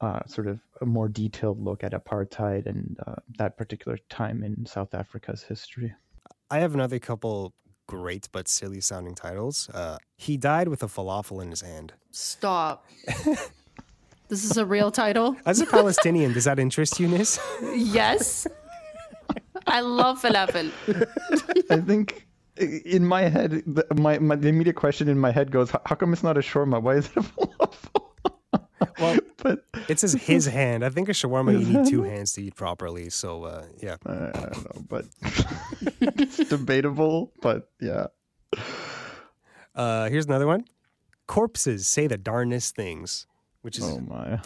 uh, 0.00 0.20
sort 0.26 0.46
of 0.46 0.60
a 0.80 0.86
more 0.86 1.08
detailed 1.08 1.62
look 1.62 1.84
at 1.84 1.92
apartheid 1.92 2.66
and 2.66 2.98
uh, 3.06 3.16
that 3.38 3.56
particular 3.56 3.98
time 4.08 4.42
in 4.42 4.64
South 4.66 4.94
Africa's 4.94 5.42
history. 5.42 5.94
I 6.50 6.58
have 6.60 6.74
another 6.74 6.98
couple 6.98 7.52
great 7.86 8.28
but 8.32 8.48
silly 8.48 8.80
sounding 8.80 9.14
titles. 9.14 9.68
Uh, 9.72 9.98
he 10.16 10.36
died 10.36 10.68
with 10.68 10.82
a 10.82 10.86
falafel 10.86 11.42
in 11.42 11.50
his 11.50 11.62
hand. 11.62 11.92
Stop. 12.10 12.86
this 14.28 14.44
is 14.44 14.56
a 14.56 14.66
real 14.66 14.90
title. 14.90 15.36
As 15.46 15.60
a 15.60 15.66
Palestinian, 15.66 16.32
does 16.32 16.44
that 16.44 16.58
interest 16.58 16.98
you, 17.00 17.08
Nis? 17.08 17.38
Yes. 17.74 18.46
I 19.66 19.80
love 19.80 20.22
falafel. 20.22 20.70
I 21.70 21.80
think 21.80 22.26
in 22.56 23.04
my 23.04 23.22
head, 23.22 23.62
the, 23.66 23.86
my, 23.94 24.18
my 24.18 24.36
the 24.36 24.48
immediate 24.48 24.76
question 24.76 25.08
in 25.08 25.18
my 25.18 25.30
head 25.30 25.50
goes, 25.50 25.70
"How 25.70 25.80
how 25.84 25.96
come 25.96 26.12
it's 26.12 26.22
not 26.22 26.36
a 26.36 26.40
shawarma? 26.40 26.80
Why 26.80 26.94
is 26.96 27.06
it 27.06 27.16
a 27.16 27.20
falafel?" 27.20 28.02
Well, 28.98 29.18
but 29.42 29.64
it 29.88 29.98
says 30.00 30.12
his 30.14 30.46
hand. 30.58 30.84
I 30.84 30.88
think 30.90 31.08
a 31.08 31.12
shawarma, 31.12 31.52
you 31.60 31.78
need 31.78 31.88
two 31.88 32.02
hands 32.12 32.32
to 32.34 32.42
eat 32.42 32.54
properly. 32.56 33.10
So, 33.10 33.44
uh, 33.44 33.64
yeah. 33.82 33.96
uh, 34.06 34.30
I 34.34 34.40
don't 34.40 34.64
know, 34.76 34.84
but 34.88 35.04
it's 36.00 36.36
debatable. 36.48 37.32
But 37.42 37.68
yeah, 37.80 38.06
Uh, 39.74 40.08
here's 40.08 40.26
another 40.26 40.46
one 40.46 40.64
Corpses 41.26 41.86
say 41.86 42.06
the 42.06 42.16
darnest 42.16 42.74
things, 42.76 43.26
which 43.62 43.78
is 43.78 43.84
oh 43.84 44.00
my, 44.00 44.40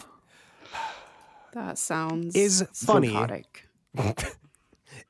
That 1.52 1.78
sounds 1.78 2.34
Is 2.34 2.64
funny. 2.72 3.08
psychotic. 3.08 3.68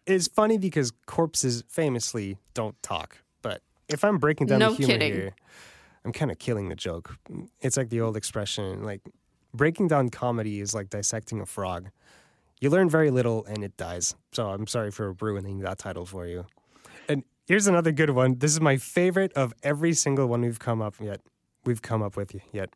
is 0.06 0.28
funny 0.28 0.58
because 0.58 0.92
corpses 1.06 1.62
famously 1.68 2.38
don't 2.54 2.80
talk. 2.82 3.18
But 3.42 3.62
if 3.88 4.04
I'm 4.04 4.18
breaking 4.18 4.46
down 4.48 4.58
No 4.58 4.70
the 4.70 4.76
humor 4.76 4.92
kidding. 4.94 5.12
here, 5.12 5.34
I'm 6.04 6.12
kind 6.12 6.30
of 6.30 6.38
killing 6.38 6.68
the 6.70 6.76
joke. 6.76 7.16
It's 7.60 7.76
like 7.76 7.90
the 7.90 8.00
old 8.00 8.16
expression, 8.16 8.82
like 8.82 9.02
breaking 9.54 9.88
down 9.88 10.08
comedy 10.10 10.60
is 10.60 10.74
like 10.74 10.90
dissecting 10.90 11.40
a 11.40 11.46
frog. 11.46 11.90
You 12.60 12.70
learn 12.70 12.90
very 12.90 13.10
little 13.10 13.44
and 13.46 13.64
it 13.64 13.76
dies. 13.76 14.14
So 14.32 14.48
I'm 14.50 14.66
sorry 14.66 14.90
for 14.90 15.12
ruining 15.20 15.60
that 15.60 15.78
title 15.78 16.04
for 16.04 16.26
you. 16.26 16.44
And 17.08 17.24
here's 17.46 17.66
another 17.66 17.92
good 17.92 18.10
one. 18.10 18.38
This 18.38 18.52
is 18.52 18.60
my 18.60 18.76
favorite 18.76 19.32
of 19.34 19.54
every 19.62 19.94
single 19.94 20.26
one 20.26 20.42
we've 20.42 20.58
come 20.58 20.82
up 20.82 20.94
yet. 21.00 21.20
We've 21.64 21.80
come 21.82 22.02
up 22.02 22.16
with 22.16 22.34
yet. 22.52 22.70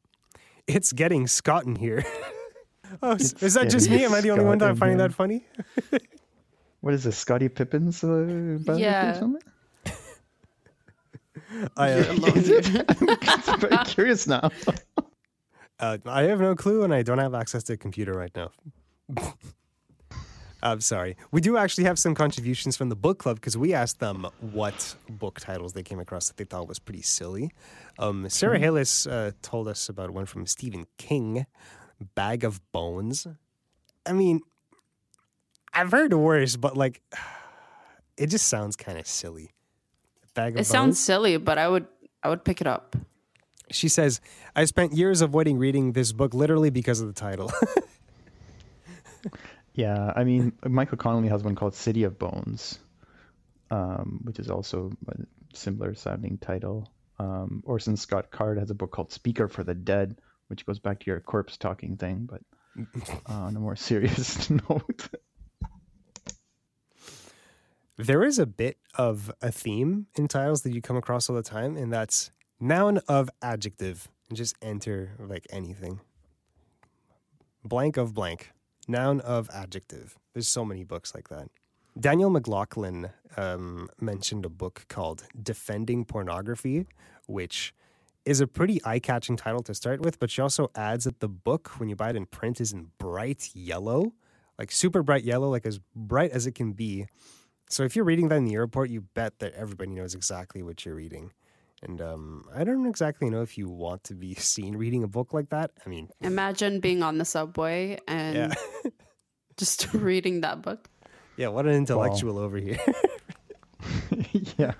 It's 0.66 0.93
getting 0.93 1.27
Scott 1.27 1.64
in 1.66 1.77
here. 1.77 2.05
oh, 3.03 3.12
is 3.12 3.33
It's 3.33 3.43
is 3.43 3.55
that 3.55 3.68
just 3.70 3.91
me? 3.91 4.05
Am 4.05 4.14
I 4.14 4.20
the 4.22 4.31
only 4.31 4.45
one 4.45 4.59
Scott 4.59 4.66
that 4.66 4.70
in 4.70 4.77
finding 4.77 4.99
that 4.99 5.12
funny? 5.12 5.45
what 6.81 6.95
is 6.95 7.05
this? 7.05 7.18
Scottie 7.18 7.49
Pippen's 7.51 8.03
uh, 8.03 8.59
Yeah. 8.75 9.11
or 9.11 9.14
something? 9.18 9.43
I, 11.77 11.93
uh, 11.93 12.05
it? 12.09 13.49
I'm 13.49 13.61
very 13.61 13.77
curious 13.85 14.27
now. 14.27 14.51
Uh, 15.85 15.99
I 16.07 16.22
have 16.22 16.41
no 16.41 16.55
clue, 16.55 16.82
and 16.82 16.95
I 16.95 17.03
don't 17.03 17.18
have 17.18 17.35
access 17.35 17.62
to 17.64 17.74
a 17.74 17.76
computer 17.76 18.12
right 18.14 18.35
now. 18.35 18.51
I'm 20.62 20.80
sorry. 20.80 21.18
We 21.30 21.43
do 21.43 21.59
actually 21.59 21.85
have 21.85 21.99
some 21.99 22.14
contributions 22.14 22.74
from 22.74 22.89
the 22.89 22.97
book 22.97 23.18
club 23.18 23.37
because 23.37 23.55
we 23.59 23.74
asked 23.74 24.01
them 24.01 24.26
what 24.41 24.97
book 25.11 25.41
titles 25.41 25.74
they 25.74 25.82
came 25.82 26.01
across 26.01 26.28
that 26.28 26.39
they 26.39 26.45
thought 26.45 26.66
was 26.68 26.78
pretty 26.78 27.03
silly. 27.03 27.51
Um, 27.99 28.26
Sarah 28.30 28.59
Hillis 28.59 29.07
uh, 29.07 29.32
told 29.43 29.68
us 29.68 29.91
about 29.91 30.11
one 30.11 30.24
from 30.24 30.47
Stephen 30.47 30.87
King, 30.97 31.45
"Bag 32.14 32.45
of 32.45 32.62
Bones." 32.72 33.26
I 34.07 34.12
mean, 34.14 34.41
I've 35.74 35.91
heard 35.91 36.14
worse, 36.14 36.57
but 36.57 36.78
like, 36.78 37.03
it 38.16 38.28
just 38.28 38.49
sounds 38.49 38.74
kind 38.74 38.97
of 38.97 39.07
silly. 39.07 39.51
Bag 40.32 40.55
of 40.55 40.57
It 40.57 40.59
Bones. 40.61 40.68
sounds 40.68 40.99
silly, 40.99 41.37
but 41.37 41.59
I 41.59 41.68
would 41.68 41.87
I 42.22 42.30
would 42.30 42.43
pick 42.43 42.62
it 42.62 42.66
up. 42.66 42.97
She 43.70 43.88
says, 43.88 44.20
I 44.54 44.64
spent 44.66 44.92
years 44.92 45.20
avoiding 45.20 45.58
reading 45.58 45.92
this 45.92 46.12
book 46.12 46.34
literally 46.34 46.70
because 46.70 47.00
of 47.00 47.06
the 47.06 47.12
title. 47.14 47.50
Yeah, 49.74 50.12
I 50.14 50.22
mean, 50.22 50.52
Michael 50.64 50.98
Connelly 50.98 51.28
has 51.28 51.42
one 51.42 51.56
called 51.56 51.74
City 51.74 52.04
of 52.04 52.16
Bones, 52.18 52.78
um, 53.70 54.20
which 54.22 54.38
is 54.38 54.48
also 54.48 54.92
a 55.08 55.16
similar 55.52 55.94
sounding 55.94 56.38
title. 56.38 56.88
Um, 57.18 57.62
Orson 57.66 57.96
Scott 57.96 58.30
Card 58.30 58.58
has 58.58 58.70
a 58.70 58.74
book 58.74 58.92
called 58.92 59.10
Speaker 59.10 59.48
for 59.48 59.64
the 59.64 59.74
Dead, 59.74 60.16
which 60.46 60.64
goes 60.64 60.78
back 60.78 61.00
to 61.00 61.06
your 61.06 61.20
corpse 61.20 61.56
talking 61.56 61.96
thing, 61.96 62.28
but 62.30 62.40
uh, 63.28 63.32
on 63.32 63.56
a 63.56 63.60
more 63.60 63.74
serious 63.74 64.48
note. 64.68 65.08
there 67.96 68.22
is 68.22 68.38
a 68.38 68.46
bit 68.46 68.78
of 68.94 69.32
a 69.42 69.50
theme 69.50 70.06
in 70.16 70.28
titles 70.28 70.62
that 70.62 70.72
you 70.72 70.80
come 70.80 70.96
across 70.96 71.28
all 71.28 71.34
the 71.34 71.42
time, 71.42 71.76
and 71.76 71.92
that's 71.92 72.30
noun 72.64 72.98
of 73.08 73.28
adjective. 73.42 74.08
And 74.28 74.38
just 74.38 74.56
enter 74.62 75.10
like 75.18 75.46
anything. 75.50 76.00
Blank 77.62 77.98
of 77.98 78.14
blank. 78.14 78.52
Noun 78.88 79.20
of 79.20 79.50
adjective. 79.52 80.18
There's 80.32 80.48
so 80.48 80.64
many 80.64 80.82
books 80.82 81.14
like 81.14 81.28
that. 81.28 81.48
Daniel 82.00 82.30
McLaughlin 82.30 83.10
um, 83.36 83.88
mentioned 84.00 84.46
a 84.46 84.48
book 84.48 84.86
called 84.88 85.24
Defending 85.40 86.06
Pornography, 86.06 86.86
which 87.26 87.74
is 88.24 88.40
a 88.40 88.46
pretty 88.46 88.80
eye 88.84 88.98
catching 88.98 89.36
title 89.36 89.62
to 89.62 89.74
start 89.74 90.00
with, 90.00 90.18
but 90.18 90.30
she 90.30 90.40
also 90.40 90.70
adds 90.74 91.04
that 91.04 91.20
the 91.20 91.28
book, 91.28 91.78
when 91.78 91.90
you 91.90 91.94
buy 91.94 92.10
it 92.10 92.16
in 92.16 92.24
print, 92.24 92.60
is 92.60 92.72
in 92.72 92.90
bright 92.98 93.50
yellow, 93.54 94.14
like 94.58 94.72
super 94.72 95.02
bright 95.02 95.22
yellow, 95.22 95.50
like 95.50 95.66
as 95.66 95.78
bright 95.94 96.30
as 96.30 96.46
it 96.46 96.54
can 96.54 96.72
be. 96.72 97.06
So 97.68 97.82
if 97.84 97.94
you're 97.94 98.06
reading 98.06 98.28
that 98.28 98.36
in 98.36 98.44
the 98.44 98.54
airport, 98.54 98.88
you 98.88 99.02
bet 99.02 99.38
that 99.40 99.52
everybody 99.52 99.90
knows 99.90 100.14
exactly 100.14 100.62
what 100.62 100.84
you're 100.84 100.94
reading. 100.94 101.32
And 101.85 102.01
um, 102.01 102.45
I 102.55 102.64
don't 102.64 102.87
exactly 102.87 103.30
know 103.30 103.43
if 103.43 103.59
you 103.59 103.68
want 103.68 104.05
to 104.05 104.14
be 104.14 104.35
seen 104.39 104.76
reading 104.76 105.03
a 105.03 105.09
book 105.09 105.32
like 105.32 105.51
that. 105.51 105.70
I 105.85 105.89
mean, 105.89 106.09
Imagine 106.20 106.80
being 106.80 107.03
on 107.03 107.18
the 107.18 107.24
subway 107.24 107.99
and 108.09 108.37
yeah, 108.37 108.91
just 109.57 109.93
reading 109.95 110.41
that 110.43 110.62
book. 110.62 110.89
yeah. 111.37 111.49
What 111.49 111.66
an 111.66 111.72
intellectual 111.74 112.39
over 112.39 112.57
here. 112.59 112.78
yeah, 114.59 114.72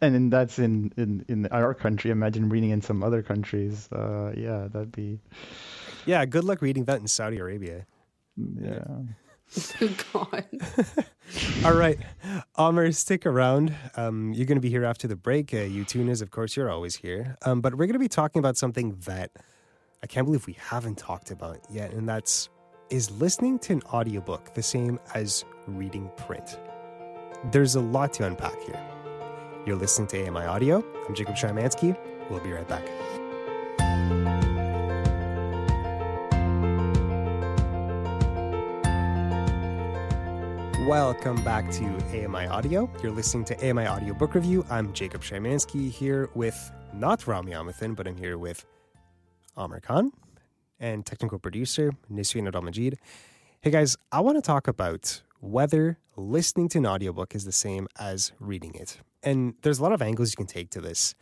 and 0.00 0.14
then 0.14 0.30
that's 0.30 0.58
in, 0.58 0.92
in 0.96 1.24
in 1.28 1.46
our 1.48 1.74
country. 1.74 2.10
Imagine 2.10 2.48
reading 2.48 2.70
in 2.70 2.82
some 2.82 3.02
other 3.02 3.22
countries. 3.22 3.88
Uh, 3.92 4.32
yeah, 4.36 4.68
that'd 4.70 4.92
be 4.92 5.18
yeah, 6.06 6.24
good 6.24 6.44
luck 6.44 6.62
reading 6.62 6.84
that 6.84 7.00
in 7.00 7.08
Saudi 7.08 7.38
Arabia. 7.38 7.86
yeah. 8.36 8.84
God. 10.12 10.44
All 11.64 11.74
right, 11.74 11.98
Amr, 12.56 12.92
stick 12.92 13.26
around. 13.26 13.74
Um, 13.96 14.32
you're 14.32 14.46
going 14.46 14.56
to 14.56 14.62
be 14.62 14.70
here 14.70 14.84
after 14.84 15.08
the 15.08 15.16
break. 15.16 15.52
Uh, 15.52 15.58
you 15.58 15.84
tuners, 15.84 16.22
of 16.22 16.30
course, 16.30 16.56
you're 16.56 16.70
always 16.70 16.96
here. 16.96 17.36
Um, 17.44 17.60
but 17.60 17.74
we're 17.74 17.86
going 17.86 17.94
to 17.94 17.98
be 17.98 18.08
talking 18.08 18.40
about 18.40 18.56
something 18.56 18.96
that 19.06 19.30
I 20.02 20.06
can't 20.06 20.26
believe 20.26 20.46
we 20.46 20.56
haven't 20.58 20.98
talked 20.98 21.30
about 21.30 21.58
yet, 21.70 21.92
and 21.92 22.08
that's 22.08 22.48
is 22.90 23.10
listening 23.12 23.58
to 23.60 23.72
an 23.72 23.82
audiobook 23.92 24.54
the 24.54 24.62
same 24.62 24.98
as 25.14 25.44
reading 25.66 26.10
print? 26.16 26.58
There's 27.52 27.76
a 27.76 27.80
lot 27.80 28.12
to 28.14 28.26
unpack 28.26 28.60
here. 28.62 28.80
You're 29.66 29.76
listening 29.76 30.08
to 30.08 30.26
AMI 30.26 30.40
Audio. 30.40 30.84
I'm 31.06 31.14
Jacob 31.14 31.36
Szymanski. 31.36 31.96
We'll 32.28 32.40
be 32.40 32.52
right 32.52 32.66
back. 32.66 32.84
Welcome 40.90 41.40
back 41.44 41.70
to 41.70 41.84
AMI 42.12 42.48
Audio. 42.48 42.90
You're 43.00 43.12
listening 43.12 43.44
to 43.44 43.70
AMI 43.70 43.86
Audio 43.86 44.12
Book 44.12 44.34
Review. 44.34 44.66
I'm 44.68 44.92
Jacob 44.92 45.20
Szymanski 45.20 45.88
here 45.88 46.28
with 46.34 46.72
not 46.92 47.28
Rami 47.28 47.52
Amathan, 47.52 47.94
but 47.94 48.08
I'm 48.08 48.16
here 48.16 48.36
with 48.38 48.66
Amr 49.56 49.78
Khan 49.78 50.10
and 50.80 51.06
technical 51.06 51.38
producer 51.38 51.92
Nisreen 52.12 52.50
Adal-Majid. 52.50 52.98
Hey 53.60 53.70
guys, 53.70 53.96
I 54.10 54.18
want 54.18 54.38
to 54.38 54.42
talk 54.42 54.66
about 54.66 55.22
whether 55.38 56.00
listening 56.16 56.68
to 56.70 56.78
an 56.78 56.86
audiobook 56.86 57.36
is 57.36 57.44
the 57.44 57.52
same 57.52 57.86
as 57.96 58.32
reading 58.40 58.74
it. 58.74 58.98
And 59.22 59.54
there's 59.62 59.78
a 59.78 59.84
lot 59.84 59.92
of 59.92 60.02
angles 60.02 60.32
you 60.32 60.38
can 60.38 60.46
take 60.46 60.70
to 60.70 60.80
this. 60.80 61.14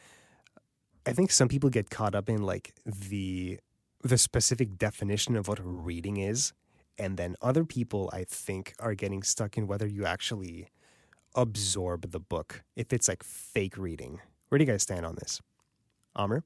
I 1.05 1.13
think 1.13 1.31
some 1.31 1.49
people 1.49 1.69
get 1.69 1.91
caught 1.91 2.15
up 2.15 2.31
in 2.31 2.41
like 2.41 2.73
the 2.87 3.61
the 4.03 4.17
specific 4.17 4.79
definition 4.79 5.37
of 5.37 5.47
what 5.47 5.59
reading 5.63 6.17
is 6.17 6.55
and 6.99 7.17
then 7.17 7.37
other 7.43 7.65
people 7.65 8.11
i 8.13 8.25
think 8.25 8.75
are 8.79 8.95
getting 8.95 9.23
stuck 9.23 9.57
in 9.57 9.67
whether 9.67 9.87
you 9.87 10.05
actually 10.05 10.69
absorb 11.35 12.11
the 12.11 12.21
book 12.21 12.63
if 12.77 12.93
it's 12.93 13.09
like 13.09 13.23
fake 13.23 13.77
reading 13.79 14.21
where 14.49 14.59
do 14.59 14.65
you 14.65 14.71
guys 14.71 14.83
stand 14.83 15.07
on 15.07 15.17
this 15.17 15.41
amr 16.17 16.43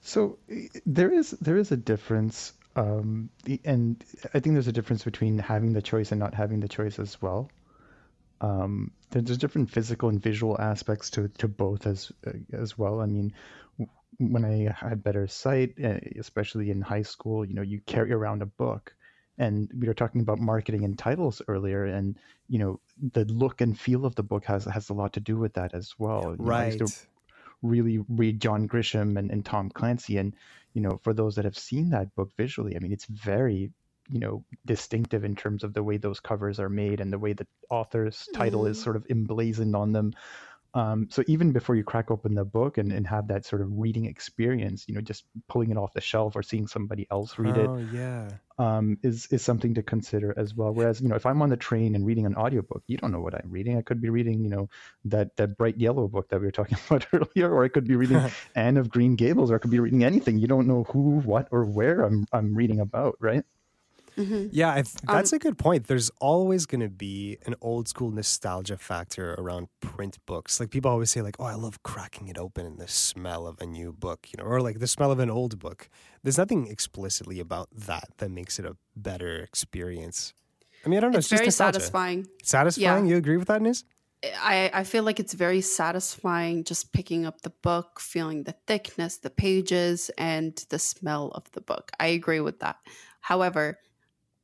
So 0.00 0.38
there 0.86 1.12
is 1.12 1.30
there 1.32 1.56
is 1.56 1.72
a 1.72 1.76
difference, 1.76 2.52
um, 2.76 3.30
and 3.64 4.02
I 4.34 4.40
think 4.40 4.54
there's 4.54 4.68
a 4.68 4.72
difference 4.72 5.04
between 5.04 5.38
having 5.38 5.72
the 5.72 5.82
choice 5.82 6.12
and 6.12 6.18
not 6.20 6.34
having 6.34 6.60
the 6.60 6.68
choice 6.68 6.98
as 6.98 7.20
well. 7.20 7.50
Um, 8.40 8.92
there's 9.10 9.38
different 9.38 9.70
physical 9.70 10.08
and 10.08 10.22
visual 10.22 10.58
aspects 10.60 11.10
to 11.10 11.28
to 11.38 11.48
both 11.48 11.86
as 11.86 12.12
uh, 12.26 12.32
as 12.52 12.78
well. 12.78 13.00
I 13.00 13.06
mean, 13.06 13.34
when 14.18 14.44
I 14.44 14.72
had 14.72 15.02
better 15.02 15.26
sight, 15.26 15.74
uh, 15.84 15.98
especially 16.18 16.70
in 16.70 16.80
high 16.80 17.02
school, 17.02 17.44
you 17.44 17.54
know, 17.54 17.62
you 17.62 17.80
carry 17.86 18.12
around 18.12 18.42
a 18.42 18.46
book, 18.46 18.94
and 19.40 19.70
we 19.80 19.88
were 19.88 19.94
talking 19.94 20.20
about 20.22 20.38
marketing 20.40 20.84
and 20.84 20.98
titles 20.98 21.42
earlier, 21.48 21.84
and 21.84 22.18
you 22.48 22.58
know, 22.58 22.80
the 23.12 23.24
look 23.26 23.60
and 23.60 23.78
feel 23.78 24.04
of 24.06 24.14
the 24.16 24.22
book 24.22 24.44
has 24.46 24.64
has 24.66 24.90
a 24.90 24.94
lot 24.94 25.12
to 25.14 25.20
do 25.20 25.38
with 25.38 25.54
that 25.54 25.74
as 25.74 25.94
well. 25.98 26.36
You 26.38 26.50
know, 26.50 26.60
I 26.60 26.64
used 26.64 26.78
to 26.78 26.86
right 26.86 27.06
really 27.62 27.98
read 28.08 28.40
John 28.40 28.68
Grisham 28.68 29.18
and, 29.18 29.30
and 29.30 29.44
Tom 29.44 29.70
Clancy. 29.70 30.16
And, 30.18 30.34
you 30.74 30.82
know, 30.82 30.98
for 31.02 31.12
those 31.12 31.34
that 31.36 31.44
have 31.44 31.58
seen 31.58 31.90
that 31.90 32.14
book 32.14 32.30
visually, 32.36 32.76
I 32.76 32.78
mean, 32.78 32.92
it's 32.92 33.06
very, 33.06 33.72
you 34.08 34.18
know, 34.18 34.44
distinctive 34.66 35.24
in 35.24 35.36
terms 35.36 35.64
of 35.64 35.74
the 35.74 35.82
way 35.82 35.96
those 35.98 36.20
covers 36.20 36.58
are 36.60 36.68
made 36.68 37.00
and 37.00 37.12
the 37.12 37.18
way 37.18 37.32
the 37.32 37.46
author's 37.70 38.28
title 38.32 38.66
is 38.66 38.78
Mhm. 38.78 38.82
sort 38.82 38.96
of 38.96 39.06
emblazoned 39.10 39.76
on 39.76 39.92
them. 39.92 40.12
Um, 40.74 41.08
so 41.10 41.24
even 41.26 41.52
before 41.52 41.74
you 41.74 41.82
crack 41.82 42.10
open 42.10 42.34
the 42.34 42.44
book 42.44 42.78
and, 42.78 42.92
and 42.92 43.06
have 43.06 43.28
that 43.28 43.44
sort 43.44 43.62
of 43.62 43.68
reading 43.72 44.06
experience, 44.06 44.84
you 44.86 44.94
know, 44.94 45.00
just 45.00 45.24
pulling 45.48 45.70
it 45.70 45.76
off 45.76 45.92
the 45.92 46.00
shelf 46.00 46.36
or 46.36 46.42
seeing 46.42 46.66
somebody 46.66 47.06
else 47.10 47.38
read 47.38 47.56
it 47.56 47.68
oh 47.68 47.78
yeah 47.92 48.28
um, 48.60 48.98
is 49.02 49.26
is 49.30 49.42
something 49.42 49.72
to 49.74 49.82
consider 49.82 50.34
as 50.36 50.54
well. 50.54 50.72
Whereas, 50.72 51.00
you 51.00 51.08
know, 51.08 51.14
if 51.14 51.24
I'm 51.24 51.40
on 51.40 51.48
the 51.48 51.56
train 51.56 51.94
and 51.94 52.04
reading 52.04 52.26
an 52.26 52.34
audiobook, 52.34 52.82
you 52.86 52.98
don't 52.98 53.10
know 53.10 53.20
what 53.20 53.34
I'm 53.34 53.50
reading. 53.50 53.78
I 53.78 53.82
could 53.82 54.02
be 54.02 54.10
reading, 54.10 54.42
you 54.44 54.50
know, 54.50 54.68
that 55.06 55.34
that 55.36 55.56
bright 55.56 55.78
yellow 55.78 56.08
book 56.08 56.28
that 56.28 56.40
we 56.40 56.46
were 56.46 56.52
talking 56.52 56.76
about 56.86 57.06
earlier, 57.14 57.50
or 57.50 57.64
I 57.64 57.68
could 57.68 57.88
be 57.88 57.96
reading 57.96 58.22
Anne 58.54 58.76
of 58.76 58.90
Green 58.90 59.16
Gables, 59.16 59.50
or 59.50 59.54
I 59.54 59.58
could 59.58 59.70
be 59.70 59.80
reading 59.80 60.04
anything. 60.04 60.38
You 60.38 60.46
don't 60.46 60.66
know 60.66 60.84
who, 60.84 61.20
what, 61.20 61.48
or 61.50 61.64
where 61.64 62.02
I'm 62.02 62.26
I'm 62.32 62.54
reading 62.54 62.80
about, 62.80 63.16
right? 63.18 63.44
Hmm 64.16 64.48
Yeah, 64.50 64.70
I 64.70 64.82
th- 64.82 64.96
Um, 65.06 65.14
that's 65.16 65.32
a 65.32 65.38
good 65.38 65.56
point. 65.58 65.86
There's 65.86 66.10
always 66.20 66.66
going 66.66 66.80
to 66.80 66.88
be 66.88 67.38
an 67.46 67.54
old 67.60 67.88
school 67.88 68.10
nostalgia 68.10 68.76
factor 68.76 69.34
around 69.34 69.68
print 69.80 70.18
books. 70.26 70.60
Like 70.60 70.70
people 70.70 70.90
always 70.90 71.10
say, 71.10 71.22
like, 71.22 71.36
"Oh, 71.38 71.44
I 71.44 71.54
love 71.54 71.82
cracking 71.82 72.28
it 72.28 72.38
open 72.38 72.66
and 72.66 72.78
the 72.78 72.88
smell 72.88 73.46
of 73.46 73.60
a 73.60 73.66
new 73.66 73.92
book," 73.92 74.28
you 74.30 74.36
know, 74.42 74.48
or 74.48 74.60
like 74.60 74.78
the 74.80 74.86
smell 74.86 75.10
of 75.12 75.18
an 75.20 75.30
old 75.30 75.58
book. 75.58 75.88
There's 76.22 76.38
nothing 76.38 76.66
explicitly 76.66 77.40
about 77.40 77.68
that 77.72 78.08
that 78.18 78.30
makes 78.30 78.58
it 78.58 78.64
a 78.66 78.76
better 78.96 79.38
experience. 79.40 80.34
I 80.84 80.88
mean, 80.88 80.98
I 80.98 81.00
don't 81.00 81.12
know. 81.12 81.18
It's, 81.18 81.26
It's, 81.26 81.30
just 81.30 81.40
very 81.40 81.46
nostalgia. 81.46 81.80
satisfying. 81.80 82.26
Satisfying. 82.42 83.06
You 83.06 83.16
agree 83.16 83.36
with 83.36 83.48
that, 83.48 83.62
Nis? 83.62 83.84
I, 84.22 84.70
I 84.74 84.84
feel 84.84 85.02
like 85.04 85.18
it's 85.18 85.32
very 85.32 85.62
satisfying 85.62 86.64
just 86.64 86.92
picking 86.92 87.24
up 87.24 87.40
the 87.40 87.50
book, 87.62 88.00
feeling 88.00 88.44
the 88.44 88.54
thickness, 88.66 89.16
the 89.18 89.30
pages, 89.30 90.10
and 90.18 90.54
the 90.68 90.78
smell 90.78 91.28
of 91.34 91.50
the 91.52 91.60
book. 91.62 91.90
I 91.98 92.08
agree 92.08 92.40
with 92.40 92.60
that. 92.60 92.76
However, 93.20 93.78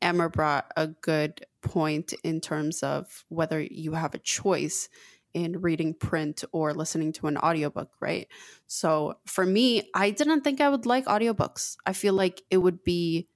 Amr 0.03 0.29
brought 0.29 0.71
a 0.77 0.89
good 0.89 1.45
point 1.63 2.13
in 2.23 2.41
terms 2.41 2.83
of 2.83 3.25
whether 3.29 3.61
you 3.61 3.93
have 3.93 4.15
a 4.15 4.19
choice 4.19 4.89
in 5.35 5.61
reading 5.61 5.93
print 5.93 6.45
or 6.53 6.73
listening 6.73 7.13
to 7.13 7.27
an 7.27 7.37
audiobook, 7.37 7.91
right? 8.01 8.27
So 8.67 9.19
for 9.27 9.45
me, 9.45 9.91
I 9.95 10.11
didn't 10.11 10.43
think 10.43 10.61
I 10.61 10.69
would 10.69 10.87
like 10.87 11.05
audiobooks. 11.07 11.77
I 11.85 11.93
feel 11.93 12.15
like 12.15 12.43
it 12.51 12.59
would 12.59 12.85
be 12.85 13.29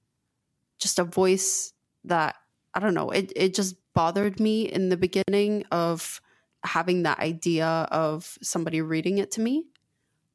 just 0.79 0.97
a 0.97 1.03
voice 1.03 1.73
that 2.05 2.35
I 2.73 2.79
don't 2.79 2.93
know, 2.93 3.09
it 3.09 3.31
it 3.35 3.53
just 3.53 3.75
bothered 3.93 4.39
me 4.39 4.63
in 4.63 4.89
the 4.89 4.97
beginning 4.97 5.65
of 5.71 6.21
having 6.63 7.03
that 7.03 7.19
idea 7.19 7.67
of 7.91 8.37
somebody 8.41 8.81
reading 8.81 9.17
it 9.17 9.31
to 9.31 9.41
me. 9.41 9.65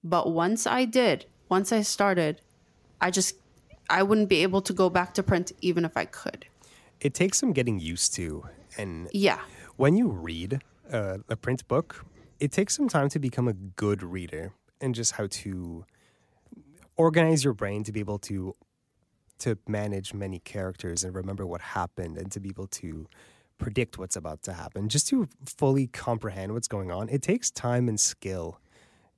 But 0.05 0.33
once 0.33 0.66
I 0.66 0.85
did, 0.85 1.27
once 1.49 1.72
I 1.72 1.83
started, 1.83 2.43
I 3.01 3.11
just 3.11 3.35
I 3.89 4.03
wouldn't 4.03 4.28
be 4.28 4.43
able 4.43 4.62
to 4.62 4.72
go 4.72 4.91
back 4.91 5.14
to 5.14 5.22
print 5.22 5.53
even 5.61 5.84
if 5.84 5.97
I 5.97 6.05
could. 6.05 6.47
It 7.01 7.14
takes 7.14 7.39
some 7.39 7.53
getting 7.53 7.78
used 7.78 8.14
to, 8.14 8.45
and 8.78 9.09
Yeah. 9.12 9.41
when 9.76 9.97
you 9.97 10.09
read 10.09 10.62
uh, 10.93 11.18
a 11.28 11.37
print 11.37 11.66
book, 11.68 12.05
it 12.41 12.53
takes 12.53 12.74
some 12.76 12.89
time 12.89 13.09
to 13.11 13.18
become 13.18 13.49
a 13.49 13.53
good 13.53 14.03
reader 14.03 14.53
and 14.80 14.95
just 14.95 15.12
how 15.12 15.26
to 15.28 15.84
organize 16.97 17.45
your 17.45 17.53
brain 17.55 17.84
to 17.84 17.93
be 17.93 18.01
able 18.01 18.18
to 18.18 18.55
to 19.39 19.59
manage 19.68 20.14
many 20.14 20.39
characters 20.39 21.05
and 21.05 21.14
remember 21.14 21.47
what 21.47 21.61
happened 21.61 22.16
and 22.16 22.32
to 22.32 22.41
be 22.41 22.49
able 22.49 22.66
to 22.66 23.07
predict 23.59 23.99
what's 23.99 24.16
about 24.16 24.43
to 24.43 24.53
happen 24.55 24.89
just 24.89 25.07
to 25.09 25.28
fully 25.45 25.87
comprehend 25.89 26.53
what's 26.55 26.68
going 26.68 26.91
on 26.91 27.09
it 27.11 27.20
takes 27.20 27.51
time 27.51 27.87
and 27.89 28.01
skill 28.01 28.59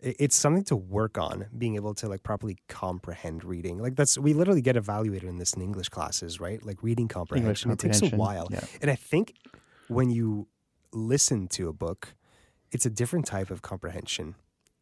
it's 0.01 0.37
something 0.37 0.63
to 0.65 0.77
work 0.77 1.19
on 1.19 1.47
being 1.57 1.75
able 1.75 1.93
to 1.93 2.09
like 2.09 2.23
properly 2.23 2.57
comprehend 2.69 3.43
reading 3.45 3.79
like 3.79 3.97
that's 3.97 4.17
we 4.17 4.33
literally 4.33 4.63
get 4.63 4.77
evaluated 4.77 5.29
in 5.29 5.39
this 5.39 5.55
in 5.55 5.63
english 5.63 5.89
classes 5.89 6.39
right 6.39 6.65
like 6.65 6.81
reading 6.83 7.09
comprehension 7.09 7.71
it 7.71 7.79
takes 7.79 8.01
a 8.01 8.09
while 8.11 8.47
yeah. 8.51 8.61
and 8.81 8.91
I 8.91 8.95
think 8.95 9.35
when 9.89 10.11
you 10.11 10.49
listen 10.93 11.49
to 11.49 11.69
a 11.69 11.73
book, 11.73 12.15
it's 12.71 12.87
a 12.87 12.91
different 12.91 13.27
type 13.27 13.51
of 13.51 13.63
comprehension 13.63 14.35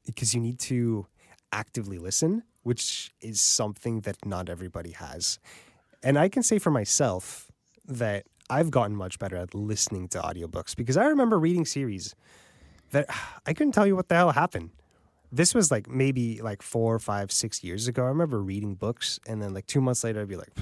because 0.04 0.34
you 0.34 0.40
need 0.40 0.58
to 0.58 1.06
actively 1.52 1.98
listen, 1.98 2.42
which 2.62 3.12
is 3.20 3.40
something 3.40 4.00
that 4.00 4.24
not 4.26 4.48
everybody 4.48 4.90
has. 4.92 5.38
And 6.02 6.18
I 6.18 6.28
can 6.28 6.42
say 6.42 6.58
for 6.58 6.70
myself 6.70 7.50
that 7.84 8.26
I've 8.50 8.70
gotten 8.70 8.94
much 8.94 9.18
better 9.18 9.36
at 9.36 9.54
listening 9.54 10.08
to 10.08 10.18
audiobooks 10.20 10.76
because 10.76 10.96
I 10.96 11.06
remember 11.06 11.38
reading 11.38 11.64
series 11.64 12.14
that 12.90 13.06
I 13.46 13.52
couldn't 13.52 13.72
tell 13.72 13.86
you 13.86 13.96
what 13.96 14.08
the 14.08 14.16
hell 14.16 14.32
happened. 14.32 14.70
This 15.36 15.54
was 15.54 15.70
like 15.70 15.88
maybe 15.88 16.40
like 16.40 16.62
four, 16.62 16.98
five, 16.98 17.30
six 17.30 17.62
years 17.62 17.88
ago. 17.88 18.04
I 18.04 18.08
remember 18.08 18.42
reading 18.42 18.74
books 18.74 19.20
and 19.26 19.42
then 19.42 19.52
like 19.52 19.66
two 19.66 19.82
months 19.82 20.02
later, 20.02 20.22
I'd 20.22 20.28
be 20.28 20.36
like, 20.36 20.52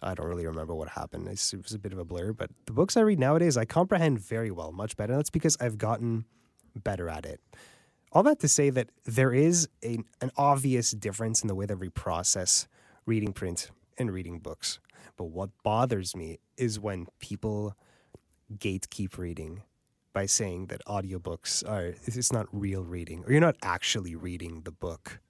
I 0.00 0.14
don't 0.14 0.26
really 0.26 0.46
remember 0.46 0.74
what 0.74 0.88
happened. 0.88 1.28
It's, 1.28 1.52
it 1.52 1.62
was 1.62 1.74
a 1.74 1.78
bit 1.78 1.92
of 1.92 1.98
a 1.98 2.06
blur, 2.06 2.32
but 2.32 2.50
the 2.64 2.72
books 2.72 2.96
I 2.96 3.00
read 3.00 3.18
nowadays, 3.18 3.58
I 3.58 3.66
comprehend 3.66 4.20
very 4.20 4.50
well, 4.50 4.72
much 4.72 4.96
better. 4.96 5.14
That's 5.14 5.28
because 5.28 5.58
I've 5.60 5.76
gotten 5.76 6.24
better 6.74 7.10
at 7.10 7.26
it. 7.26 7.40
All 8.12 8.22
that 8.22 8.40
to 8.40 8.48
say 8.48 8.70
that 8.70 8.88
there 9.04 9.34
is 9.34 9.68
a, 9.84 9.98
an 10.22 10.30
obvious 10.38 10.92
difference 10.92 11.42
in 11.42 11.48
the 11.48 11.54
way 11.54 11.66
that 11.66 11.78
we 11.78 11.90
process 11.90 12.66
reading 13.04 13.34
print 13.34 13.70
and 13.98 14.10
reading 14.10 14.38
books. 14.38 14.78
But 15.18 15.24
what 15.24 15.50
bothers 15.62 16.16
me 16.16 16.38
is 16.56 16.80
when 16.80 17.08
people 17.20 17.76
gatekeep 18.56 19.18
reading 19.18 19.64
by 20.18 20.26
saying 20.26 20.66
that 20.66 20.80
audiobooks 20.86 21.52
are 21.72 21.94
it's 22.04 22.32
not 22.32 22.46
real 22.50 22.82
reading 22.82 23.22
or 23.24 23.30
you're 23.30 23.46
not 23.50 23.58
actually 23.62 24.16
reading 24.16 24.62
the 24.68 24.72
book. 24.72 25.20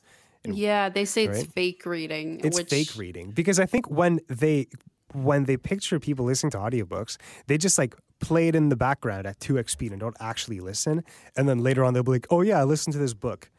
And, 0.45 0.57
yeah, 0.57 0.89
they 0.89 1.05
say 1.05 1.25
it's 1.27 1.45
fake 1.45 1.85
reading. 1.85 2.41
It's 2.43 2.57
which... 2.57 2.71
fake 2.71 2.93
reading 2.97 3.33
because 3.33 3.61
I 3.61 3.67
think 3.67 3.91
when 3.91 4.21
they 4.29 4.69
when 5.13 5.45
they 5.45 5.59
picture 5.59 6.01
people 6.01 6.25
listening 6.25 6.53
to 6.53 6.59
audiobooks, 6.67 7.19
they 7.49 7.59
just 7.59 7.77
like 7.77 7.95
play 8.19 8.49
it 8.49 8.55
in 8.55 8.71
the 8.71 8.77
background 8.77 9.27
at 9.27 9.39
2x 9.41 9.69
speed 9.77 9.93
and 9.93 10.01
don't 10.01 10.17
actually 10.21 10.61
listen. 10.61 11.05
And 11.37 11.47
then 11.47 11.59
later 11.59 11.85
on, 11.85 11.93
they'll 11.93 12.11
be 12.11 12.17
like, 12.19 12.27
oh, 12.31 12.41
yeah, 12.41 12.59
I 12.59 12.65
listened 12.65 12.93
to 12.93 12.99
this 12.99 13.15
book. 13.15 13.51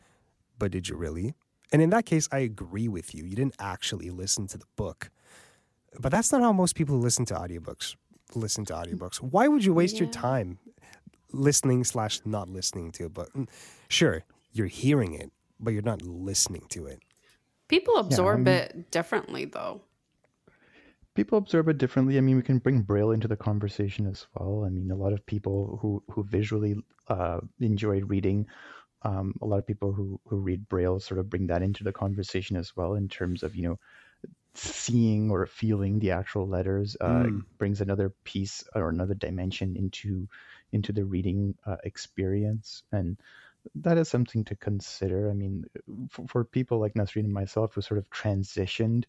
But 0.58 0.72
did 0.72 0.90
you 0.90 0.96
really? 0.96 1.36
And 1.72 1.80
in 1.82 1.92
that 1.92 2.06
case, 2.06 2.28
I 2.32 2.40
agree 2.40 2.88
with 2.88 3.14
you. 3.16 3.24
You 3.24 3.36
didn't 3.36 3.58
actually 3.60 4.10
listen 4.10 4.48
to 4.48 4.58
the 4.58 4.70
book. 4.76 5.10
But 6.00 6.12
that's 6.12 6.32
not 6.32 6.42
how 6.42 6.54
most 6.54 6.76
people 6.76 6.96
who 6.96 7.02
listen 7.02 7.26
to 7.26 7.36
audiobooks 7.36 7.96
listen 8.36 8.66
to 8.66 8.74
audiobooks. 8.74 9.18
Why 9.18 9.48
would 9.48 9.66
you 9.66 9.74
waste 9.74 9.96
yeah. 9.96 10.04
your 10.04 10.12
time 10.12 10.60
listening 11.32 11.84
slash 11.84 12.22
not 12.26 12.50
listening 12.50 12.92
to 12.94 13.06
a 13.06 13.10
book? 13.10 13.32
Mm, 13.34 13.48
sure, 13.88 14.24
you're 14.52 14.68
hearing 14.68 15.14
it, 15.14 15.32
but 15.60 15.72
you're 15.72 15.82
not 15.82 16.02
listening 16.02 16.64
to 16.70 16.86
it. 16.86 17.02
People 17.68 17.98
absorb 17.98 18.48
yeah, 18.48 18.54
I 18.54 18.58
mean, 18.58 18.64
it 18.64 18.92
differently, 18.92 19.46
though 19.46 19.82
people 21.20 21.38
observe 21.38 21.68
it 21.68 21.78
differently. 21.78 22.18
I 22.18 22.22
mean, 22.22 22.38
we 22.38 22.42
can 22.42 22.60
bring 22.60 22.82
Braille 22.82 23.12
into 23.12 23.28
the 23.28 23.36
conversation 23.36 24.08
as 24.08 24.26
well. 24.36 24.64
I 24.66 24.70
mean, 24.70 24.90
a 24.90 24.96
lot 24.96 25.12
of 25.12 25.26
people 25.26 25.78
who 25.82 26.02
who 26.10 26.24
visually 26.24 26.76
uh, 27.10 27.42
enjoy 27.60 28.00
reading, 28.02 28.48
um, 29.02 29.34
a 29.42 29.46
lot 29.46 29.58
of 29.58 29.68
people 29.68 29.92
who 29.92 30.20
who 30.28 30.38
read 30.38 30.70
Braille 30.70 31.00
sort 31.02 31.20
of 31.20 31.30
bring 31.30 31.48
that 31.48 31.62
into 31.62 31.84
the 31.84 31.92
conversation 31.92 32.56
as 32.56 32.74
well 32.76 32.94
in 32.94 33.10
terms 33.10 33.44
of 33.44 33.54
you 33.54 33.64
know 33.64 33.80
seeing 34.56 35.30
or 35.30 35.46
feeling 35.46 36.00
the 36.00 36.12
actual 36.12 36.48
letters 36.48 36.96
uh, 37.02 37.24
mm. 37.24 37.42
brings 37.58 37.82
another 37.82 38.14
piece 38.24 38.64
or 38.74 38.90
another 38.90 39.14
dimension 39.14 39.76
into 39.76 40.28
into 40.72 40.92
the 40.94 41.06
reading 41.06 41.56
uh, 41.66 41.78
experience 41.84 42.84
and 42.92 43.18
that 43.76 43.98
is 43.98 44.08
something 44.10 44.44
to 44.46 44.56
consider 44.56 45.30
i 45.30 45.34
mean 45.34 45.66
for, 46.10 46.28
for 46.28 46.44
people 46.44 46.80
like 46.80 46.94
nasreen 46.96 47.26
and 47.26 47.34
myself 47.34 47.74
who 47.74 47.82
sort 47.82 47.98
of 47.98 48.10
transitioned 48.10 49.04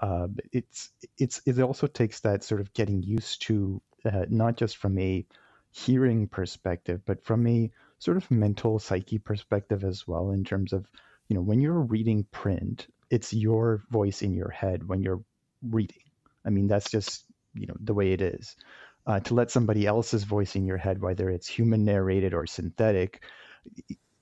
uh, 0.00 0.28
it's 0.52 0.90
it's 1.18 1.40
it 1.46 1.60
also 1.60 1.86
takes 1.86 2.20
that 2.20 2.44
sort 2.44 2.60
of 2.60 2.72
getting 2.74 3.02
used 3.02 3.42
to 3.42 3.80
uh, 4.04 4.26
not 4.28 4.56
just 4.56 4.76
from 4.76 4.98
a 4.98 5.24
hearing 5.72 6.28
perspective, 6.28 7.00
but 7.06 7.24
from 7.24 7.46
a 7.46 7.70
sort 7.98 8.16
of 8.16 8.30
mental 8.30 8.78
psyche 8.78 9.18
perspective 9.18 9.84
as 9.84 10.06
well. 10.06 10.30
In 10.30 10.44
terms 10.44 10.72
of 10.72 10.86
you 11.28 11.34
know 11.34 11.42
when 11.42 11.60
you're 11.60 11.80
reading 11.80 12.24
print, 12.30 12.86
it's 13.10 13.32
your 13.32 13.82
voice 13.90 14.22
in 14.22 14.34
your 14.34 14.50
head 14.50 14.86
when 14.86 15.02
you're 15.02 15.22
reading. 15.62 16.02
I 16.44 16.50
mean 16.50 16.68
that's 16.68 16.90
just 16.90 17.24
you 17.54 17.66
know 17.66 17.76
the 17.80 17.94
way 17.94 18.12
it 18.12 18.20
is. 18.20 18.54
Uh, 19.06 19.20
to 19.20 19.34
let 19.34 19.50
somebody 19.52 19.86
else's 19.86 20.24
voice 20.24 20.56
in 20.56 20.66
your 20.66 20.76
head, 20.76 21.00
whether 21.00 21.30
it's 21.30 21.46
human 21.46 21.84
narrated 21.84 22.34
or 22.34 22.44
synthetic, 22.44 23.22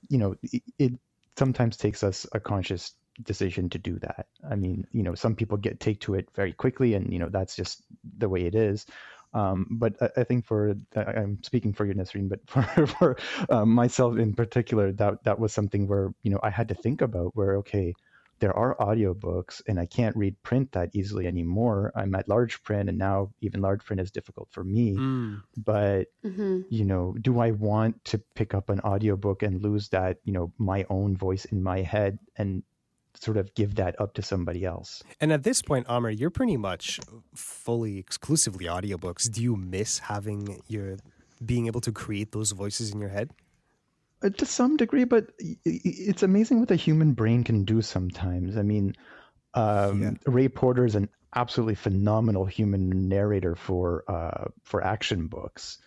you 0.09 0.17
know, 0.19 0.35
it, 0.43 0.61
it 0.77 0.93
sometimes 1.37 1.77
takes 1.77 2.03
us 2.03 2.27
a 2.33 2.39
conscious 2.39 2.93
decision 3.23 3.69
to 3.69 3.77
do 3.77 3.97
that. 3.99 4.27
I 4.49 4.55
mean, 4.55 4.85
you 4.91 5.03
know, 5.03 5.15
some 5.15 5.35
people 5.35 5.57
get 5.57 5.79
take 5.79 6.01
to 6.01 6.15
it 6.15 6.29
very 6.35 6.53
quickly, 6.53 6.93
and 6.93 7.11
you 7.11 7.19
know 7.19 7.29
that's 7.29 7.55
just 7.55 7.83
the 8.17 8.29
way 8.29 8.41
it 8.45 8.55
is. 8.55 8.85
Um, 9.33 9.67
but 9.69 9.95
I, 10.01 10.21
I, 10.21 10.23
think 10.23 10.45
for 10.45 10.75
I'm 10.95 11.43
speaking 11.43 11.73
for 11.73 11.85
you, 11.85 11.93
Nasreen, 11.93 12.29
but 12.29 12.39
for 12.47 12.87
for 12.87 13.17
um, 13.49 13.69
myself 13.69 14.17
in 14.17 14.33
particular, 14.33 14.91
that 14.93 15.23
that 15.23 15.39
was 15.39 15.53
something 15.53 15.87
where 15.87 16.13
you 16.23 16.31
know 16.31 16.39
I 16.43 16.49
had 16.49 16.69
to 16.69 16.75
think 16.75 17.01
about 17.01 17.35
where 17.35 17.57
okay, 17.57 17.93
there 18.39 18.55
are 18.55 18.75
audiobooks 18.77 19.61
and 19.67 19.79
I 19.79 19.85
can't 19.85 20.15
read 20.15 20.41
print 20.43 20.71
that 20.73 20.89
easily 20.93 21.27
anymore. 21.27 21.91
I'm 21.95 22.13
at 22.15 22.27
large 22.27 22.61
print 22.63 22.89
and 22.89 22.97
now 22.97 23.31
even 23.41 23.61
large 23.61 23.83
print 23.83 24.01
is 24.01 24.11
difficult 24.11 24.49
for 24.51 24.63
me. 24.63 24.95
Mm. 24.95 25.41
But 25.57 26.05
mm-hmm. 26.23 26.61
you 26.69 26.85
know, 26.85 27.15
do 27.21 27.39
I 27.39 27.51
want 27.51 28.03
to 28.05 28.17
pick 28.35 28.53
up 28.53 28.69
an 28.69 28.81
audiobook 28.81 29.43
and 29.43 29.61
lose 29.61 29.89
that, 29.89 30.17
you 30.23 30.33
know, 30.33 30.51
my 30.57 30.85
own 30.89 31.15
voice 31.15 31.45
in 31.45 31.63
my 31.63 31.81
head 31.81 32.19
and 32.35 32.63
sort 33.17 33.37
of 33.37 33.53
give 33.55 33.75
that 33.75 33.99
up 33.99 34.13
to 34.15 34.21
somebody 34.21 34.65
else. 34.65 35.03
And 35.21 35.31
at 35.31 35.43
this 35.43 35.61
point, 35.61 35.87
Amr, 35.87 36.09
you're 36.09 36.29
pretty 36.29 36.57
much 36.57 36.99
fully 37.33 37.97
exclusively 37.97 38.65
audiobooks. 38.65 39.31
Do 39.31 39.41
you 39.41 39.55
miss 39.55 39.99
having 39.99 40.61
your 40.67 40.97
being 41.43 41.67
able 41.67 41.81
to 41.81 41.91
create 41.91 42.31
those 42.31 42.51
voices 42.51 42.91
in 42.91 42.99
your 42.99 43.09
head? 43.09 43.31
Uh, 44.25 44.29
to 44.29 44.45
some 44.45 44.75
degree, 44.75 45.03
but 45.03 45.27
it's 45.65 46.23
amazing 46.23 46.59
what 46.59 46.67
the 46.67 46.75
human 46.75 47.13
brain 47.13 47.43
can 47.43 47.63
do 47.63 47.81
sometimes. 47.81 48.57
I 48.57 48.63
mean, 48.63 48.95
um, 49.53 50.01
yeah. 50.01 50.11
Ray 50.25 50.47
Porter 50.47 50.85
is 50.85 50.95
an 50.95 51.09
absolutely 51.35 51.75
phenomenal 51.75 52.45
human 52.45 53.07
narrator 53.07 53.55
for 53.55 54.03
uh, 54.07 54.45
for 54.63 54.83
action 54.83 55.27
books, 55.27 55.77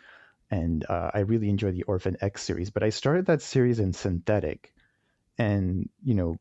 and 0.50 0.86
uh, 0.88 1.10
I 1.12 1.20
really 1.20 1.48
enjoy 1.48 1.72
the 1.72 1.82
Orphan 1.84 2.16
X 2.20 2.42
series. 2.42 2.70
But 2.70 2.84
I 2.84 2.90
started 2.90 3.26
that 3.26 3.42
series 3.42 3.80
in 3.80 3.92
synthetic, 3.92 4.72
and 5.36 5.88
you 6.04 6.14
know 6.14 6.36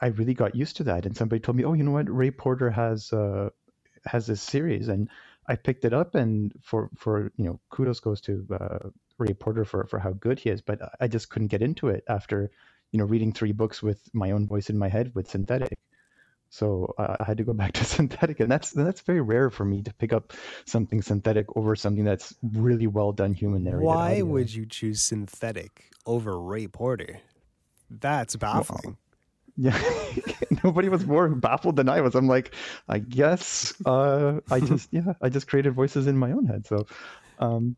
I 0.00 0.08
really 0.08 0.34
got 0.34 0.54
used 0.54 0.76
to 0.76 0.84
that. 0.84 1.04
And 1.04 1.14
somebody 1.14 1.40
told 1.40 1.56
me, 1.56 1.64
"Oh, 1.64 1.74
you 1.74 1.84
know 1.84 1.92
what? 1.92 2.08
Ray 2.08 2.30
Porter 2.30 2.70
has 2.70 3.12
uh, 3.12 3.50
has 4.06 4.26
this 4.26 4.40
series," 4.40 4.88
and 4.88 5.10
I 5.46 5.56
picked 5.56 5.84
it 5.84 5.92
up. 5.92 6.14
And 6.14 6.54
for 6.62 6.88
for 6.96 7.32
you 7.36 7.44
know, 7.44 7.60
kudos 7.68 8.00
goes 8.00 8.22
to 8.22 8.46
uh, 9.18 9.24
Ray 9.24 9.34
Porter 9.34 9.64
for 9.64 9.86
for 9.86 9.98
how 9.98 10.12
good 10.12 10.38
he 10.38 10.50
is. 10.50 10.60
But 10.60 10.80
I 11.00 11.08
just 11.08 11.30
couldn't 11.30 11.48
get 11.48 11.62
into 11.62 11.88
it 11.88 12.04
after 12.08 12.50
you 12.92 12.98
know 12.98 13.04
reading 13.04 13.32
three 13.32 13.52
books 13.52 13.82
with 13.82 14.00
my 14.12 14.30
own 14.30 14.46
voice 14.46 14.70
in 14.70 14.78
my 14.78 14.88
head 14.88 15.12
with 15.14 15.30
synthetic. 15.30 15.78
So 16.50 16.94
uh, 16.96 17.16
I 17.20 17.24
had 17.24 17.36
to 17.38 17.44
go 17.44 17.52
back 17.62 17.72
to 17.72 17.84
synthetic, 17.84 18.40
and 18.40 18.50
that's 18.50 18.72
that's 18.72 19.02
very 19.02 19.20
rare 19.20 19.50
for 19.50 19.64
me 19.64 19.82
to 19.82 19.92
pick 19.94 20.12
up 20.12 20.32
something 20.64 21.02
synthetic 21.02 21.46
over 21.56 21.76
something 21.76 22.04
that's 22.04 22.34
really 22.42 22.86
well 22.86 23.12
done 23.12 23.34
human 23.34 23.64
narrated. 23.64 23.84
Why 23.86 24.12
audio. 24.12 24.24
would 24.26 24.54
you 24.54 24.66
choose 24.66 25.02
synthetic 25.02 25.90
over 26.06 26.40
Ray 26.40 26.66
Porter? 26.66 27.20
That's 27.90 28.36
baffling. 28.36 28.80
Well, 28.84 28.98
yeah, 29.56 29.80
nobody 30.64 30.88
was 30.88 31.04
more 31.04 31.28
baffled 31.28 31.76
than 31.76 31.88
I 31.88 32.00
was. 32.00 32.14
I'm 32.14 32.28
like, 32.28 32.54
I 32.88 32.98
guess 32.98 33.74
uh, 33.84 34.40
I 34.50 34.60
just 34.60 34.88
yeah, 34.92 35.14
I 35.20 35.28
just 35.28 35.48
created 35.48 35.74
voices 35.74 36.06
in 36.06 36.16
my 36.16 36.32
own 36.32 36.46
head. 36.46 36.66
So 36.66 36.86
um, 37.40 37.76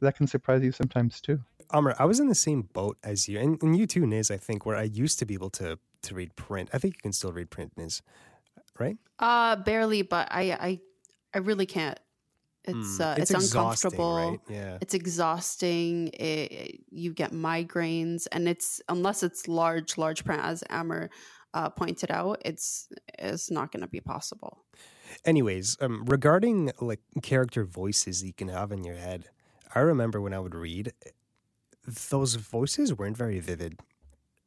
that 0.00 0.16
can 0.16 0.26
surprise 0.26 0.62
you 0.62 0.72
sometimes 0.72 1.20
too. 1.20 1.40
Amr, 1.70 1.94
I 1.98 2.04
was 2.06 2.18
in 2.18 2.28
the 2.28 2.34
same 2.34 2.62
boat 2.62 2.96
as 3.04 3.28
you, 3.28 3.38
and, 3.38 3.62
and 3.62 3.76
you 3.76 3.86
too, 3.86 4.02
Niz. 4.02 4.30
I 4.30 4.38
think 4.38 4.64
where 4.64 4.76
I 4.76 4.84
used 4.84 5.18
to 5.18 5.26
be 5.26 5.34
able 5.34 5.50
to 5.50 5.78
to 6.02 6.14
read 6.14 6.34
print. 6.36 6.70
I 6.72 6.78
think 6.78 6.94
you 6.96 7.02
can 7.02 7.12
still 7.12 7.32
read 7.32 7.50
print, 7.50 7.72
Niz, 7.76 8.02
right? 8.78 8.96
Uh 9.18 9.56
barely, 9.56 10.02
but 10.02 10.28
I 10.30 10.52
I 10.52 10.80
I 11.34 11.38
really 11.38 11.66
can't. 11.66 11.98
It's 12.64 12.98
mm. 12.98 13.00
uh, 13.00 13.14
it's, 13.18 13.30
it's 13.30 13.52
uncomfortable. 13.52 14.30
Right? 14.30 14.40
Yeah, 14.48 14.78
it's 14.80 14.94
exhausting. 14.94 16.08
It, 16.14 16.80
you 16.90 17.14
get 17.14 17.32
migraines, 17.32 18.26
and 18.32 18.48
it's 18.48 18.80
unless 18.88 19.22
it's 19.22 19.48
large, 19.48 19.96
large 19.96 20.24
print, 20.24 20.42
as 20.42 20.62
Amr 20.70 21.08
uh, 21.54 21.70
pointed 21.70 22.10
out, 22.10 22.42
it's 22.44 22.88
it's 23.18 23.50
not 23.50 23.72
going 23.72 23.82
to 23.82 23.88
be 23.88 24.00
possible. 24.00 24.64
Anyways, 25.24 25.76
um, 25.80 26.04
regarding 26.04 26.70
like 26.80 27.00
character 27.22 27.64
voices 27.64 28.22
you 28.22 28.32
can 28.32 28.48
have 28.48 28.72
in 28.72 28.84
your 28.84 28.96
head, 28.96 29.28
I 29.74 29.80
remember 29.80 30.20
when 30.20 30.34
I 30.34 30.38
would 30.38 30.54
read, 30.54 30.92
those 32.10 32.34
voices 32.36 32.94
weren't 32.94 33.16
very 33.16 33.40
vivid. 33.40 33.78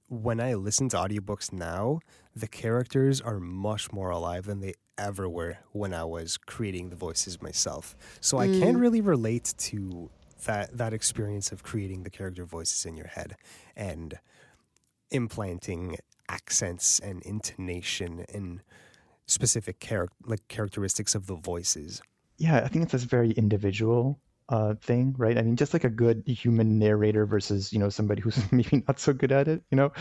When 0.08 0.40
I 0.40 0.56
listen 0.56 0.90
to 0.90 0.98
audiobooks 0.98 1.54
now, 1.54 2.00
the 2.36 2.48
characters 2.48 3.22
are 3.22 3.40
much 3.40 3.92
more 3.92 4.10
alive 4.10 4.46
than 4.46 4.60
they 4.60 4.74
ever 4.98 5.30
were 5.30 5.60
when 5.72 5.94
I 5.94 6.04
was 6.04 6.38
creating 6.38 6.90
the 6.90 6.96
voices 6.96 7.42
myself. 7.42 7.96
So 8.20 8.38
mm. 8.38 8.42
I 8.42 8.60
can't 8.60 8.78
mm. 8.78 8.82
really 8.82 9.02
relate 9.02 9.54
to 9.58 10.10
that 10.46 10.76
that 10.78 10.94
experience 10.94 11.52
of 11.52 11.64
creating 11.64 12.04
the 12.04 12.10
character 12.10 12.46
voices 12.46 12.86
in 12.86 12.98
your 12.98 13.08
head 13.08 13.36
and 13.76 14.20
implanting 15.12 15.98
accents 16.28 17.00
and 17.00 17.22
intonation 17.24 18.26
and 18.34 18.62
specific 19.28 19.80
char- 19.80 20.10
like 20.26 20.48
characteristics 20.48 21.16
of 21.16 21.28
the 21.28 21.36
voices. 21.36 22.02
Yeah, 22.38 22.58
I 22.58 22.68
think 22.68 22.84
it's 22.84 22.92
this 22.92 23.04
very 23.04 23.32
individual 23.32 24.20
uh, 24.52 24.76
thing, 24.76 25.16
right? 25.18 25.38
I 25.38 25.44
mean, 25.44 25.56
just 25.56 25.74
like 25.74 25.86
a 25.86 25.90
good 25.90 26.24
human 26.28 26.78
narrator 26.80 27.26
versus 27.26 27.74
you 27.74 27.80
know 27.80 27.90
somebody 27.90 28.22
who's 28.22 28.40
maybe 28.54 28.84
not 28.88 29.00
so 29.00 29.14
good 29.14 29.32
at 29.32 29.48
it, 29.48 29.64
you 29.72 29.78
know. 29.78 29.94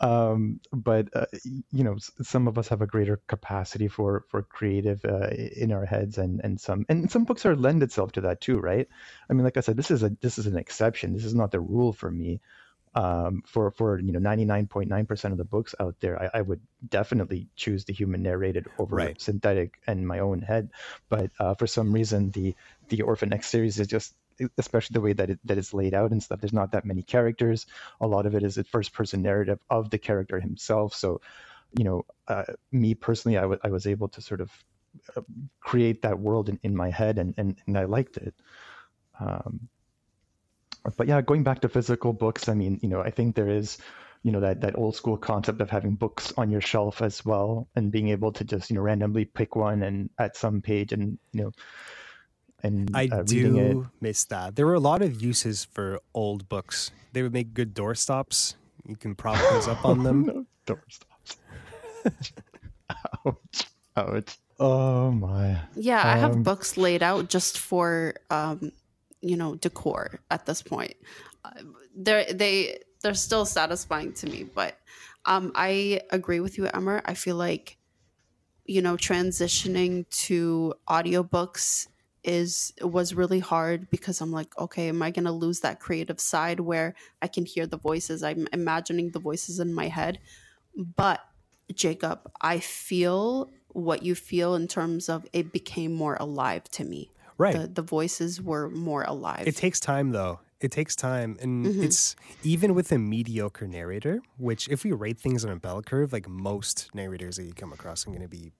Um, 0.00 0.60
but 0.72 1.08
uh, 1.16 1.26
you 1.72 1.82
know, 1.84 1.96
some 2.22 2.48
of 2.48 2.58
us 2.58 2.68
have 2.68 2.82
a 2.82 2.86
greater 2.86 3.20
capacity 3.26 3.88
for 3.88 4.24
for 4.28 4.42
creative 4.42 5.04
uh, 5.04 5.28
in 5.30 5.72
our 5.72 5.86
heads, 5.86 6.18
and 6.18 6.40
and 6.44 6.60
some 6.60 6.86
and 6.90 7.10
some 7.10 7.24
books 7.24 7.46
are 7.46 7.56
lend 7.56 7.82
itself 7.82 8.12
to 8.12 8.22
that 8.22 8.42
too, 8.42 8.58
right? 8.58 8.88
I 9.30 9.32
mean, 9.32 9.44
like 9.44 9.56
I 9.56 9.60
said, 9.60 9.78
this 9.78 9.90
is 9.90 10.02
a 10.02 10.10
this 10.20 10.38
is 10.38 10.46
an 10.46 10.58
exception. 10.58 11.14
This 11.14 11.24
is 11.24 11.34
not 11.34 11.50
the 11.50 11.60
rule 11.60 11.92
for 11.94 12.10
me. 12.10 12.40
Um, 12.96 13.42
for 13.46 13.70
for 13.70 14.00
you 14.00 14.10
know 14.12 14.18
99.9% 14.18 15.32
of 15.32 15.38
the 15.38 15.44
books 15.44 15.74
out 15.78 15.94
there 16.00 16.20
I, 16.20 16.38
I, 16.38 16.42
would 16.42 16.60
definitely 16.88 17.46
choose 17.54 17.84
the 17.84 17.92
human 17.92 18.22
narrated 18.22 18.66
over 18.78 18.96
Right. 18.96 19.20
synthetic 19.20 19.78
in 19.86 20.06
my 20.06 20.20
own 20.20 20.40
head 20.40 20.70
but 21.08 21.30
uh, 21.38 21.54
for 21.54 21.66
some 21.66 21.92
reason 21.92 22.30
the 22.30 22.54
the 22.88 23.02
orphan 23.02 23.32
x 23.32 23.48
series 23.48 23.78
is 23.78 23.86
just 23.86 24.14
especially 24.58 24.94
the 24.94 25.00
way 25.00 25.12
that 25.12 25.30
it 25.30 25.38
that 25.44 25.58
it's 25.58 25.74
laid 25.74 25.94
out 25.94 26.10
and 26.10 26.22
stuff 26.22 26.40
there's 26.40 26.52
not 26.52 26.72
that 26.72 26.84
many 26.84 27.02
characters 27.02 27.66
a 28.00 28.06
lot 28.06 28.26
of 28.26 28.34
it 28.34 28.42
is 28.42 28.58
a 28.58 28.64
first 28.64 28.92
person 28.92 29.22
narrative 29.22 29.60
of 29.70 29.90
the 29.90 29.98
character 29.98 30.40
himself 30.40 30.94
so 30.94 31.20
you 31.76 31.84
know 31.84 32.04
uh, 32.28 32.44
me 32.72 32.94
personally 32.94 33.38
I 33.38 33.68
was 33.68 33.86
able 33.86 34.08
to 34.08 34.20
sort 34.22 34.40
of 34.40 34.50
uh, 35.16 35.22
create 35.60 36.02
that 36.02 36.18
world 36.18 36.48
in, 36.48 36.58
in 36.62 36.74
my 36.74 36.90
head 36.90 37.18
and, 37.18 37.34
and, 37.36 37.56
and 37.66 37.76
I 37.78 37.84
liked 37.84 38.16
it. 38.16 38.34
Um, 39.20 39.68
but 40.96 41.06
yeah, 41.08 41.20
going 41.20 41.42
back 41.42 41.60
to 41.60 41.68
physical 41.68 42.12
books, 42.12 42.48
I 42.48 42.54
mean, 42.54 42.78
you 42.82 42.88
know, 42.88 43.00
I 43.00 43.10
think 43.10 43.34
there 43.34 43.48
is, 43.48 43.78
you 44.22 44.32
know, 44.32 44.40
that, 44.40 44.60
that 44.60 44.76
old 44.76 44.94
school 44.96 45.16
concept 45.16 45.60
of 45.60 45.70
having 45.70 45.94
books 45.94 46.32
on 46.36 46.50
your 46.50 46.60
shelf 46.60 47.02
as 47.02 47.24
well 47.24 47.68
and 47.76 47.90
being 47.92 48.08
able 48.08 48.32
to 48.32 48.44
just, 48.44 48.70
you 48.70 48.76
know, 48.76 48.82
randomly 48.82 49.24
pick 49.24 49.56
one 49.56 49.82
and 49.82 50.10
at 50.18 50.36
some 50.36 50.60
page 50.60 50.92
and, 50.92 51.18
you 51.32 51.44
know, 51.44 51.52
and 52.62 52.90
I 52.94 53.08
uh, 53.12 53.18
reading 53.28 53.56
it. 53.56 53.72
do 53.72 53.88
miss 54.00 54.24
that. 54.24 54.56
There 54.56 54.66
were 54.66 54.74
a 54.74 54.80
lot 54.80 55.02
of 55.02 55.22
uses 55.22 55.64
for 55.64 56.00
old 56.14 56.48
books. 56.48 56.90
They 57.12 57.22
would 57.22 57.32
make 57.32 57.54
good 57.54 57.74
doorstops. 57.74 58.54
You 58.86 58.96
can 58.96 59.14
prop 59.14 59.38
those 59.50 59.68
up 59.68 59.84
on 59.84 60.02
them. 60.02 60.24
No, 60.26 60.46
door. 60.66 60.82
Ouch. 63.26 63.64
Ouch. 63.96 64.38
Oh 64.58 65.10
my. 65.10 65.58
Yeah, 65.74 65.98
I 66.04 66.16
have 66.16 66.32
Um, 66.32 66.42
books 66.42 66.76
laid 66.76 67.02
out 67.02 67.28
just 67.28 67.58
for 67.58 68.14
um, 68.30 68.72
you 69.20 69.36
know 69.36 69.54
decor 69.56 70.20
at 70.30 70.46
this 70.46 70.62
point. 70.62 70.94
They're 71.94 72.32
they 72.32 72.80
they're 73.02 73.14
still 73.14 73.44
satisfying 73.44 74.12
to 74.14 74.26
me, 74.26 74.44
but 74.44 74.78
um, 75.24 75.52
I 75.54 76.00
agree 76.10 76.40
with 76.40 76.58
you, 76.58 76.68
Amr. 76.72 77.02
I 77.04 77.14
feel 77.14 77.36
like 77.36 77.78
you 78.64 78.82
know 78.82 78.96
transitioning 78.96 80.08
to 80.26 80.74
audiobooks 80.88 81.88
is 82.24 82.72
was 82.82 83.14
really 83.14 83.38
hard 83.38 83.88
because 83.90 84.20
I'm 84.20 84.32
like, 84.32 84.58
okay, 84.58 84.88
am 84.88 85.02
I 85.02 85.10
going 85.10 85.24
to 85.24 85.32
lose 85.32 85.60
that 85.60 85.80
creative 85.80 86.20
side 86.20 86.60
where 86.60 86.94
I 87.22 87.28
can 87.28 87.46
hear 87.46 87.66
the 87.66 87.78
voices? 87.78 88.22
I'm 88.22 88.48
imagining 88.52 89.10
the 89.10 89.20
voices 89.20 89.60
in 89.60 89.72
my 89.72 89.88
head. 89.88 90.18
But 90.76 91.20
Jacob, 91.72 92.30
I 92.40 92.58
feel 92.58 93.50
what 93.68 94.02
you 94.02 94.14
feel 94.14 94.54
in 94.54 94.66
terms 94.66 95.08
of 95.08 95.26
it 95.32 95.52
became 95.52 95.92
more 95.92 96.16
alive 96.18 96.64
to 96.72 96.84
me. 96.84 97.12
Right. 97.38 97.54
The 97.54 97.66
the 97.68 97.82
voices 97.82 98.40
were 98.40 98.68
more 98.70 99.02
alive. 99.04 99.46
It 99.46 99.56
takes 99.56 99.78
time 99.80 100.10
though. 100.12 100.40
It 100.60 100.70
takes 100.70 100.96
time. 100.96 101.36
And 101.40 101.66
Mhm. 101.66 101.84
it's 101.84 102.16
even 102.42 102.74
with 102.74 102.90
a 102.92 102.98
mediocre 102.98 103.66
narrator, 103.68 104.20
which 104.38 104.68
if 104.68 104.84
we 104.84 104.92
rate 104.92 105.18
things 105.18 105.44
on 105.44 105.50
a 105.50 105.56
bell 105.56 105.82
curve, 105.82 106.12
like 106.12 106.28
most 106.28 106.88
narrators 106.94 107.36
that 107.36 107.44
you 107.44 107.52
come 107.52 107.72
across 107.72 108.06
are 108.06 108.10
going 108.10 108.22
to 108.22 108.28
be 108.28 108.52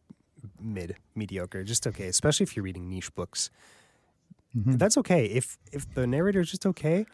mid, 0.60 0.96
mediocre, 1.14 1.64
just 1.64 1.86
okay, 1.86 2.06
especially 2.08 2.44
if 2.44 2.54
you're 2.54 2.64
reading 2.64 2.88
niche 2.90 3.14
books. 3.14 3.50
Mhm. 4.56 4.78
That's 4.78 4.96
okay. 4.98 5.26
If 5.26 5.58
if 5.72 5.92
the 5.94 6.06
narrator 6.06 6.40
is 6.40 6.50
just 6.50 6.66
okay, 6.66 7.06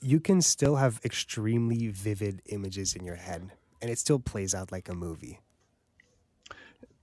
you 0.00 0.20
can 0.20 0.42
still 0.42 0.76
have 0.76 1.00
extremely 1.04 1.88
vivid 1.88 2.42
images 2.46 2.94
in 2.96 3.04
your 3.04 3.16
head 3.16 3.52
and 3.82 3.90
it 3.90 3.98
still 3.98 4.18
plays 4.18 4.54
out 4.54 4.72
like 4.72 4.88
a 4.88 4.94
movie. 4.94 5.40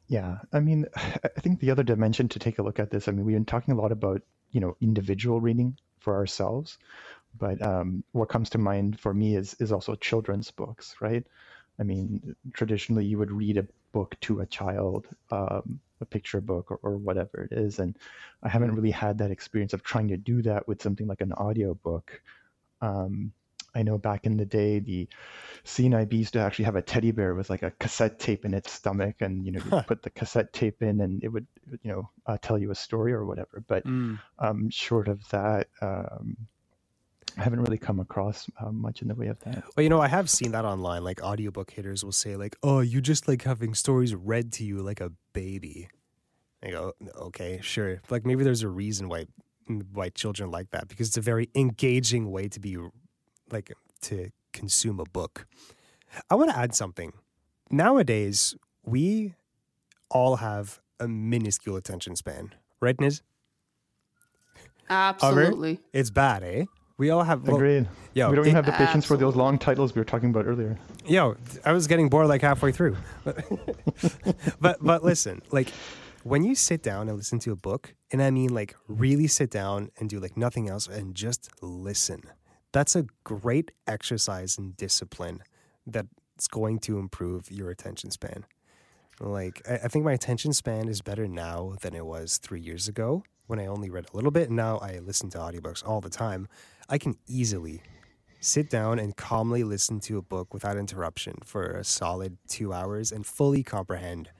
Yeah, 0.08 0.40
I 0.52 0.60
mean, 0.60 0.86
I 0.96 1.40
think 1.42 1.60
the 1.60 1.72
other 1.72 1.84
dimension 1.84 2.30
to 2.30 2.40
take 2.40 2.60
a 2.60 2.64
look 2.64 2.80
at 2.80 2.92
this, 2.92 3.08
I 3.08 3.12
mean, 3.12 3.26
we've 3.26 3.36
been 3.36 3.46
talking 3.46 3.74
a 3.74 3.78
lot 3.82 3.92
about, 3.92 4.22
you 4.52 4.60
know, 4.60 4.76
individual 4.82 5.42
reading 5.42 5.78
for 6.00 6.16
ourselves, 6.16 6.78
but 7.38 7.62
um, 7.62 8.04
what 8.12 8.30
comes 8.30 8.50
to 8.52 8.58
mind 8.58 9.00
for 9.00 9.14
me 9.14 9.36
is 9.36 9.56
is 9.60 9.72
also 9.72 9.96
children's 9.96 10.52
books, 10.52 10.96
right? 11.02 11.26
I 11.80 11.84
mean, 11.84 12.36
traditionally 12.54 13.06
you 13.06 13.18
would 13.20 13.32
read 13.32 13.58
a 13.58 13.68
book 13.94 14.16
to 14.22 14.42
a 14.42 14.46
child, 14.46 15.08
um, 15.32 15.80
a 16.02 16.06
picture 16.06 16.42
book 16.42 16.72
or, 16.72 16.80
or 16.84 16.98
whatever 16.98 17.44
it 17.44 17.58
is, 17.58 17.80
and 17.80 17.98
I 18.44 18.50
haven't 18.50 18.76
really 18.76 18.92
had 18.92 19.18
that 19.20 19.32
experience 19.32 19.74
of 19.74 19.84
trying 19.84 20.10
to 20.10 20.18
do 20.18 20.42
that 20.44 20.68
with 20.68 20.82
something 20.82 21.08
like 21.08 21.22
an 21.22 21.34
audio 21.34 21.74
book. 21.76 22.22
Um, 22.82 23.34
I 23.76 23.84
know 23.84 23.98
back 23.98 24.26
in 24.26 24.38
the 24.38 24.46
day, 24.46 24.80
the 24.80 25.08
CNIB 25.64 26.14
used 26.14 26.34
to 26.34 26.40
actually 26.40 26.66
have 26.66 26.76
a 26.76 26.82
teddy 26.82 27.12
bear 27.12 27.34
with 27.36 27.50
like 27.50 27.64
a 27.64 27.72
cassette 27.72 28.20
tape 28.20 28.46
in 28.46 28.54
its 28.54 28.72
stomach, 28.72 29.16
and 29.22 29.46
you 29.46 29.52
know, 29.52 29.62
you 29.66 29.84
put 29.88 30.04
the 30.04 30.10
cassette 30.10 30.54
tape 30.54 30.82
in, 30.82 31.02
and 31.02 31.24
it 31.24 31.30
would, 31.30 31.48
you 31.82 31.92
know, 31.92 32.10
uh, 32.26 32.38
tell 32.42 32.58
you 32.58 32.72
a 32.72 32.76
story 32.76 33.14
or 33.14 33.26
whatever. 33.26 33.64
But 33.68 33.86
um, 34.40 34.70
short 34.70 35.08
of 35.08 35.28
that, 35.30 35.68
um, 35.82 36.38
I 37.38 37.44
haven't 37.44 37.62
really 37.62 37.78
come 37.78 38.00
across 38.00 38.48
uh, 38.60 38.72
much 38.72 39.02
in 39.02 39.08
the 39.08 39.16
way 39.16 39.28
of 39.28 39.40
that. 39.42 39.64
Well, 39.76 39.84
you 39.84 39.90
know, 39.90 40.02
I 40.02 40.08
have 40.08 40.30
seen 40.30 40.52
that 40.52 40.66
online. 40.66 41.04
Like 41.04 41.24
audiobook 41.24 41.72
haters 41.72 42.04
will 42.04 42.12
say, 42.12 42.36
like, 42.36 42.56
"Oh, 42.62 42.82
you 42.82 43.02
just 43.02 43.28
like 43.28 43.44
having 43.44 43.74
stories 43.74 44.14
read 44.14 44.52
to 44.54 44.64
you 44.64 44.84
like 44.84 45.02
a 45.02 45.12
baby." 45.34 45.90
I 46.62 46.70
go, 46.70 46.94
"Okay, 47.16 47.60
sure." 47.64 48.02
Like 48.10 48.26
maybe 48.26 48.44
there's 48.44 48.64
a 48.64 48.70
reason 48.70 49.10
why 49.10 49.26
why 49.94 50.10
children 50.10 50.52
like 50.52 50.72
that 50.72 50.90
because 50.90 51.08
it's 51.08 51.18
a 51.18 51.22
very 51.22 51.50
engaging 51.56 52.30
way 52.30 52.50
to 52.50 52.60
be 52.60 52.78
like 53.54 53.72
to 54.02 54.32
consume 54.52 55.00
a 55.00 55.06
book. 55.06 55.46
I 56.30 56.36
want 56.36 56.50
to 56.52 56.58
add 56.58 56.76
something. 56.76 57.14
Nowadays, 57.72 58.56
we 58.84 59.36
all 60.10 60.38
have 60.38 60.80
a 61.00 61.08
minuscule 61.08 61.76
attention 61.76 62.16
span, 62.16 62.54
right, 62.82 62.98
Niz? 62.98 63.22
Absolutely. 64.90 65.80
It's 65.94 66.10
bad, 66.12 66.44
eh? 66.44 66.66
We 66.98 67.10
all 67.10 67.24
have. 67.24 67.48
well, 67.48 67.56
Agreed. 67.56 67.88
yo, 68.14 68.30
we 68.30 68.36
don't 68.36 68.46
it- 68.46 68.50
even 68.50 68.56
have 68.56 68.66
the 68.66 68.72
patience 68.74 69.06
for 69.06 69.18
those 69.18 69.36
long 69.36 69.58
titles 69.58 69.96
we 69.96 70.00
were 70.00 70.06
talking 70.06 70.30
about 70.30 70.46
earlier. 70.46 70.78
Yo, 71.06 71.36
I 71.66 71.72
was 71.74 71.88
getting 71.88 72.10
bored 72.10 72.28
like 72.28 72.42
halfway 72.42 72.72
through. 72.72 72.98
But 73.24 73.44
but, 74.60 74.78
but 74.82 75.04
listen, 75.04 75.42
like 75.52 75.70
when 76.24 76.44
you 76.44 76.54
sit 76.54 76.84
down 76.84 77.10
and 77.10 77.18
listen 77.18 77.40
to 77.40 77.52
a 77.52 77.56
book, 77.56 77.96
and 78.12 78.22
I 78.22 78.30
mean 78.30 78.54
like 78.54 78.76
really 78.88 79.28
sit 79.28 79.50
down 79.50 79.90
and 80.00 80.10
do 80.10 80.20
like 80.20 80.38
nothing 80.38 80.70
else 80.70 80.88
and 80.88 81.16
just 81.16 81.50
listen. 81.62 82.22
That's 82.74 82.96
a 82.96 83.06
great 83.24 83.72
exercise 83.88 84.58
in 84.58 84.72
discipline 84.72 85.44
that's 85.86 86.48
going 86.50 86.80
to 86.80 86.98
improve 86.98 87.50
your 87.52 87.70
attention 87.70 88.12
span. 88.12 88.46
Like 89.20 89.62
I, 89.70 89.76
I 89.76 89.88
think 89.88 90.04
my 90.04 90.14
attention 90.14 90.54
span 90.54 90.90
is 90.90 91.02
better 91.02 91.28
now 91.28 91.76
than 91.82 91.94
it 91.94 92.06
was 92.06 92.38
three 92.38 92.60
years 92.60 92.88
ago 92.88 93.24
when 93.48 93.60
I 93.60 93.68
only 93.68 93.90
read 93.90 94.08
a 94.12 94.16
little 94.16 94.32
bit. 94.32 94.50
Now 94.50 94.80
I 94.80 95.00
listen 95.00 95.30
to 95.32 95.38
audiobooks 95.38 95.88
all 95.88 96.02
the 96.02 96.10
time. 96.10 96.48
I 96.90 96.98
can 96.98 97.16
easily 97.28 97.84
sit 98.40 98.70
down 98.70 99.00
and 99.00 99.16
calmly 99.16 99.64
listen 99.64 100.00
to 100.02 100.18
a 100.18 100.22
book 100.22 100.54
without 100.54 100.76
interruption 100.76 101.36
for 101.46 101.64
a 101.64 101.84
solid 101.84 102.38
two 102.48 102.74
hours 102.74 103.12
and 103.12 103.26
fully 103.26 103.64
comprehend 103.64 104.32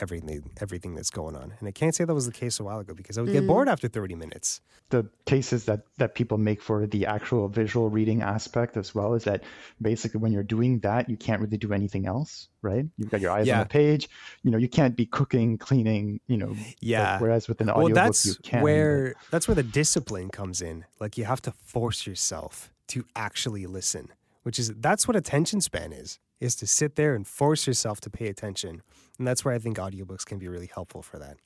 everything 0.00 0.50
everything 0.60 0.94
that's 0.94 1.10
going 1.10 1.36
on. 1.36 1.52
And 1.58 1.68
I 1.68 1.70
can't 1.72 1.94
say 1.94 2.04
that 2.04 2.14
was 2.14 2.26
the 2.26 2.32
case 2.32 2.58
a 2.60 2.64
while 2.64 2.78
ago 2.78 2.94
because 2.94 3.18
I 3.18 3.22
would 3.22 3.32
get 3.32 3.44
mm. 3.44 3.48
bored 3.48 3.68
after 3.68 3.88
30 3.88 4.14
minutes. 4.14 4.60
the 4.90 5.08
cases 5.26 5.64
that 5.64 5.80
that 5.98 6.14
people 6.14 6.38
make 6.38 6.60
for 6.62 6.86
the 6.86 7.06
actual 7.06 7.48
visual 7.48 7.88
reading 7.90 8.20
aspect 8.22 8.76
as 8.76 8.94
well 8.94 9.14
is 9.14 9.24
that 9.24 9.42
basically 9.80 10.20
when 10.20 10.32
you're 10.32 10.42
doing 10.42 10.78
that 10.80 11.08
you 11.08 11.16
can't 11.16 11.40
really 11.40 11.56
do 11.56 11.72
anything 11.72 12.06
else 12.06 12.48
right 12.60 12.84
you've 12.98 13.10
got 13.10 13.20
your 13.20 13.30
eyes 13.30 13.46
Yeah. 13.46 13.54
on 13.54 13.60
the 13.60 13.72
page 13.82 14.08
you 14.42 14.50
know 14.50 14.58
you 14.58 14.68
can't 14.68 14.94
be 14.94 15.06
cooking 15.06 15.56
cleaning 15.56 16.20
you 16.26 16.36
know 16.36 16.48
but 16.48 16.74
Yeah. 16.80 17.18
whereas 17.20 17.48
with 17.48 17.60
an 17.60 17.68
well, 17.68 17.76
audiobook 17.76 17.94
that's 17.94 18.26
you 18.26 18.34
can 18.42 18.60
but- 18.60 18.64
where 18.64 19.14
that's 19.30 19.48
where 19.48 19.54
the 19.54 19.62
discipline 19.62 20.28
comes 20.30 20.60
in. 20.60 20.84
Like 21.00 21.16
you 21.18 21.24
have 21.24 21.40
to 21.42 21.52
force 21.52 22.06
yourself 22.06 22.70
to 22.88 23.04
actually 23.16 23.66
listen, 23.66 24.08
which 24.42 24.58
is 24.58 24.72
that's 24.74 25.06
what 25.08 25.16
attention 25.16 25.60
span 25.60 25.92
is. 25.92 26.18
Is 26.42 26.56
to 26.56 26.66
sit 26.66 26.96
there 26.96 27.14
and 27.14 27.26
force 27.26 27.66
yourself 27.66 28.00
to 28.02 28.10
pay 28.10 28.26
attention. 28.26 28.82
And 29.18 29.26
that's 29.26 29.44
where 29.44 29.54
I 29.54 29.58
think 29.58 29.78
audiobooks 29.78 30.24
can 30.24 30.38
be 30.38 30.48
really 30.48 30.70
helpful 30.72 31.02
for 31.02 31.18
that. 31.18 31.36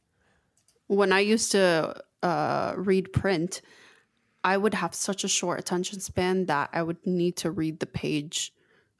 when 0.86 1.12
I 1.12 1.20
used 1.20 1.52
to 1.52 2.02
uh, 2.22 2.74
read 2.76 3.12
print, 3.12 3.60
I 4.44 4.56
would 4.56 4.74
have 4.74 4.94
such 4.94 5.24
a 5.24 5.28
short 5.28 5.58
attention 5.58 6.00
span 6.00 6.46
that 6.46 6.70
I 6.72 6.82
would 6.82 7.04
need 7.04 7.36
to 7.38 7.50
read 7.50 7.80
the 7.80 7.86
page 7.86 8.52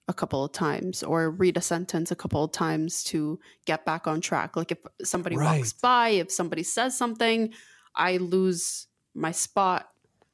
a 0.09 0.13
couple 0.13 0.45
of 0.45 0.53
times 0.53 1.03
or 1.03 1.31
read 1.31 1.57
a 1.57 1.61
sentence 1.61 2.11
a 2.11 2.17
couple 2.17 2.45
of 2.45 2.53
times 2.53 3.03
to 3.05 3.39
get 3.65 3.85
back 3.85 4.07
on 4.07 4.21
track. 4.21 4.57
Like 4.57 4.73
if 4.73 4.79
somebody 5.03 5.37
walks 5.37 5.73
by, 5.73 6.11
if 6.11 6.31
somebody 6.31 6.63
says 6.63 6.97
something, 6.97 7.53
I 7.95 8.19
lose 8.19 8.87
my 9.15 9.33
spot. 9.33 9.89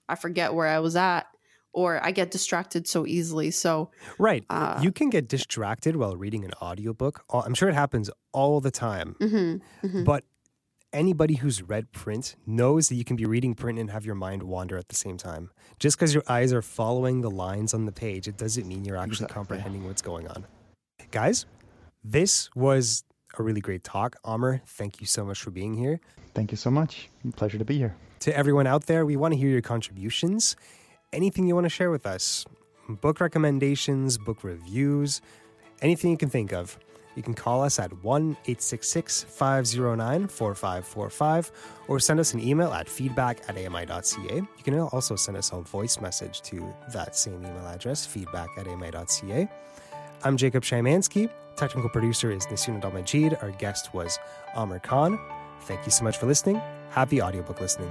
I 0.09 0.15
forget 0.15 0.53
where 0.53 0.67
I 0.67 0.81
was 0.81 0.97
at, 0.97 1.27
or 1.73 2.05
I 2.05 2.11
get 2.11 2.31
distracted 2.31 2.87
so 2.87 3.07
easily. 3.07 3.51
So 3.51 3.91
Right. 4.19 4.45
Uh, 4.51 4.79
you 4.83 4.93
can 4.93 5.09
get 5.11 5.29
distracted 5.29 5.97
while 5.97 6.17
reading 6.17 6.45
an 6.45 6.53
audiobook. 6.61 7.25
I'm 7.33 7.55
sure 7.55 7.69
it 7.69 7.75
happens 7.75 8.11
all 8.33 8.61
the 8.61 8.71
time. 8.71 9.17
mhm, 9.21 9.61
mhm. 9.83 10.05
But 10.05 10.25
anybody 10.93 11.37
who's 11.37 11.63
read 11.63 11.91
print 11.93 12.37
knows 12.47 12.89
that 12.91 12.97
you 12.97 13.05
can 13.05 13.17
be 13.17 13.25
reading 13.25 13.55
print 13.55 13.79
and 13.79 13.91
have 13.91 14.05
your 14.05 14.15
mind 14.15 14.43
wander 14.43 14.77
at 14.77 14.89
the 14.89 14.95
same 14.95 15.17
time. 15.17 15.51
Just 15.79 15.97
because 15.97 16.13
your 16.13 16.23
eyes 16.29 16.53
are 16.53 16.61
following 16.63 17.23
the 17.23 17.31
lines 17.31 17.73
on 17.73 17.87
the 17.87 17.93
page, 17.93 18.29
it 18.29 18.37
doesn't 18.37 18.67
mean 18.69 18.85
you're 18.85 18.97
actually 18.99 19.25
Exactly. 19.25 19.35
comprehending 19.35 19.85
what's 19.87 20.03
going 20.03 20.29
on. 20.29 20.45
Guys, 21.11 21.47
this 22.05 22.51
was 22.55 23.05
a 23.39 23.43
really 23.43 23.61
great 23.63 23.83
talk. 23.85 24.17
Amr, 24.25 24.61
thank 24.67 25.01
you 25.01 25.07
so 25.07 25.25
much 25.25 25.41
for 25.43 25.51
being 25.51 25.75
here. 25.75 26.01
thank 26.35 26.51
you 26.51 26.57
so 26.57 26.71
much 26.71 27.09
pleasure 27.37 27.59
to 27.59 27.65
be 27.65 27.77
here 27.79 27.95
To 28.21 28.35
everyone 28.37 28.67
out 28.67 28.87
there, 28.87 29.05
we 29.07 29.17
want 29.17 29.33
to 29.35 29.39
hear 29.39 29.51
your 29.51 29.61
contributions. 29.63 30.57
Anything 31.13 31.47
you 31.47 31.55
want 31.55 31.67
to 31.67 31.71
share 31.71 31.91
with 31.91 32.07
us, 32.07 32.47
book 32.89 33.21
recommendations, 33.21 34.17
book 34.17 34.43
reviews, 34.43 35.21
anything 35.83 36.11
you 36.11 36.17
can 36.17 36.31
think 36.31 36.53
of. 36.55 36.79
You 37.15 37.23
can 37.23 37.35
call 37.35 37.63
us 37.63 37.79
at 37.79 37.93
1 38.03 38.23
866 38.47 39.25
509 39.25 40.29
4545 40.29 41.53
or 41.89 42.01
send 42.01 42.19
us 42.19 42.33
an 42.33 42.41
email 42.41 42.73
at 42.73 42.89
feedback 42.89 43.43
at 43.47 43.59
ami.ca. 43.59 44.37
You 44.37 44.65
can 44.65 44.81
also 44.81 45.15
send 45.15 45.37
us 45.37 45.53
a 45.53 45.61
voice 45.61 46.01
message 46.01 46.41
to 46.43 46.75
that 46.95 47.15
same 47.15 47.45
email 47.45 47.67
address, 47.67 48.07
feedback 48.07 48.49
at 48.57 48.67
ami.ca. 48.67 49.47
I'm 50.25 50.39
Jacob 50.39 50.63
Szymanski. 50.63 51.29
Technical 51.57 51.91
producer 51.91 52.31
is 52.31 52.47
Nasuna 52.47 52.81
Dalmajid. 52.81 53.43
Our 53.43 53.51
guest 53.51 53.93
was 53.93 54.19
Amir 54.57 54.79
Khan. 54.79 55.19
Thank 55.63 55.85
you 55.85 55.93
so 55.93 56.05
much 56.05 56.17
for 56.17 56.25
listening. 56.25 56.59
Happy 56.89 57.21
audiobook 57.21 57.61
listening. 57.61 57.91